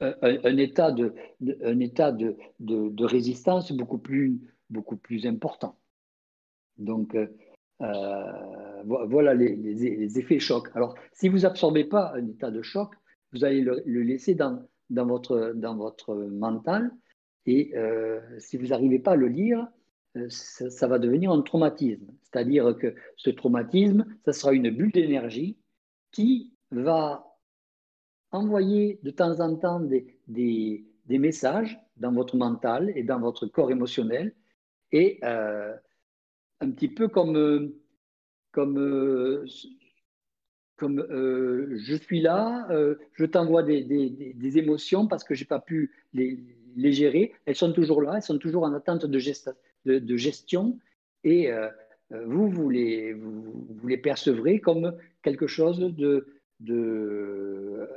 [0.00, 5.76] un, état, de, résistance beaucoup plus important.
[6.78, 10.68] Donc, euh, voilà les, effets choc.
[10.74, 12.94] Alors, si vous absorbez pas un état de choc,
[13.32, 16.90] vous allez le, laisser dans, dans, votre, dans votre mental.
[17.46, 19.66] Et euh, si vous n'arrivez pas à le lire,
[20.16, 22.10] euh, ça, va devenir un traumatisme.
[22.22, 25.56] C'est-à-dire que ce traumatisme, ça sera une bulle d'énergie
[26.10, 27.26] qui va
[28.32, 33.70] envoyer de temps en temps des, des, messages dans votre mental et dans votre corps
[33.70, 34.34] émotionnel.
[34.92, 35.74] Et euh,
[36.60, 37.72] un petit peu comme,
[38.52, 39.46] comme, euh,
[40.76, 45.46] comme euh, je suis là, euh, je t'envoie des, des, émotions parce que je n'ai
[45.46, 46.38] pas pu les,
[46.92, 47.32] gérer.
[47.46, 49.52] Elles sont toujours là, elles sont toujours en attente de, gesta,
[49.84, 50.78] de, gestion.
[51.24, 51.68] Et euh,
[52.26, 56.26] vous, vous les, vous, vous les percevrez comme quelque chose de,
[56.60, 57.88] de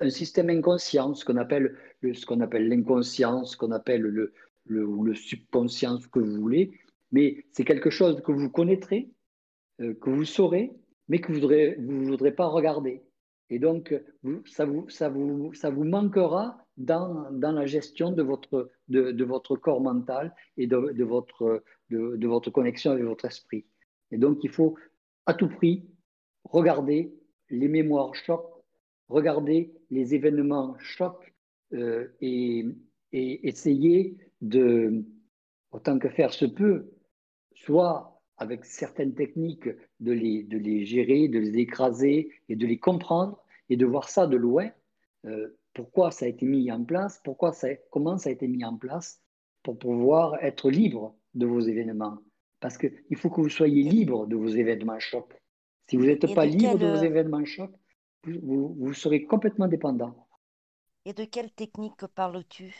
[0.00, 4.32] un système inconscient, ce qu'on appelle ce qu'on appelle l'inconscient, ce qu'on appelle le,
[4.66, 6.70] le, le, subconscient, ce que vous voulez,
[7.12, 9.10] mais c'est quelque chose que vous connaîtrez,
[9.80, 10.72] euh, que vous saurez,
[11.08, 13.02] mais que vous ne voudrez pas regarder.
[13.50, 13.94] Et donc,
[14.44, 18.70] ça, vous, manquera dans, la gestion de votre,
[19.62, 23.64] corps mental et de, votre, connexion avec votre esprit.
[24.10, 24.76] Et donc, il faut
[25.26, 25.88] à tout prix
[26.44, 27.14] regarder
[27.50, 28.50] les mémoires chocs,
[29.08, 31.34] regarder les événements chocs
[31.72, 32.66] euh, et,
[33.12, 35.04] et, essayer de,
[35.70, 36.90] autant que faire se peut,
[37.64, 39.68] soit avec certaines techniques
[40.00, 44.08] de les, de les gérer, de les écraser et de les comprendre et de voir
[44.08, 44.70] ça de loin.
[45.26, 48.64] Euh, pourquoi ça a été mis en place, pourquoi ça, comment ça a été mis
[48.64, 49.20] en place
[49.62, 52.18] pour pouvoir être libre de vos événements.
[52.60, 55.34] Parce qu'il faut que vous soyez libre de vos événements chocs.
[55.88, 56.80] Si vous n'êtes pas libre quel...
[56.80, 57.74] de vos événements chocs,
[58.24, 60.26] vous, vous, serez complètement dépendant.
[61.04, 62.74] Et de quelle technique parles-tu?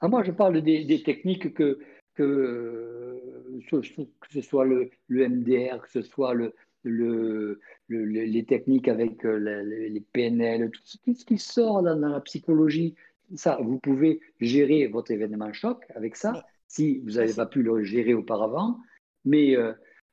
[0.00, 1.78] Ah, Moi, je parle des, des techniques que,
[2.20, 9.24] que, que ce soit le, le, MDR, que ce soit le, le, les techniques avec
[9.24, 12.94] euh, les, PNL, tout, tout, ce qui sort dans, dans, la psychologie,
[13.34, 17.82] ça, vous pouvez gérer votre événement choc avec ça, si vous n'avez pas pu le
[17.82, 18.78] gérer auparavant.
[19.24, 19.72] Mais euh,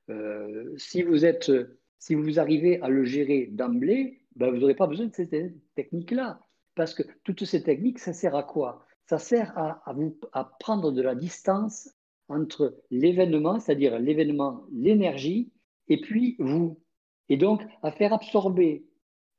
[0.09, 1.51] euh, si vous êtes,
[1.99, 6.39] si vous arrivez à le gérer d'emblée, ben vous n'aurez pas besoin de ces techniques-là.
[6.75, 8.85] Parce que toutes ces techniques, ça sert à quoi?
[9.07, 11.96] Ça sert à, à, vous, à prendre de la distance
[12.29, 15.51] entre l'événement, c'est-à-dire l'événement, l'énergie,
[15.87, 16.79] et puis vous.
[17.29, 18.85] Et donc à faire absorber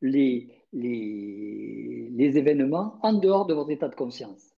[0.00, 4.54] les, les, événements en dehors de votre état de conscience.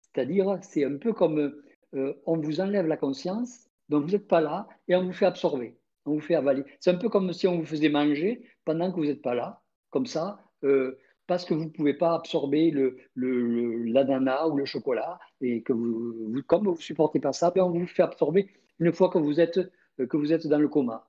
[0.00, 1.54] C'est-à-dire, c'est un peu comme
[1.94, 5.26] euh, on vous enlève la conscience, donc vous n'êtes pas là, et on vous fait
[5.26, 6.64] absorber, on vous fait avaler.
[6.80, 9.62] C'est un peu comme si on vous faisait manger pendant que vous n'êtes pas là,
[9.90, 14.64] comme ça, euh, parce que vous ne pouvez pas absorber le, le, l'ananas ou le
[14.64, 18.02] chocolat, et que vous, vous comme vous ne supportez pas ça, ben on vous fait
[18.02, 18.48] absorber
[18.78, 21.08] une fois que vous êtes, euh, que vous êtes dans le coma.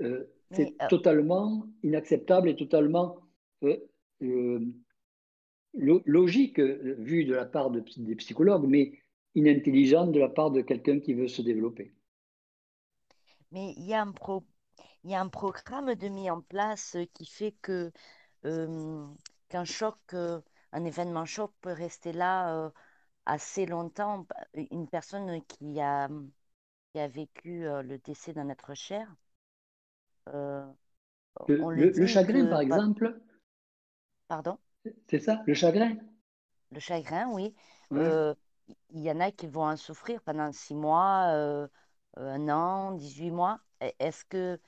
[0.00, 0.88] Euh, c'est euh...
[0.88, 3.18] totalement inacceptable et totalement
[3.62, 4.60] euh,
[5.72, 8.98] logique vu de la part de, des psychologues, mais
[9.34, 11.92] inintelligent de la part de quelqu'un qui veut se développer.
[13.52, 14.42] Mais il y a un, pro...
[15.04, 17.92] y a un programme de mis en place qui fait que
[18.44, 19.06] euh,
[19.50, 20.40] qu'un choc, euh,
[20.72, 22.70] un événement choc peut rester là euh,
[23.26, 24.26] assez longtemps.
[24.54, 26.08] Une personne qui a,
[26.92, 29.14] qui a vécu le décès d'un être cher,
[30.26, 33.20] le, chagrin, par exemple.
[34.28, 34.58] Pardon?
[35.08, 35.96] C'est ça, le chagrin
[36.70, 37.54] Le chagrin, oui.
[37.90, 41.26] Il y en a qui vont en souffrir pendant six mois,
[42.16, 43.60] un an, 18 mois.
[43.98, 44.60] Est-ce que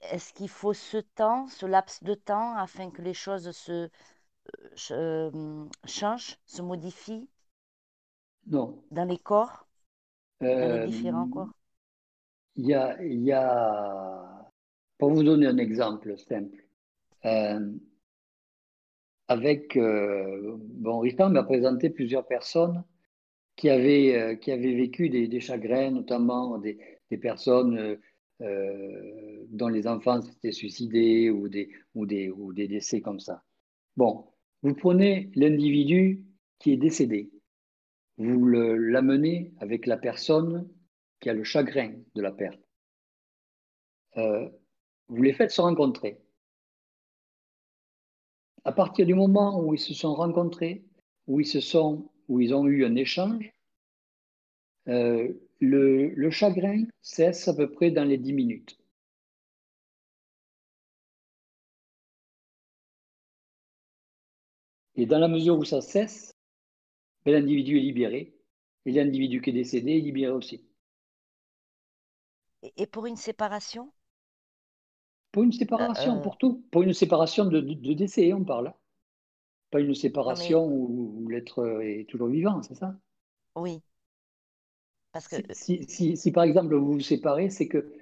[0.00, 3.88] est-ce qu'il faut ce temps, ce laps de temps, afin que les choses se
[5.86, 7.28] changent, se modifient?
[8.46, 8.82] Non.
[8.90, 9.66] Dans les corps?
[10.40, 11.50] Dans les différents corps?
[12.56, 14.50] Il y a, y a,
[14.98, 16.64] pour vous donner un exemple simple,
[19.28, 22.82] avec, bon, Richard m'a présenté plusieurs personnes
[23.56, 26.78] qui avaient, qui avaient vécu des, des chagrins, notamment des,
[27.10, 27.98] des personnes
[28.40, 33.42] euh, dont les enfants s'étaient suicidés ou des, ou, des, ou des décès comme ça.
[33.96, 34.26] Bon,
[34.62, 36.24] vous prenez l'individu
[36.58, 37.30] qui est décédé,
[38.18, 40.68] vous l'amenez avec la personne
[41.20, 42.60] qui a le chagrin de la perte.
[44.18, 44.48] Euh,
[45.08, 46.20] vous les faites se rencontrer.
[48.64, 50.84] À partir du moment où ils se sont rencontrés,
[51.26, 53.54] où ils, se sont, où ils ont eu un échange,
[54.88, 58.78] euh, le, chagrin cesse à peu près dans les 10 minutes.
[64.96, 66.34] Et dans la mesure où ça cesse,
[67.24, 68.34] ben, l'individu est libéré.
[68.86, 70.64] Et l'individu qui est décédé est libéré aussi.
[72.76, 73.92] Et pour une séparation?
[75.32, 76.64] Pour une séparation, euh, pour tout.
[76.70, 78.74] Pour une séparation de, décès, on parle.
[79.70, 82.98] Pas une séparation où l'être est toujours vivant, c'est ça?
[83.54, 83.80] Oui.
[85.12, 85.36] Parce que...
[85.52, 87.92] si, par exemple vous vous séparez, c'est que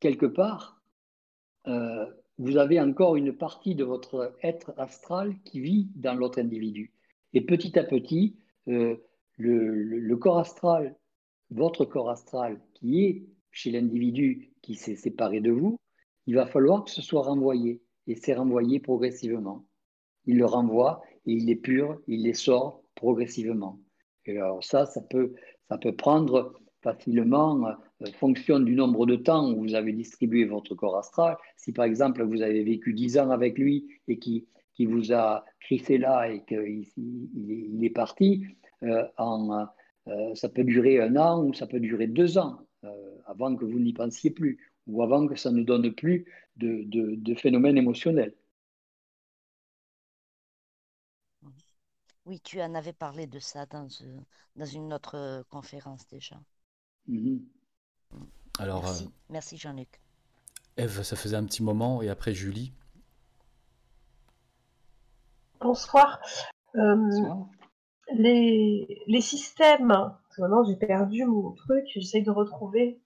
[0.00, 0.80] quelque part,
[1.66, 2.06] euh,
[2.38, 6.92] vous avez encore une partie de votre être astral qui vit dans l'autre individu.
[7.32, 8.36] Et petit à petit,
[8.68, 8.96] euh,
[9.36, 10.96] le, corps astral,
[11.50, 15.78] votre corps astral qui est chez l'individu qui s'est séparé de vous,
[16.26, 17.82] il va falloir que ce soit renvoyé.
[18.06, 19.64] Et c'est renvoyé progressivement.
[20.26, 23.80] Il le renvoie et il est pur, il les sort progressivement.
[24.26, 25.34] Et alors ça, ça peut,
[25.68, 30.74] ça peut prendre facilement, euh, fonction du nombre de temps où vous avez distribué votre
[30.74, 31.36] corps astral.
[31.56, 35.44] Si par exemple vous avez vécu 10 ans avec lui et qui, qui vous a
[35.60, 38.44] crissé là et qu'il il, est parti,
[38.84, 42.58] euh, euh, ça peut durer un an ou ça peut durer deux ans
[43.26, 46.24] avant que vous n'y pensiez plus ou avant que ça ne donne plus
[46.56, 48.34] de, de, de phénomènes émotionnels.
[52.26, 53.86] Oui, tu en avais parlé de ça dans,
[54.56, 56.36] dans une autre euh, conférence déjà.
[57.06, 57.40] Mhm.
[58.58, 60.00] Alors, merci, euh, merci Jean-Luc.
[60.76, 62.72] Eve, ça faisait un petit moment, et après Julie.
[65.60, 66.20] Bonsoir.
[66.74, 67.34] Euh,
[68.12, 69.86] les, les, systèmes,
[70.38, 73.00] maintenant j'ai perdu mon truc, j'essaye de retrouver,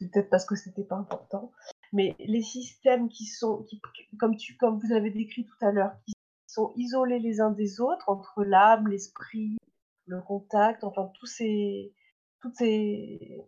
[0.00, 1.52] peut-être parce que c'était pas important,
[1.92, 3.80] mais les systèmes qui sont, qui,
[4.18, 6.15] comme, tu, comme vous avez décrit tout à l'heure, qui
[6.56, 9.58] sont isolés les uns des autres, entre l'âme, l'esprit,
[10.06, 11.94] le contact, enfin tous ces,
[12.40, 13.44] toutes ces,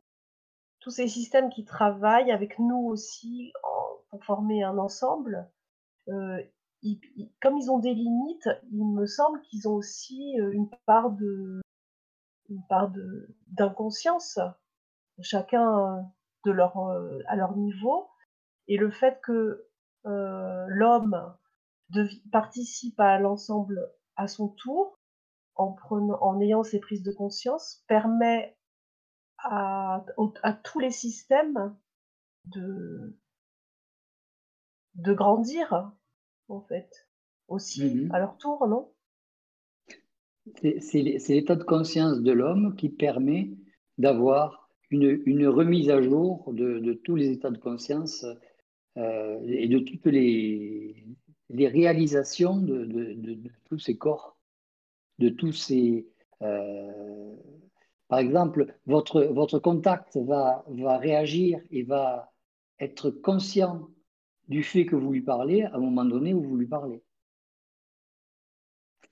[0.80, 3.52] tous ces systèmes qui travaillent avec nous aussi
[4.10, 5.48] pour former un ensemble,
[6.08, 6.42] euh,
[7.40, 11.60] comme ils ont des limites, il me semble qu'ils ont aussi euh, une part de
[12.50, 14.38] une part de d'inconscience,
[15.20, 16.06] chacun
[16.44, 18.08] de leur euh, à leur niveau,
[18.68, 19.64] et le fait que
[20.04, 21.34] l'homme
[22.30, 24.98] participe à l'ensemble à son tour,
[25.54, 28.56] en, prenant, en ayant ces prises de conscience, permet
[29.38, 30.04] à,
[30.42, 31.76] à tous les systèmes
[32.46, 33.16] de,
[34.94, 35.92] de grandir,
[36.48, 37.08] en fait,
[37.46, 38.14] aussi, mm-hmm.
[38.14, 38.92] à leur tour, non?
[40.80, 43.50] C'est l'état de conscience de l'homme qui permet
[43.98, 48.24] d'avoir une, une, remise à jour de, de, tous les états de conscience
[48.96, 51.04] euh, et de toutes les,
[51.50, 54.36] les réalisations de, tous ces corps,
[55.18, 56.08] de tous ces...
[56.42, 57.34] Euh,
[58.08, 62.32] par exemple, votre, votre contact va, va réagir et va
[62.78, 63.88] être conscient
[64.48, 67.02] du fait que vous lui parlez à un moment donné où vous lui parlez.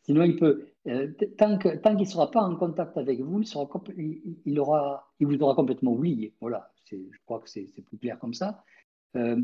[0.03, 3.47] Sinon, il peut, euh, tant qu'il tant ne sera pas en contact avec vous, il,
[3.47, 6.33] sera, il, aura, il vous aura complètement oublié.
[6.41, 8.65] Voilà, je crois que c'est plus clair comme ça.
[9.17, 9.43] Euh,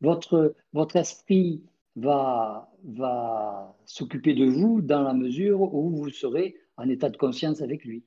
[0.00, 1.62] votre, votre esprit
[1.96, 7.60] va, va s'occuper de vous dans la mesure où vous serez en état de conscience
[7.62, 8.04] avec lui.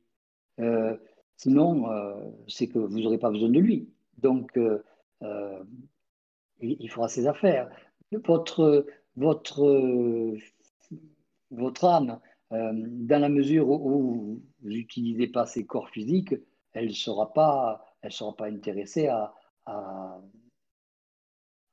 [0.59, 0.97] Euh,
[1.37, 3.89] sinon, euh, c'est que vous n'aurez pas besoin de lui.
[4.17, 4.83] Donc, euh,
[6.61, 7.69] il, fera ses affaires.
[8.11, 8.85] Votre,
[9.15, 10.35] votre,
[11.51, 12.19] votre âme,
[12.51, 16.35] dans la mesure où vous n'utilisez pas ses corps physiques,
[16.73, 19.33] elle ne sera, pas, sera pas intéressée à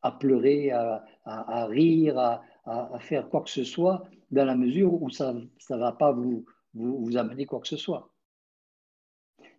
[0.02, 5.32] à pleurer, à, rire, à, faire quoi que ce soit, dans la mesure où ça
[5.32, 6.44] ne va pas vous,
[6.74, 8.10] vous, amener quoi que ce soit.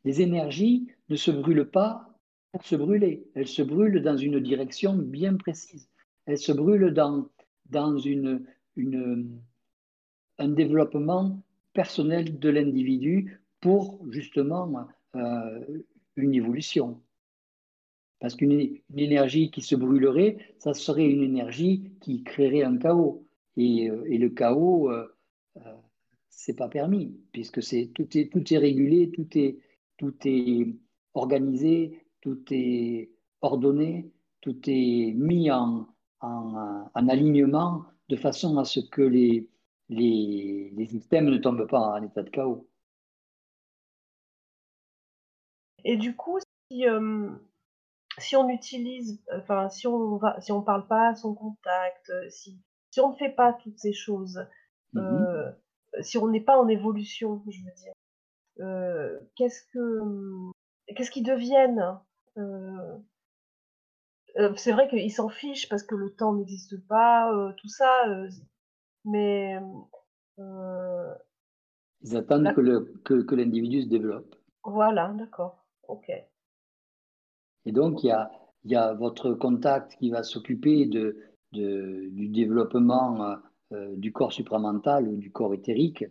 [0.03, 2.07] Les énergies ne se brûlent pas
[2.51, 5.89] pour se brûler, elles se brûlent dans une direction bien précise.
[6.26, 7.30] Elles se brûlent dans,
[7.69, 8.45] dans une,
[8.76, 9.41] une,
[10.38, 11.41] un développement
[11.73, 15.81] personnel de l'individu pour justement euh,
[16.15, 17.01] une évolution.
[18.22, 23.26] Parce qu'une énergie qui se brûlerait, ça serait une énergie qui créerait un chaos.
[23.57, 25.07] Et, euh, le chaos, euh,
[25.57, 27.61] euh, pas permis, puisque
[27.93, 29.57] tout est tout est régulé, tout est
[29.98, 30.76] tout est
[31.15, 33.11] organisé, tout est
[33.41, 34.11] ordonné,
[34.41, 35.88] tout est mis en,
[36.22, 39.49] en, alignement de façon à ce que les,
[39.89, 42.68] les, les systèmes ne tombent pas en état de chaos.
[45.84, 46.38] Et du coup,
[46.72, 46.85] si,
[48.17, 52.29] si on utilise, enfin, si on va, si on parle pas à son contact, euh,
[52.29, 52.59] si,
[52.91, 54.39] si on ne fait pas toutes ces choses,
[54.93, 55.51] mmh euh,
[55.99, 57.93] si on n'est pas en évolution, je veux dire,
[58.61, 59.99] euh, qu'est-ce que,
[60.95, 61.99] qu'est-ce qu'ils deviennent
[64.55, 68.05] C'est vrai qu'ils s'en fichent parce que le temps n'existe pas, tout ça,
[69.03, 69.59] mais
[72.03, 74.33] ils attendent que, le, que, que l'individu se développe.
[74.63, 76.09] Voilà, d'accord, ok.
[77.65, 78.07] Et donc, il
[78.65, 81.17] y a, votre contact qui va s'occuper de,
[81.53, 83.38] de, du développement
[83.73, 86.03] euh, du corps supramental ou du corps éthérique.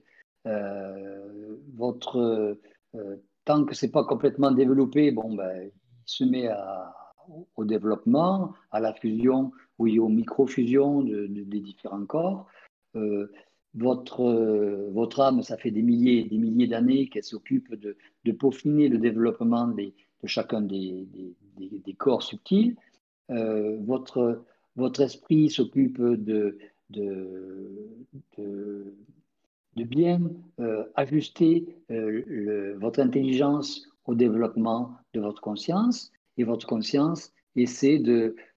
[0.47, 2.57] Euh, votre,
[2.95, 5.73] euh, tant que ce n'est pas complètement développé, bon, ben, il
[6.07, 6.49] se met
[7.57, 12.47] au développement, à la fusion ou aux micro-fusions de, des différents corps.
[13.75, 18.33] votre, votre âme, ça fait des milliers et des milliers d'années qu'elle s'occupe de, de,
[18.33, 21.07] peaufiner le développement des, de chacun des,
[21.57, 22.77] des, corps subtils.
[23.31, 24.45] Euh, votre,
[24.77, 26.59] votre esprit s'occupe de,
[26.91, 27.87] de,
[28.37, 28.95] de,
[29.85, 30.21] bien
[30.61, 37.99] euh, ajuster euh, votre intelligence au développement de votre conscience et votre conscience essaie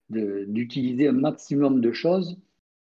[0.09, 2.37] d'utiliser un maximum de choses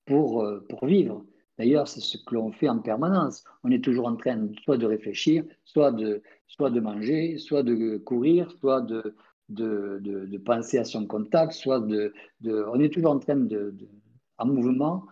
[0.06, 1.26] pour, pour vivre.
[1.58, 3.44] D'ailleurs, c'est ce que l'on fait en permanence.
[3.64, 7.98] On est toujours en train soit de réfléchir, soit de, soit de manger, soit de
[7.98, 9.16] courir, soit de,
[9.50, 12.14] de, de, penser à son contact, soit de,
[12.46, 13.76] On est toujours en train de,
[14.38, 15.06] en mouvement,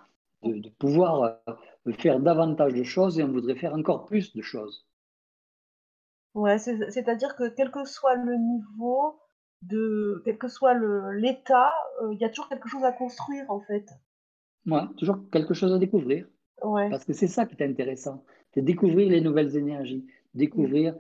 [0.44, 4.86] de, pouvoir euh, faire davantage de choses et on voudrait faire encore plus de choses.
[6.36, 9.20] Ouais, c'est-à-dire que quel que soit le niveau,
[9.62, 10.74] de, quel que soit
[11.14, 11.74] l'état,
[12.04, 13.90] euh, il y a toujours quelque chose à construire en fait.
[14.68, 16.28] Ouais, toujours quelque chose à découvrir.
[16.62, 18.24] Parce que c'est ça qui est intéressant,
[18.54, 20.96] c'est découvrir les nouvelles énergies, découvrir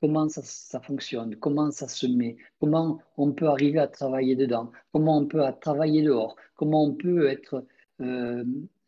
[0.00, 5.18] comment ça, fonctionne, comment ça se met, comment on peut arriver à travailler dedans, comment
[5.18, 7.66] on peut travailler dehors, comment on peut être
[8.00, 8.44] euh,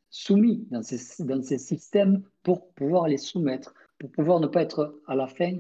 [0.09, 5.01] soumis dans ces, dans ces systèmes pour pouvoir les soumettre, pour pouvoir ne pas être
[5.07, 5.59] à la fin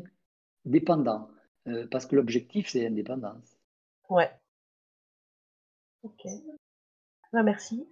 [0.65, 1.29] dépendant.
[1.69, 3.57] Euh, parce que l'objectif, c'est l'indépendance.
[4.09, 4.31] Ouais.
[6.03, 6.27] Ok.
[7.33, 7.87] Ah, merci.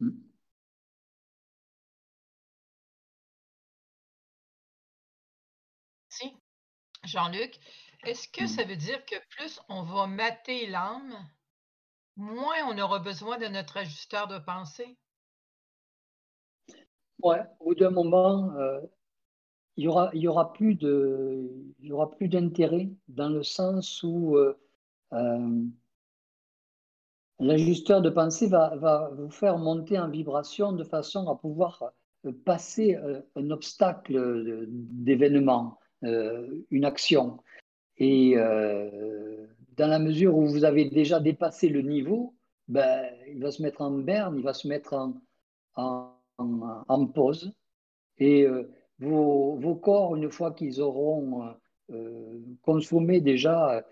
[0.00, 0.10] Hmm.
[7.04, 7.58] Jean-Luc,
[8.04, 11.14] est-ce que ça veut dire que plus on va mater l'âme,
[12.16, 14.96] moins on aura besoin de notre ajusteur de pensée?
[17.22, 18.80] Ouais, au bout d'un moment, euh,
[19.76, 21.50] il y aura, il y aura plus de,
[21.80, 24.56] il y aura plus d'intérêt dans le sens où euh,
[25.12, 25.62] euh,
[27.40, 31.92] l'ajusteur de pensée va, va, vous faire monter en vibration de façon à pouvoir
[32.44, 32.96] passer
[33.36, 35.78] un obstacle d'événement.
[36.04, 37.38] Euh, une action.
[37.96, 39.46] Et euh,
[39.76, 42.36] dans la mesure où vous avez déjà dépassé le niveau,
[42.68, 44.94] ben, il va se mettre en berne, il va se mettre
[45.74, 47.52] en, en, pause.
[48.18, 48.70] Et euh,
[49.00, 51.52] vos, vos, corps, une fois qu'ils auront
[52.62, 53.84] consommé déjà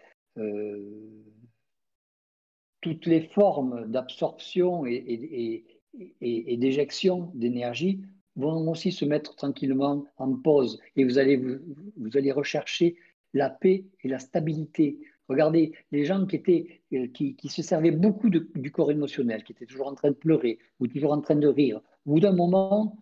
[2.83, 5.81] toutes les formes d'absorption et, et,
[6.21, 8.03] et, et d'éjection d'énergie,
[8.37, 12.97] vont aussi se mettre tranquillement en pause et vous allez, vous, allez rechercher
[13.35, 14.99] la paix et la stabilité.
[15.29, 19.53] Regardez, les gens qui, étaient, euh, qui, qui se servaient beaucoup du corps émotionnel, qui
[19.53, 22.33] étaient toujours en train de pleurer ou toujours en train de rire, au bout d'un
[22.33, 22.97] moment,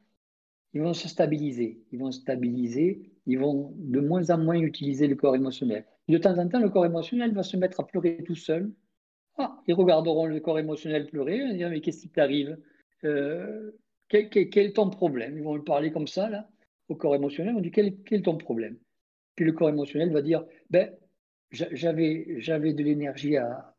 [0.74, 1.81] ils vont se stabiliser.
[1.93, 5.85] Ils vont stabiliser, ils vont de moins en moins utiliser le corps émotionnel.
[6.09, 8.73] de temps en temps, le corps émotionnel va se mettre à pleurer tout seul.
[9.39, 12.59] Ah, ils regarderont le corps émotionnel pleurer et dire Mais qu'est-ce qui t'arrive?
[13.05, 13.70] Euh,
[14.09, 15.37] quel, est ton problème?
[15.37, 16.49] Ils vont le parler comme ça, là,
[16.89, 17.55] au corps émotionnel.
[17.57, 18.77] On dit quel, est ton problème?
[19.35, 20.95] Puis le corps émotionnel va dire ben,
[21.51, 23.75] j'avais, j'avais de l'énergie à,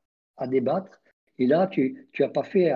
[0.47, 1.01] débattre
[1.39, 2.71] Et là, tu n'as pas fait,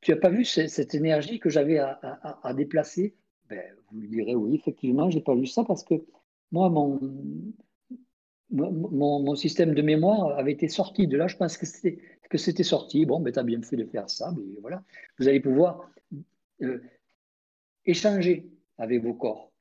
[0.00, 3.14] tu n'as pas vu cette, énergie que j'avais à, déplacer?
[3.48, 5.94] Ben, vous lui direz oui, effectivement, je n'ai pas vu ça parce que
[6.50, 7.00] moi, mon,
[8.52, 11.26] mon, système de mémoire avait été sorti de là.
[11.26, 11.98] Je pense que c'était,
[12.32, 13.04] que c'était sorti.
[13.04, 14.32] Bon, ben, tu as bien fait de faire ça.
[14.34, 14.82] Mais voilà.
[15.18, 15.90] Vous allez pouvoir
[16.62, 16.80] euh,
[17.84, 18.48] échanger
[18.78, 19.52] avec vos corps.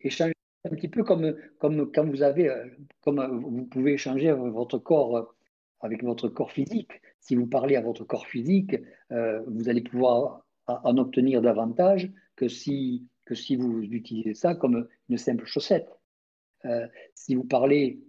[0.00, 0.32] Échanger
[0.64, 2.64] un petit peu comme, comme quand vous avez, euh,
[3.02, 5.24] comme vous pouvez échanger avec votre corps, euh,
[5.80, 6.92] avec votre corps physique.
[7.20, 8.76] Si vous parlez à votre corps physique,
[9.10, 15.18] vous allez pouvoir en obtenir davantage que si, que si vous utilisez ça comme une
[15.18, 15.88] simple chaussette.
[16.64, 18.00] Euh, si vous parlez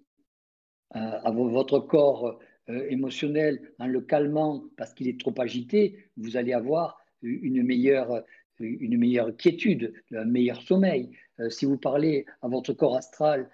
[0.95, 2.39] euh, à votre corps
[2.69, 8.23] euh, émotionnel en le calmant parce qu'il est trop agité, vous allez avoir une meilleure,
[8.59, 11.09] une meilleure quiétude, un meilleur sommeil.
[11.49, 13.49] si vous parlez à votre corps astral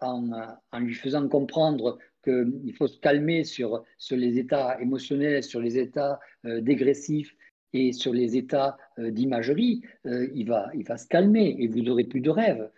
[0.00, 0.30] en,
[0.72, 5.76] en, lui faisant comprendre qu'il faut se calmer sur, sur les états émotionnels, sur les
[5.76, 7.36] états dégressifs
[7.74, 12.22] et sur les états d'imagerie, il, va, il va se calmer et vous n'aurez plus
[12.22, 12.70] de rêves.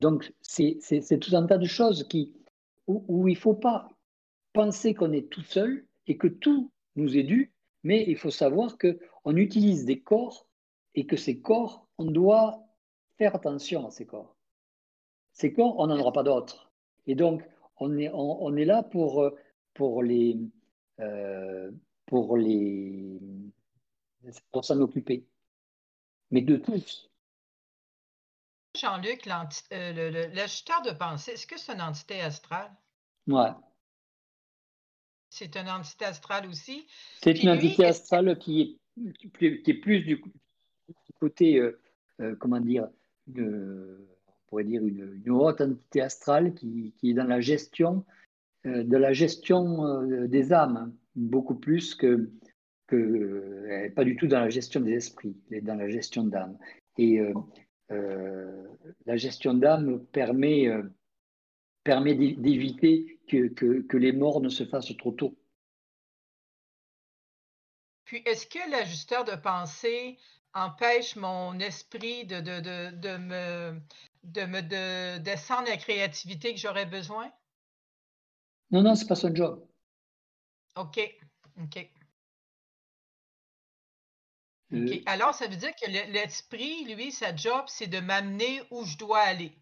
[0.00, 2.32] Donc, c'est tout un tas de choses qui,
[2.86, 3.88] où, il ne faut pas
[4.54, 7.52] penser qu'on est tout seul et que tout nous est dû,
[7.82, 10.48] mais il faut savoir qu'on utilise des corps
[10.94, 12.64] et que ces corps, on doit
[13.18, 14.34] faire attention à ces corps.
[15.32, 16.72] Ces corps, on n'en aura pas d'autres.
[17.06, 17.42] Et donc,
[17.76, 19.30] on est, là pour,
[19.74, 20.38] pour les...
[21.00, 21.70] Euh,
[22.06, 23.20] pour les
[24.52, 25.26] pour s'en occuper.
[26.30, 27.10] Mais de tous,
[28.76, 29.28] Jean-Luc,
[29.72, 32.72] euh, de pensée, est-ce que c'est une entité astrale?
[33.28, 33.50] Ouais.
[35.34, 36.86] C'est une entité astrale aussi.
[37.22, 40.22] C'est une entité astrale qui est, qui est plus du,
[41.18, 41.80] côté, euh,
[42.20, 42.88] euh, comment dire,
[43.36, 43.96] on
[44.46, 48.04] pourrait dire une, haute entité astrale qui, qui, est dans la gestion,
[48.64, 52.30] de la gestion des âmes, beaucoup plus que,
[52.86, 56.56] que pas du tout dans la gestion des esprits, mais dans la gestion d'âme.
[56.96, 57.20] Et
[57.90, 58.66] euh,
[59.06, 60.82] la gestion d'âme permet, euh,
[61.84, 65.38] permet d'éviter que, que, les morts ne se fassent trop tôt.
[68.04, 70.18] Puis, est-ce que l'ajusteur de pensée
[70.54, 73.80] empêche mon esprit de, de, de, me,
[74.24, 77.30] de me descendre la créativité que j'aurais besoin?
[78.70, 79.66] Non, non, c'est pas son job.
[80.76, 81.00] OK.
[81.62, 81.90] OK.
[84.72, 88.96] Euh, Alors, ça veut dire que l'esprit, lui, sa job, c'est de m'amener où je
[88.96, 89.52] dois aller.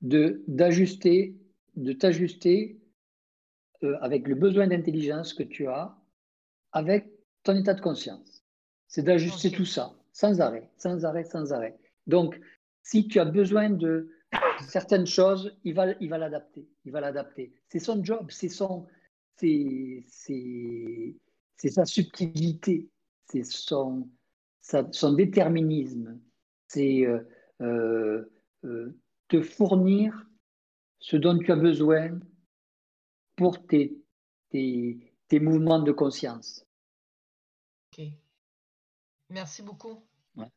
[0.00, 1.36] De d'ajuster,
[1.76, 2.78] de t'ajuster
[3.82, 5.96] euh, avec le besoin d'intelligence que tu as,
[6.72, 7.10] avec
[7.42, 8.44] ton état de conscience.
[8.86, 11.76] C'est d'ajuster tout ça, sans arrêt, sans arrêt, sans arrêt.
[12.06, 12.40] Donc,
[12.82, 14.10] si tu as besoin de
[14.68, 16.66] certaines choses, il va, il va l'adapter.
[16.84, 17.52] Il va l'adapter.
[17.68, 18.86] C'est son job, c'est son,
[19.36, 22.88] c'est, c'est sa subtilité
[23.30, 24.08] c'est son,
[24.60, 26.18] son, déterminisme,
[26.66, 27.20] c'est euh,
[27.60, 28.24] euh,
[28.64, 28.98] euh,
[29.28, 30.26] te fournir
[31.00, 32.18] ce dont tu as besoin
[33.36, 33.96] pour tes,
[34.50, 36.66] tes, tes mouvements de conscience.
[37.92, 38.06] Ok.
[39.30, 40.02] Merci beaucoup.
[40.36, 40.50] Ouais.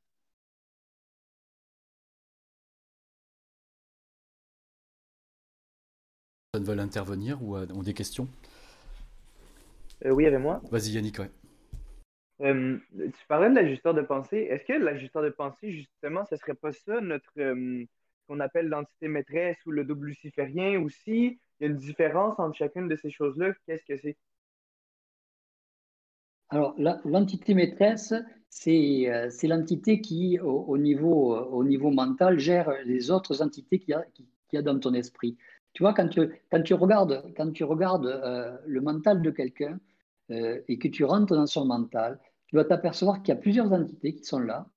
[6.54, 8.28] veulent intervenir ou ont des questions?
[10.04, 10.62] Oui, avec moi.
[10.72, 11.30] Vas-y Yannick, ouais.
[12.42, 14.48] Euh, tu parlais de l'ajusteur de pensée.
[14.50, 17.86] Est-ce que l'ajusteur de pensée, justement, ce serait pas ça, notre euh,
[18.32, 21.40] qu'on appelle l'entité maîtresse ou le double luciférien aussi?
[21.60, 23.52] Il y a une différence entre chacune de ces choses-là.
[23.66, 24.16] Qu'est-ce que c'est?
[26.48, 28.14] Alors, l'entité maîtresse,
[28.50, 33.98] c'est euh, l'entité qui, au, niveau, au niveau mental, gère les autres entités qu'il
[34.54, 35.38] y, a dans ton esprit.
[35.74, 39.78] Tu vois, quand tu, quand tu regardes, quand tu regardes le mental de quelqu'un
[40.30, 44.14] et que tu rentres dans son mental, tu vas t'apercevoir qu'il y a plusieurs entités
[44.14, 44.68] qui sont là,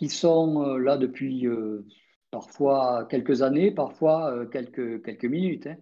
[0.00, 1.86] qui sont euh, là depuis euh,
[2.30, 5.66] parfois quelques années, parfois euh, quelques, quelques minutes.
[5.66, 5.76] Hein.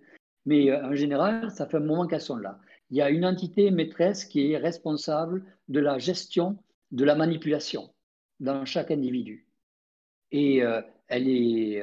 [0.47, 2.59] Mais en général, ça fait un moment qu'elles sont là.
[2.91, 6.59] Il y a une entité maîtresse qui est responsable de la gestion
[6.91, 7.93] de la manipulation
[8.41, 9.47] dans chaque individu.
[10.31, 10.63] Et
[11.09, 11.83] elle, est,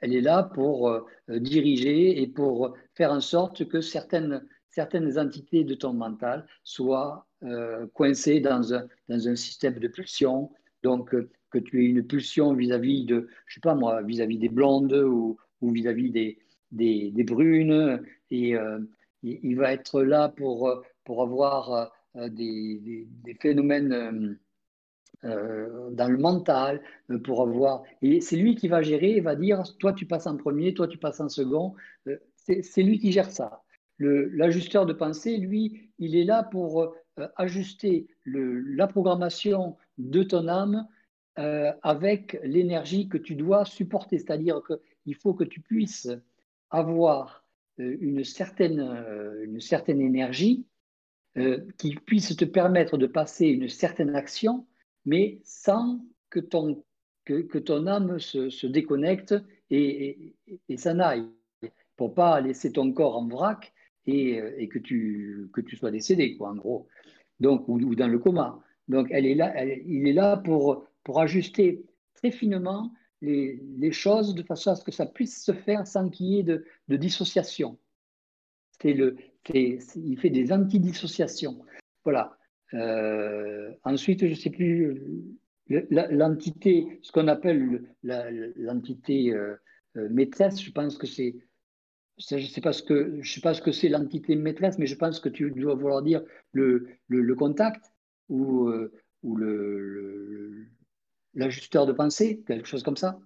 [0.00, 5.74] elle est là pour diriger et pour faire en sorte que certaines, certaines entités de
[5.74, 10.50] ton mental soient euh, coincé dans un, dans un système de pulsion,
[10.82, 11.30] donc euh,
[11.60, 15.38] que tu aies une pulsion vis-à-vis de, je sais pas moi, vis-à-vis des blondes ou,
[15.62, 16.38] vis-à-vis des,
[16.70, 18.78] des, brunes, et euh,
[19.22, 24.38] il, va être là pour, pour avoir des, des, phénomènes
[25.22, 26.82] dans le mental,
[27.24, 30.36] pour avoir, et c'est lui qui va gérer, il va dire, toi tu passes en
[30.36, 31.74] premier, toi tu passes en second,
[32.36, 33.62] c'est lui qui gère ça.
[33.98, 36.82] L'ajusteur de pensée, lui, il est là pour
[37.18, 40.86] euh, ajuster la programmation de ton âme
[41.38, 44.18] euh, avec l'énergie que tu dois supporter.
[44.18, 46.08] C'est-à-dire qu'il faut que tu puisses
[46.70, 47.44] avoir
[47.80, 48.80] euh, une, certaine,
[49.42, 50.66] une certaine énergie
[51.76, 54.66] qui puisse te permettre de passer une certaine action,
[55.04, 56.00] mais sans
[56.30, 56.82] que ton,
[57.26, 59.34] que, ton âme se, déconnecte
[59.70, 60.34] et,
[60.68, 61.26] et, s'en aille,
[61.96, 63.74] pour pas laisser ton corps en vrac
[64.06, 66.86] et, que, tu, que tu sois décédé, quoi, en gros,
[67.40, 68.60] donc, ou, dans le coma.
[68.88, 71.84] Donc, elle est là, il est là pour, pour ajuster
[72.14, 72.92] très finement
[73.22, 76.42] les, choses de façon à ce que ça puisse se faire sans qu'il y ait
[76.42, 77.78] de, de dissociation.
[78.82, 79.16] Le,
[79.54, 81.64] il fait des antidissociations.
[82.02, 82.36] Voilà.
[82.74, 85.00] Euh, ensuite, je ne sais plus,
[85.68, 89.54] l'entité, ce qu'on appelle l'entité euh,
[89.96, 91.36] euh, maîtresse, je pense que c'est
[92.18, 94.96] je ne sais pas ce que, sais pas ce que c'est l'entité maîtresse, mais je
[94.96, 96.22] pense que tu dois vouloir dire
[96.52, 97.92] le, le, contact
[98.30, 98.90] ou, euh,
[99.22, 100.66] ou le,
[101.36, 103.20] l'ajusteur de pensée, quelque chose comme ça.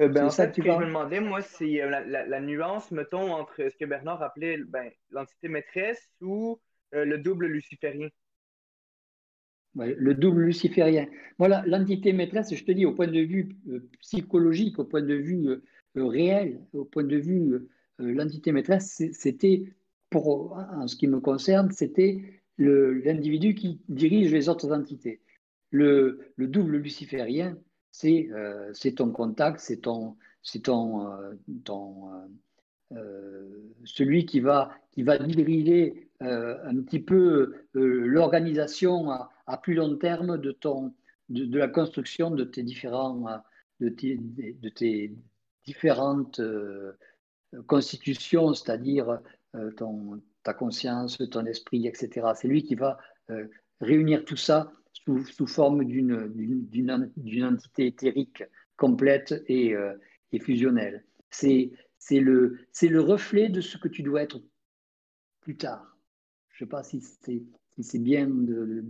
[0.00, 2.90] Euh, ben, en fait, ce que je me demandais, moi, c'est euh, la, la, nuance,
[2.90, 6.60] mettons, entre ce que Bernard appelait ben, l'entité maîtresse ou
[6.92, 8.08] le double luciférien.
[9.74, 11.06] le double luciférien.
[11.38, 13.56] Voilà, l'entité maîtresse, je te dis, au point de vue
[14.00, 15.60] psychologique, au point de vue
[15.94, 17.68] réel, au point de vue
[18.00, 19.64] euh, l'entité maîtresse, c'était,
[20.10, 25.20] pour, en ce qui me concerne, c'était l'individu qui dirige les autres entités.
[25.70, 27.56] Le, double luciférien,
[27.90, 30.16] c'est euh, ton contact, c'est ton,
[30.54, 31.34] euh,
[31.64, 32.10] ton
[33.84, 40.52] celui qui va, qui va diriger un petit peu l'organisation à, plus long terme de,
[40.52, 40.94] ton,
[41.28, 43.24] de, la construction de tes différents,
[43.80, 45.12] de tes, de tes
[45.66, 46.92] différentes euh,
[47.66, 49.18] constitutions, c'est-à-dire
[49.54, 49.70] euh,
[50.42, 52.28] ta conscience, ton esprit, etc.
[52.34, 52.98] C'est lui qui va
[53.30, 53.48] euh,
[53.80, 54.72] réunir tout ça
[55.04, 58.44] sous, sous forme d'une entité éthérique
[58.76, 59.74] complète et,
[60.32, 61.04] et fusionnelle.
[61.30, 61.70] C'est
[62.10, 64.42] le, le reflet de ce que tu dois être
[65.40, 65.96] plus tard.
[66.50, 67.42] Je ne sais pas si c'est
[67.78, 68.84] si bien de,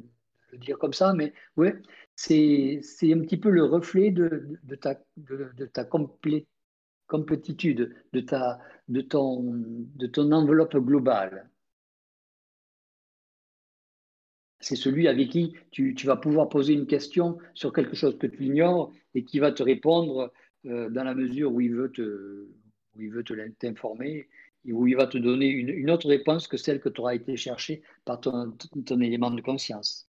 [0.53, 1.77] le dire comme ça, mais ouais,
[2.15, 6.47] c'est un petit peu le reflet de, de ta, de, ta complétitude
[8.13, 8.25] de,
[8.89, 11.51] de, ton, de ton enveloppe globale.
[14.67, 18.47] C'est celui avec qui tu, vas pouvoir poser une question sur quelque chose que tu
[18.47, 20.33] ignores et qui va te répondre
[20.65, 22.49] euh, dans la mesure où il veut te,
[22.97, 23.23] où
[23.61, 24.29] t'informer
[24.65, 27.37] et où il va te donner une, autre réponse que celle que tu auras été
[27.37, 30.09] chercher par ton, ton élément de conscience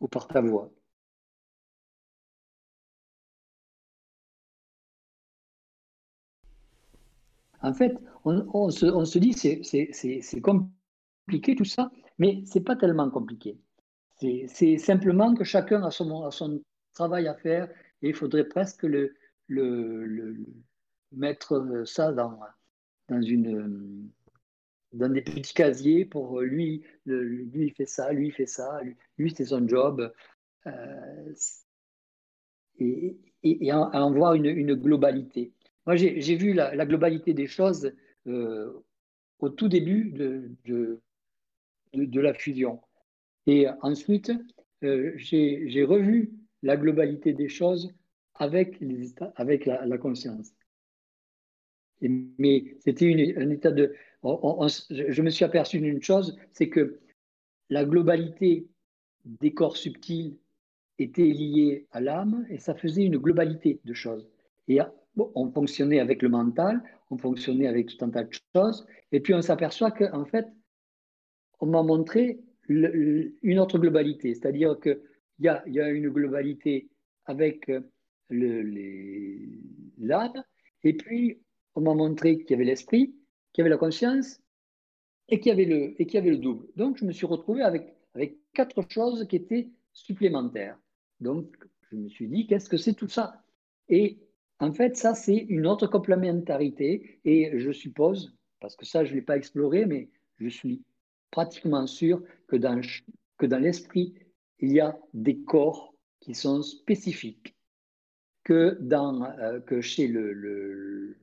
[0.00, 0.70] ou par ta voix.
[7.62, 7.96] En fait,
[8.26, 13.58] on, se, dit c'est compliqué tout ça, mais c'est pas tellement compliqué.
[14.48, 16.62] C'est simplement que chacun a son,
[16.94, 17.68] travail à faire
[18.02, 19.14] et il faudrait presque le,
[21.12, 22.38] mettre ça dans,
[23.08, 24.10] dans, une,
[24.92, 28.80] dans des petits casiers pour lui, lui il fait ça, lui il fait ça,
[29.16, 30.12] lui, c'est son job.
[30.66, 31.34] Euh,
[32.80, 35.52] et, en, voir une, globalité.
[35.86, 37.92] Moi, j'ai vu la, globalité des choses
[38.26, 38.72] euh,
[39.38, 41.00] au tout début de,
[41.92, 42.80] la fusion.
[43.46, 44.32] Et ensuite,
[44.84, 46.32] euh, j'ai revu
[46.62, 47.92] la globalité des choses
[48.34, 50.52] avec, les avec la, conscience.
[52.00, 53.94] mais c'était un état de...
[54.22, 57.00] je me suis aperçu d'une chose, c'est que
[57.70, 58.68] la globalité
[59.24, 60.36] des corps subtils
[60.98, 64.28] était liée à l'âme et ça faisait une globalité de choses.
[64.68, 64.78] Et
[65.16, 69.34] on fonctionnait avec le mental, on fonctionnait avec tout un tas de choses, et puis
[69.34, 70.46] on s'aperçoit qu'en fait,
[71.60, 75.00] on m'a montré une autre globalité, c'est-à-dire qu'il
[75.40, 76.88] y a, une globalité
[77.24, 77.70] avec
[79.98, 80.44] l'âme,
[80.84, 81.40] et puis
[81.74, 83.14] on m'a montré qu'il y avait l'esprit,
[83.52, 84.40] qu'il y avait la conscience,
[85.28, 86.66] et qu'il y avait le, et qu'il y avait le double.
[86.76, 90.78] Donc je me suis retrouvé avec, avec quatre choses qui étaient supplémentaires.
[91.20, 91.56] Donc
[91.90, 93.42] je me suis dit, qu'est-ce que c'est tout ça?
[93.88, 94.18] Et
[94.60, 99.16] en fait, ça, c'est une autre complémentarité et je suppose, parce que ça, je ne
[99.16, 100.82] l'ai pas exploré, mais je suis
[101.30, 102.80] pratiquement sûr que dans,
[103.38, 104.14] que dans l'esprit,
[104.58, 107.56] il y a des corps qui sont spécifiques,
[108.44, 111.16] que, dans, euh, que chez le,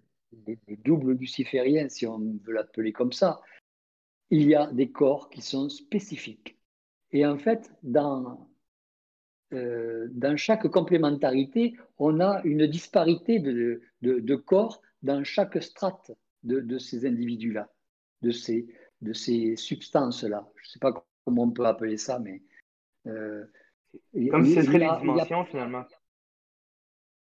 [0.47, 3.41] les, doubles lucifériens, si on veut l'appeler comme ça,
[4.29, 6.57] il y a des corps qui sont spécifiques.
[7.11, 8.47] Et en fait, dans
[9.51, 16.11] dans chaque complémentarité, on a une disparité de, de, corps dans chaque strate
[16.43, 17.71] de, ces individus-là,
[18.21, 18.67] de ces,
[19.05, 20.47] de ces substances-là.
[20.55, 22.41] Je ne sais pas comment on peut appeler ça, mais...
[23.05, 25.85] Comme ce serait les dimensions, finalement.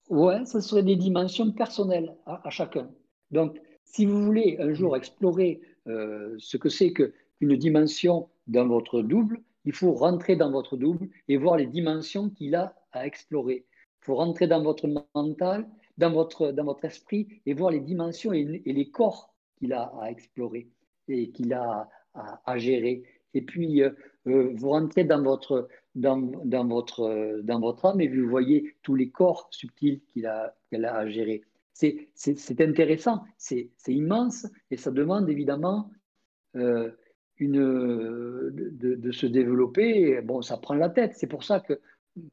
[0.09, 2.89] Ouais, ce serait des dimensions personnelles à, chacun.
[3.31, 9.01] Donc, si vous voulez un jour explorer euh, ce que c'est qu'une dimension dans votre
[9.01, 13.65] double, il faut rentrer dans votre double et voir les dimensions qu'il a à explorer.
[14.01, 18.33] Il faut rentrer dans votre mental, dans votre, dans votre esprit et voir les dimensions
[18.33, 20.67] et, les corps qu'il a à explorer
[21.07, 23.03] et qu'il a à, gérer.
[23.33, 23.89] Et puis, euh,
[24.27, 28.95] euh, vous rentrez dans votre, dans, dans, votre, dans votre âme et vous voyez tous
[28.95, 31.43] les corps subtils qu'il a, qu'elle a à gérer.
[31.73, 35.89] C'est intéressant, c'est immense et ça demande évidemment
[36.55, 36.91] euh,
[37.37, 40.21] une, de, se développer.
[40.21, 41.13] Bon, ça prend la tête.
[41.15, 41.79] C'est pour ça que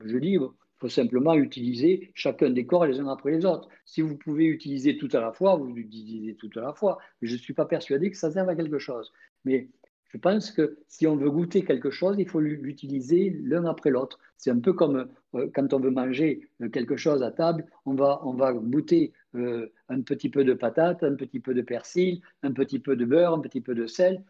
[0.04, 0.36] je dis,
[0.80, 3.68] faut simplement utiliser chacun des corps les uns après les autres.
[3.84, 6.98] Si vous pouvez utiliser tout à la fois, vous utilisez tout à la fois.
[7.20, 9.12] Je ne suis pas persuadé que ça serve à quelque chose.
[9.44, 9.68] Mais
[10.08, 14.18] je pense que si on veut goûter quelque chose, il faut l'utiliser l'un après l'autre.
[14.38, 17.94] C'est un peu comme euh, quand on veut manger euh, quelque chose à table, on
[17.94, 22.22] va, on va goûter euh, un petit peu de patate, un petit peu de persil,
[22.42, 24.24] un petit peu de beurre, un petit peu de sel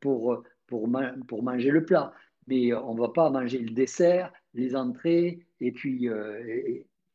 [0.00, 0.88] pour, pour,
[1.26, 2.12] pour manger le plat.
[2.46, 6.08] Mais on ne va pas manger le dessert, les entrées et puis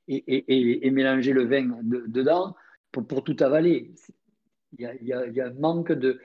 [0.07, 2.55] et, et, mélanger le vin dedans
[2.91, 3.93] pour, tout avaler.
[4.77, 6.19] Il y, a, un manque de,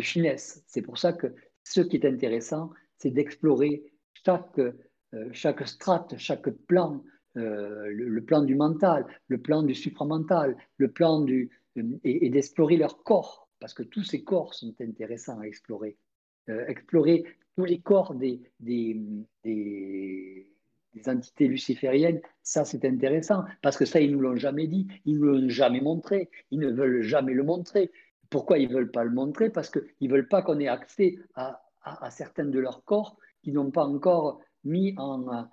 [0.00, 0.62] finesse.
[0.66, 1.28] C'est pour ça que
[1.64, 3.84] ce qui est intéressant, c'est d'explorer
[4.24, 7.04] chaque, euh, chaque strate, chaque plan,
[7.36, 12.76] euh, le, plan du mental, le plan du supramental, le plan du, euh, et, d'explorer
[12.76, 15.98] leur corps, parce que tous ces corps sont intéressants à explorer.
[16.68, 17.24] explorer
[17.56, 18.40] tous les corps des,
[21.06, 25.14] entités lucifériennes, ça c'est intéressant, parce que ça, ils ne nous l'ont jamais dit, ils
[25.14, 27.90] ne nous l'ont jamais montré, ils ne veulent jamais le montrer.
[28.30, 29.50] Pourquoi ils ne veulent pas le montrer?
[29.50, 31.62] Parce qu'ils ne veulent pas qu'on ait accès à,
[32.10, 35.46] certains de leurs corps qui n'ont pas encore mis en,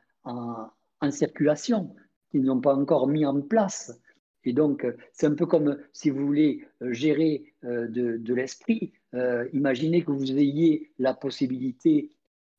[1.11, 1.95] circulation,
[2.31, 4.01] qui n'ont pas encore mis en place.
[4.45, 8.91] Et donc, c'est un peu comme si vous voulez euh, gérer euh, de, l'esprit.
[9.13, 12.09] Euh, imaginez que vous ayez la possibilité,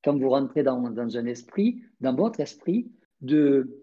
[0.03, 2.91] quand vous rentrez dans, un esprit, dans votre esprit,
[3.21, 3.83] de,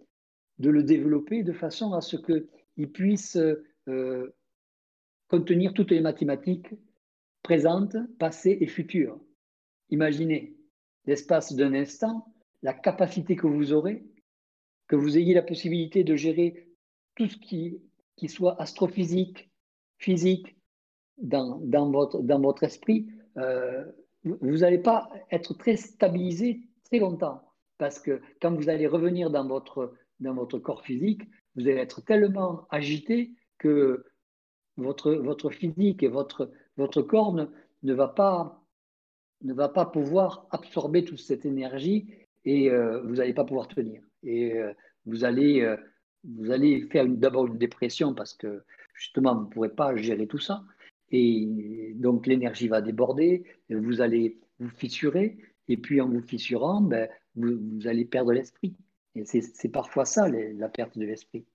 [0.59, 3.37] le développer de façon à ce qu'il puisse
[5.27, 6.75] contenir toutes les mathématiques
[7.41, 9.19] présentes, passées et futures.
[9.89, 10.55] Imaginez
[11.05, 14.05] l'espace d'un instant, la capacité que vous aurez,
[14.87, 16.67] que vous ayez la possibilité de gérer
[17.15, 17.81] tout ce qui,
[18.29, 19.49] soit astrophysique,
[19.97, 20.55] physique,
[21.21, 23.07] dans, votre, esprit,
[23.37, 23.85] euh,
[24.23, 27.43] vous n'allez pas être très stabilisé très longtemps.
[27.77, 31.23] Parce que quand vous allez revenir dans votre, dans votre corps physique,
[31.55, 34.05] vous allez être tellement agité que
[34.77, 38.63] votre, votre physique et votre, votre corps ne, va pas,
[39.41, 42.13] ne va pas pouvoir absorber toute cette énergie
[42.45, 44.01] et euh, vous n'allez pas pouvoir tenir.
[44.23, 44.73] Et euh,
[45.05, 45.75] vous, allez,
[46.23, 50.39] vous allez faire d'abord une dépression parce que justement, vous ne pourrez pas gérer tout
[50.39, 50.63] ça.
[51.11, 55.37] Et donc, l'énergie va déborder, vous allez vous fissurer,
[55.67, 58.75] et puis en vous fissurant, ben, vous, allez perdre l'esprit.
[59.15, 61.45] Et c'est parfois ça, la perte de l'esprit.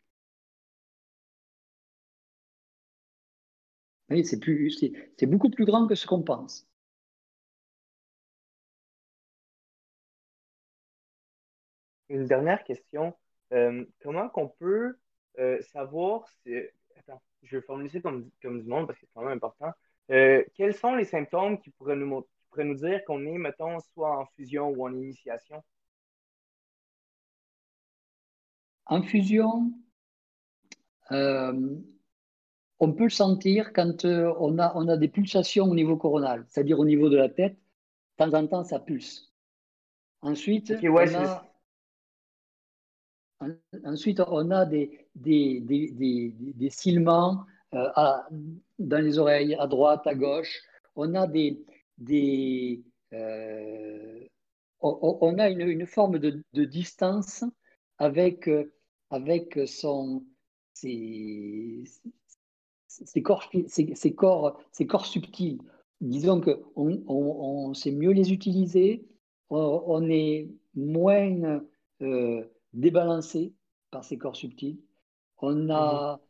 [4.24, 6.66] c'est beaucoup plus grand que ce qu'on pense.
[12.08, 13.14] Une dernière question.
[13.52, 14.98] Euh, comment qu'on peut
[15.38, 16.54] euh, savoir si...
[16.96, 19.72] Attends, je vais formuler ça comme, comme du monde parce que c'est quand même important.
[20.10, 23.78] Euh, quels sont les symptômes qui pourraient nous, qui pourraient nous dire qu'on est, mettons,
[23.80, 25.62] soit en fusion ou en initiation?
[28.86, 29.72] En fusion,
[32.78, 36.44] on peut le sentir quand euh, on, a, on a des pulsations au niveau coronal,
[36.48, 37.56] c'est-à-dire au niveau de la tête.
[38.18, 39.32] De temps en temps, ça pulse.
[40.22, 41.46] Ensuite, on, a,
[43.84, 47.44] ensuite on a des, des, des, des, cils-ments
[47.74, 47.88] euh,
[48.78, 50.62] dans les oreilles, à droite, à gauche.
[50.94, 51.62] On a des,
[51.98, 52.82] des
[53.12, 54.26] euh,
[54.80, 57.44] on, a une, une forme de, de, distance
[57.98, 58.48] avec,
[59.10, 60.24] avec son,
[60.74, 61.84] ses,
[62.86, 65.60] ces corps, ces, corps, ces corps subtils.
[66.00, 69.06] Disons qu'on on, sait mieux les utiliser,
[69.48, 71.60] on, est moins
[72.02, 72.44] euh,
[72.76, 73.52] débalancé
[73.90, 74.78] par ces corps subtils,
[75.38, 76.20] on a,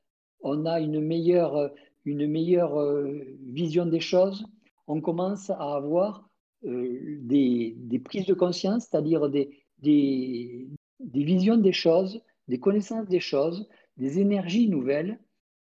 [0.40, 1.70] on a une meilleure,
[2.05, 4.47] une meilleure euh, vision des choses,
[4.86, 6.28] on commence à avoir
[6.64, 10.68] euh, des, des, prises de conscience, c'est-à-dire des, des,
[11.01, 15.18] des visions des choses, des connaissances des choses, des énergies nouvelles,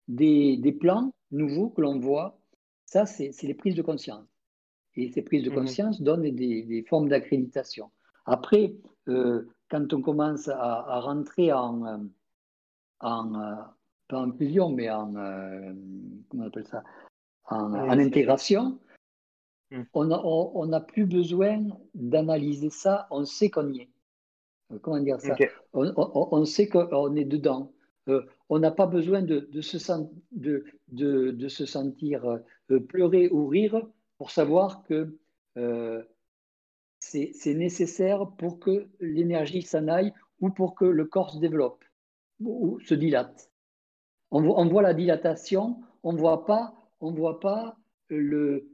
[0.07, 2.39] des, plans nouveaux que l'on voit.
[2.85, 4.25] Ça, c'est les prises de conscience.
[4.95, 5.55] Et ces prises de mhm.
[5.55, 7.91] conscience donnent des, formes d'accréditation.
[8.25, 8.73] Après,
[9.07, 11.98] euh, quand on commence à, rentrer en, euh,
[12.99, 13.56] en euh,
[14.07, 16.84] pas en fusion, mais en, comment on appelle ça,
[17.45, 18.80] en, intégration,
[19.72, 19.84] hmm.
[19.94, 23.89] on n'a plus besoin d'analyser ça, on sait qu'on y est.
[24.81, 25.35] comment dire ça?
[25.73, 27.73] On, sait qu'on est dedans.
[28.49, 29.77] on n'a pas besoin de, se,
[30.31, 32.39] de, de, se, sentir
[32.88, 33.81] pleurer ou rire
[34.18, 35.18] pour savoir que
[35.57, 36.03] euh,
[37.09, 41.84] c'est nécessaire pour que l'énergie s'en aille ou pour que le corps se développe
[42.39, 43.51] ou, se dilate.
[44.31, 47.77] On, voit la dilatation, on ne voit pas, on voit pas
[48.09, 48.69] le,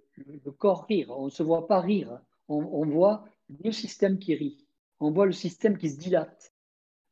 [0.58, 3.26] corps rire, on ne se voit pas rire, on, voit
[3.64, 4.66] le système qui rit,
[5.00, 6.54] on voit le système qui se dilate.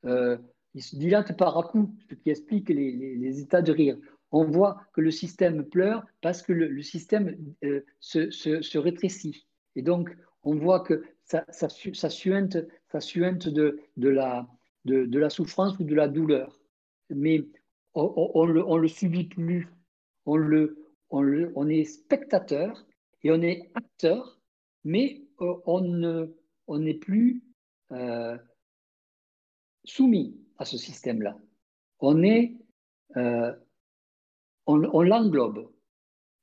[0.05, 0.37] Euh,
[0.73, 3.97] il se dilate par à coup, ce qui explique les états de rire
[4.31, 9.45] on voit que le système pleure parce que le, système euh, se, rétrécit.
[9.75, 10.09] Et donc,
[10.43, 12.57] on voit que ça, ça, suinte,
[13.47, 14.47] de, la,
[14.85, 16.59] de, la, souffrance ou de la douleur.
[17.09, 17.45] Mais
[17.93, 19.69] on ne le, subit plus.
[20.25, 20.77] On, le,
[21.09, 22.85] on, est spectateur
[23.23, 24.39] et on est acteur,
[24.83, 27.43] mais euh, on n'est plus
[27.91, 28.37] euh,
[29.83, 31.37] soumis à ce système-là.
[31.99, 32.57] On est
[34.65, 35.71] on, l'englobe.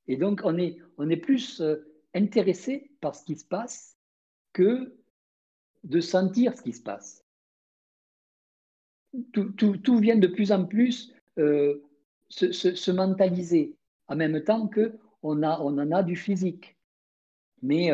[0.07, 3.97] Et donc, on est, on est plus euh, intéressé par ce qui se passe
[4.53, 4.95] que
[5.83, 7.25] de sentir ce qui se passe.
[9.33, 11.81] Tout, vient de plus en plus euh,
[12.29, 13.75] se, mentaliser,
[14.07, 16.77] en même temps qu'on on en a du physique.
[17.61, 17.91] Mais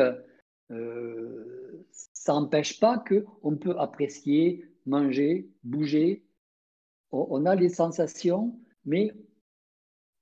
[0.70, 6.24] euh, ça n'empêche pas qu'on peut apprécier, manger, bouger.
[7.12, 9.12] on, a les sensations, mais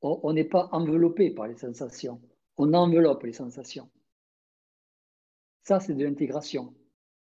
[0.03, 2.21] on n'est pas enveloppé par les sensations.
[2.56, 3.90] On enveloppe les sensations.
[5.64, 6.74] Ça, c'est de l'intégration.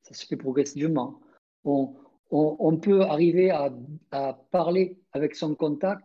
[0.02, 1.20] Ça se fait progressivement.
[1.64, 3.70] On, peut arriver à,
[4.51, 6.02] parler avec son contact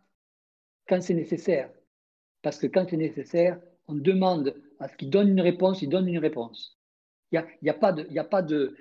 [0.87, 1.71] quand c'est nécessaire.
[2.41, 6.07] Parce que quand c'est nécessaire, on demande à ce qu'il donne une réponse, il donne
[6.07, 6.79] une réponse.
[7.31, 8.75] Il n'y a, de, a, pas de,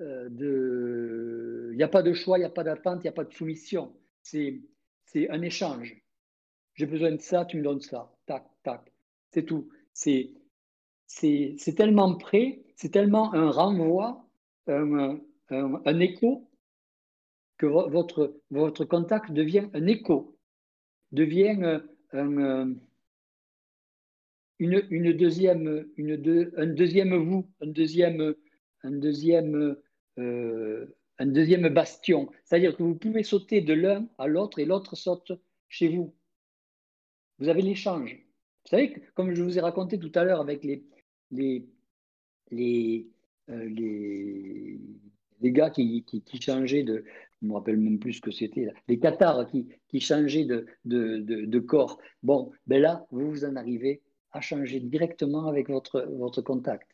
[0.00, 3.32] euh, a pas de choix, il n'y a pas d'attente, il n'y a pas de
[3.32, 3.94] soumission.
[4.22, 4.60] C'est
[5.30, 5.96] un échange.
[6.74, 8.12] J'ai besoin de ça, tu me donnes ça.
[8.26, 8.92] Tac, tac.
[9.30, 9.70] C'est tout.
[9.92, 10.32] C'est,
[11.76, 14.26] tellement près, c'est tellement un renvoi,
[14.66, 16.50] un, un, écho,
[17.58, 20.38] que votre, contact devient un écho,
[21.12, 22.74] devient un,
[24.58, 25.86] une, une, deuxième,
[27.16, 28.34] vous, un deuxième,
[28.82, 29.76] un deuxième,
[30.18, 30.86] euh,
[31.18, 32.30] un deuxième bastion.
[32.44, 35.32] C'est-à-dire que vous pouvez sauter de l'un à l'autre et l'autre saute
[35.68, 36.14] chez vous.
[37.38, 38.29] Vous avez l'échange.
[38.70, 40.84] Vous savez, comme je vous ai raconté tout à l'heure avec les,
[41.32, 41.66] les,
[42.52, 43.08] les,
[43.48, 43.68] euh,
[45.40, 47.04] les, gars qui, qui, changeaient de,
[47.42, 51.18] je me rappelle même plus ce que c'était, les cathares qui, qui changeaient de, de,
[51.18, 51.98] de, corps.
[52.22, 56.88] Bon, ben là, vous, vous en arrivez à changer directement avec votre, votre contact.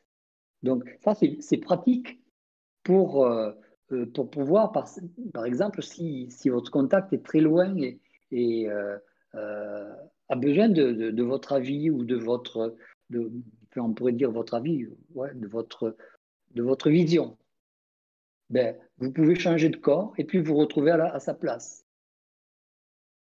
[0.62, 2.22] Donc ça, c'est pratique
[2.84, 3.52] pour, euh,
[3.92, 4.88] euh, pour pouvoir, par,
[5.34, 7.76] par exemple, si, si, votre contact est très loin
[8.30, 8.66] et
[10.28, 12.76] a besoin de, votre avis ou de votre,
[13.10, 13.30] de,
[13.76, 15.96] on pourrait dire votre avis, ouais, de, votre,
[16.54, 17.36] de votre vision.
[18.50, 21.84] Ben, vous pouvez changer de corps et puis vous retrouver à, à sa place.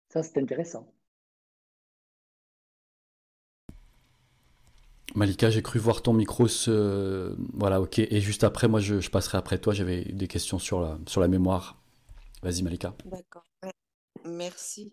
[0.08, 0.92] Ça, c'est intéressant.
[5.14, 7.34] Malika, j'ai cru voir ton micro se...
[7.54, 7.98] Voilà, ok.
[7.98, 9.74] Et juste après, moi, je, je passerai après toi.
[9.74, 11.82] J'avais des questions sur la, sur la mémoire.
[12.42, 12.94] Vas-y, Malika.
[13.04, 13.44] D'accord.
[14.24, 14.92] Merci.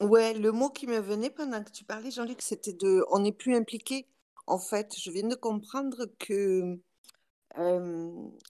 [0.00, 3.32] Ouais, le mot qui me venait pendant que tu parlais, Jean-Luc, c'était de on n'est
[3.32, 4.06] plus impliqué.
[4.46, 6.78] En fait, je viens de comprendre que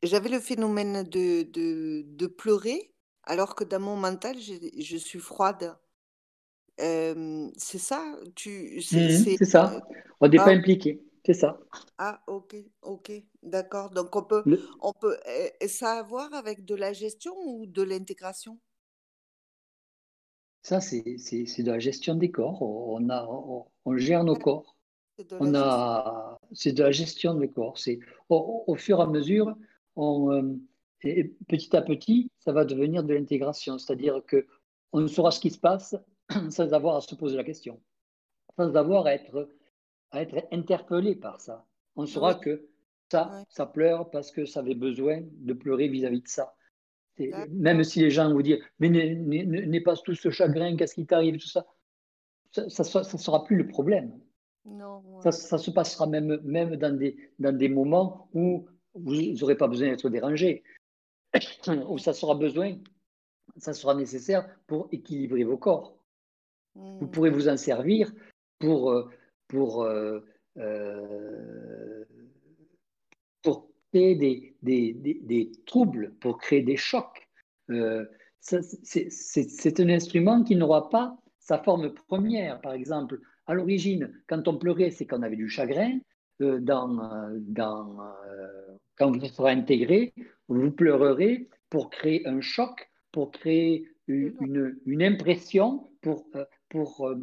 [0.02, 1.42] j'avais le phénomène de,
[2.02, 2.92] de, pleurer,
[3.24, 5.76] alors que dans mon mental, je, suis froide.
[6.78, 8.16] c'est ça?
[8.36, 9.82] Tu, mmh c'est, ça.
[10.20, 10.50] On n'est pas ah.
[10.50, 11.02] impliqué.
[11.26, 11.58] C'est ça.
[11.98, 13.12] Ah, ok, ok,
[13.42, 13.90] d'accord.
[13.90, 14.42] Donc on peut,
[14.80, 15.18] on peut,
[15.60, 18.58] eh, ça a à voir avec de la gestion ou de l'intégration?
[20.62, 22.62] Ça, c'est de la gestion des corps.
[22.62, 23.26] On, a,
[23.84, 24.76] on, gère nos corps.
[25.38, 27.78] On a, c'est de la gestion des corps.
[27.78, 29.56] C'est au, fur et à mesure,
[29.96, 30.56] on, euh,
[31.48, 33.78] petit à petit, ça va devenir de l'intégration.
[33.78, 34.46] C'est-à-dire que
[34.92, 35.96] on saura ce qui se passe
[36.50, 37.80] sans avoir à se poser la question,
[38.56, 39.48] sans avoir à être,
[40.10, 41.64] à être interpellé par ça.
[41.96, 42.68] On saura que
[43.10, 46.54] Ça, ça pleure parce que ça avait besoin de pleurer vis-à-vis de ça.
[47.50, 51.38] Même si les gens vous disent, mais n'est pas tout ce chagrin, qu'est-ce qui t'arrive,
[51.38, 51.66] tout ça,
[52.52, 54.18] ça ne sera plus le problème.
[55.22, 59.68] ça, ça, se passera même, même dans, des, dans des moments où vous n'aurez pas
[59.68, 60.62] besoin d'être dérangé,
[61.88, 62.76] où ça sera besoin,
[63.56, 65.96] ça sera nécessaire pour équilibrer vos corps.
[66.74, 67.10] Vous mmh.
[67.10, 68.12] pourrez vous en servir
[68.58, 69.08] pour, euh,
[69.48, 70.20] pour, euh,
[70.56, 72.04] euh,
[73.42, 77.28] pour créer des, des, des, troubles, pour créer des chocs.
[78.40, 82.60] c'est un instrument qui n'aura pas sa forme première.
[82.60, 85.98] Par exemple, à l'origine, quand on pleurait, c'est qu'on avait du chagrin.
[86.38, 87.96] dans, dans,
[88.96, 90.12] quand vous serez intégré,
[90.48, 96.26] vous pleurerez pour créer un choc, pour créer une, une impression, pour,
[96.68, 97.16] pour euh,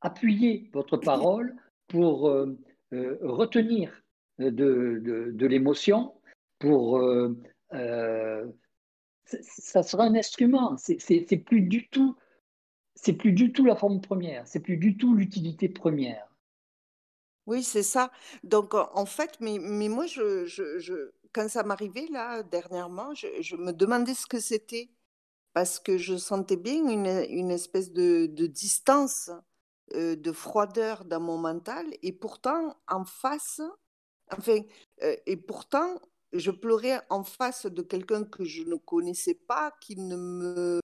[0.00, 1.54] appuyer votre parole,
[1.88, 2.58] pour euh,
[2.92, 4.02] euh, retenir
[4.38, 5.00] de,
[5.32, 6.12] de, l'émotion,
[6.58, 7.00] pour
[9.26, 10.76] ça sera un instrument.
[10.76, 12.16] C'est plus du tout,
[12.94, 14.46] c'est plus du tout la forme première.
[14.46, 16.28] C'est plus du tout l'utilité première.
[17.46, 18.10] Oui, c'est ça.
[18.42, 23.54] Donc, en fait, mais, mais moi, je, je, quand ça m'arrivait, là, dernièrement, je, je,
[23.54, 24.90] me demandais ce que c'était
[25.52, 29.30] parce que je sentais bien une, une espèce de, de distance,
[29.94, 33.60] euh, de froideur dans mon mental, et pourtant en face,
[34.32, 34.58] enfin,
[35.02, 36.00] euh, et pourtant
[36.38, 40.80] je pleurais en face de quelqu'un que je ne connaissais pas, qui ne me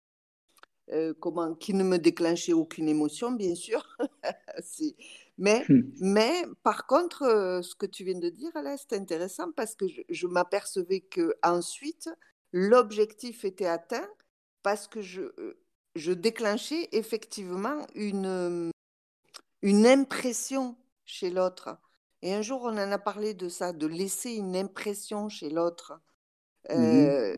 [0.91, 3.97] euh, comment, qui ne me déclenchait aucune émotion, bien sûr.
[5.39, 5.83] mais, hmm.
[6.01, 10.03] mais par contre, ce que tu viens de dire, là, c'est intéressant parce que je,
[10.09, 12.11] je m'apercevais que ensuite
[12.53, 14.09] l'objectif était atteint
[14.63, 15.23] parce que je,
[15.95, 18.71] je déclenchais effectivement une,
[19.63, 21.79] une impression chez l'autre.
[22.23, 26.01] Et un jour, on en a parlé de ça, de laisser une impression chez l'autre.
[26.71, 27.35] Mmh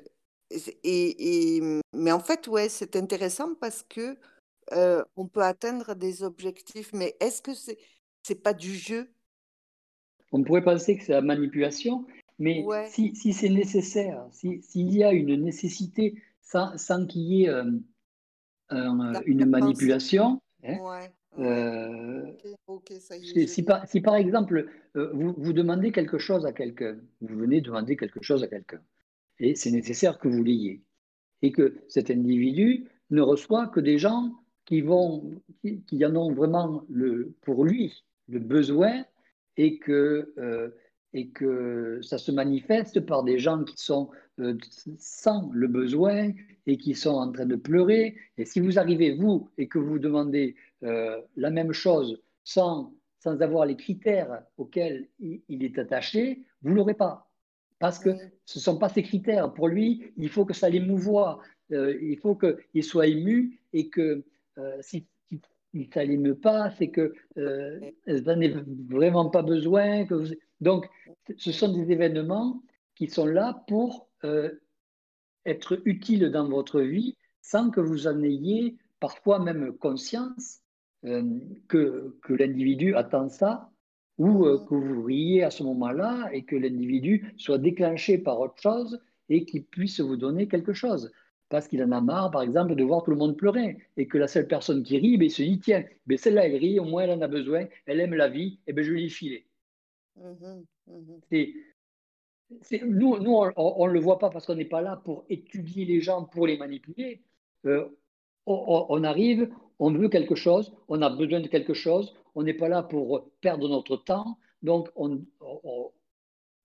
[0.85, 1.61] et,
[1.94, 4.16] mais en fait, ouais, c'est intéressant parce que
[5.16, 6.93] on peut atteindre des objectifs.
[6.93, 7.78] Mais est-ce que c'est
[8.23, 9.11] c'est pas du jeu?
[10.32, 12.06] On pourrait penser que c'est la manipulation,
[12.39, 17.70] mais si, si c'est nécessaire, s'il y a une nécessité sans, qu'il y ait euh,
[19.27, 20.40] une manipulation.
[23.47, 27.61] Si, par, si, par, exemple, euh, vous, vous, demandez quelque chose à quelqu'un, vous venez
[27.61, 28.81] demander quelque chose à quelqu'un,
[29.39, 30.82] et c'est nécessaire que vous l'ayez,
[31.43, 34.32] et que cet individu ne reçoit que des gens
[34.65, 35.31] qui, vont,
[35.62, 39.05] qui, en ont vraiment le, pour lui le besoin,
[39.56, 40.70] et que euh,
[41.15, 44.59] et que ça se manifeste par des gens qui sont euh,
[44.98, 46.32] sans le besoin
[46.66, 48.16] et qui sont en train de pleurer.
[48.36, 53.40] Et si vous arrivez, vous, et que vous demandez euh, la même chose sans, sans
[53.40, 57.31] avoir les critères auxquels il, est attaché, vous ne l'aurez pas.
[57.78, 58.11] Parce que
[58.44, 59.52] ce ne sont pas ces critères.
[59.52, 61.40] Pour lui, il faut que ça l'émouvoie.
[61.73, 64.24] Euh, il faut qu'il soit ému et que
[64.81, 65.06] si,
[65.93, 68.55] ça ne l'émeut pas, c'est que n'en est
[68.89, 70.06] vraiment pas besoin.
[70.06, 70.23] Que
[70.61, 70.89] Donc,
[71.36, 72.62] ce sont des événements
[72.94, 74.51] qui sont là pour euh,
[75.47, 80.63] être utiles dans votre vie sans que vous en ayez parfois même conscience euh,
[81.68, 83.70] que, que l'individu attend ça
[84.18, 88.60] ou euh, que vous riez à ce moment-là et que l'individu soit déclenché par autre
[88.60, 91.10] chose et qu'il puisse vous donner quelque chose.
[91.48, 94.18] Parce qu'il en a marre, par exemple, de voir tout le monde pleurer et que
[94.18, 96.85] la seule personne qui rit, ben, il se dit tiens, ben, celle-là, elle rit, au
[96.85, 99.47] moins elle en a besoin, elle aime la vie, et ben, je lui ai filé.
[100.16, 101.47] Mmh mmh
[102.85, 106.01] nous, nous on ne le voit pas parce qu'on n'est pas là pour étudier les
[106.01, 107.22] gens, pour les manipuler.
[107.66, 107.89] Euh,
[108.47, 112.68] on, arrive, on veut quelque chose, on a besoin de quelque chose, on n'est pas
[112.68, 115.24] là pour perdre notre temps, donc on,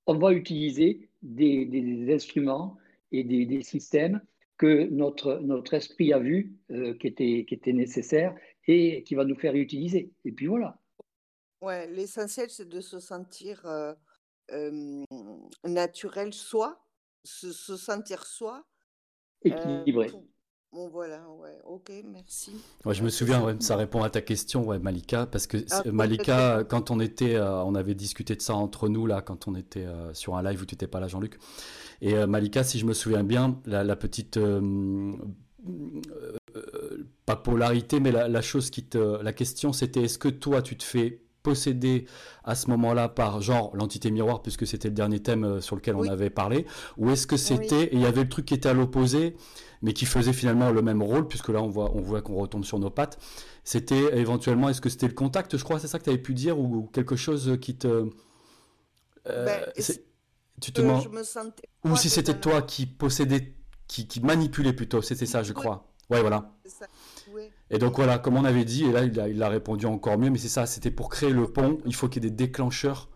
[0.10, 2.77] on va utiliser des, instruments
[3.11, 4.22] et des, systèmes
[4.57, 7.60] que notre, notre esprit a vu euh, qui, étaient, qui
[8.68, 10.11] et qui va nous faire utiliser.
[10.26, 10.80] Et puis voilà.
[11.61, 13.94] Ouais, l'essentiel, c'est de se sentir euh,
[15.64, 16.84] naturel soi,
[17.23, 18.65] se, sentir soi.
[19.44, 20.11] Équilibré.
[20.72, 22.52] Bon, voilà, ouais, ok, merci.
[22.86, 26.64] Ouais, je me souviens, ça répond à ta question, ouais, Malika, parce que ah, Malika,
[26.64, 29.86] quand on était, euh, on avait discuté de ça entre nous, là, quand on était
[29.86, 31.40] euh, sur un live où tu n'étais pas là, Jean-Luc.
[32.02, 34.40] Et euh, Malika, si je me souviens bien, la, petite,
[37.26, 40.78] pas polarité, mais la, la, chose qui te, la question, c'était est-ce que toi, tu
[40.78, 42.06] te fais possédé
[42.44, 45.95] à ce moment-là par genre l'entité miroir puisque c'était le dernier thème euh, sur lequel
[45.95, 46.66] on avait parlé
[46.98, 49.36] ou est-ce que c'était et il y avait le truc qui était à l'opposé
[49.82, 52.66] mais qui faisait finalement le même rôle puisque là on voit on voit qu'on retombe
[52.66, 53.18] sur nos pattes.
[53.64, 56.34] C'était éventuellement est-ce que c'était le contact je crois c'est ça que tu avais pu
[56.34, 58.10] dire ou quelque chose qui te
[59.28, 59.84] euh, ben,
[60.60, 61.07] tu te demandes...
[61.86, 63.56] Ou si c'était toi qui possédais,
[63.88, 65.88] qui, qui manipulait plutôt, c'était ça, je crois.
[66.10, 66.52] Ouais, voilà.
[67.72, 70.18] Et donc voilà, comme on avait dit, et là il a, il a répondu encore
[70.18, 72.36] mieux, mais c'est ça, c'était pour créer le pont, il faut qu'il y ait des
[72.36, 73.10] déclencheurs.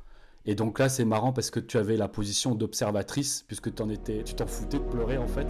[0.46, 4.24] Et donc là c'est marrant parce que tu avais la position d'observatrice, puisque en étais,
[4.24, 5.48] tu t'en foutais de pleurer en fait.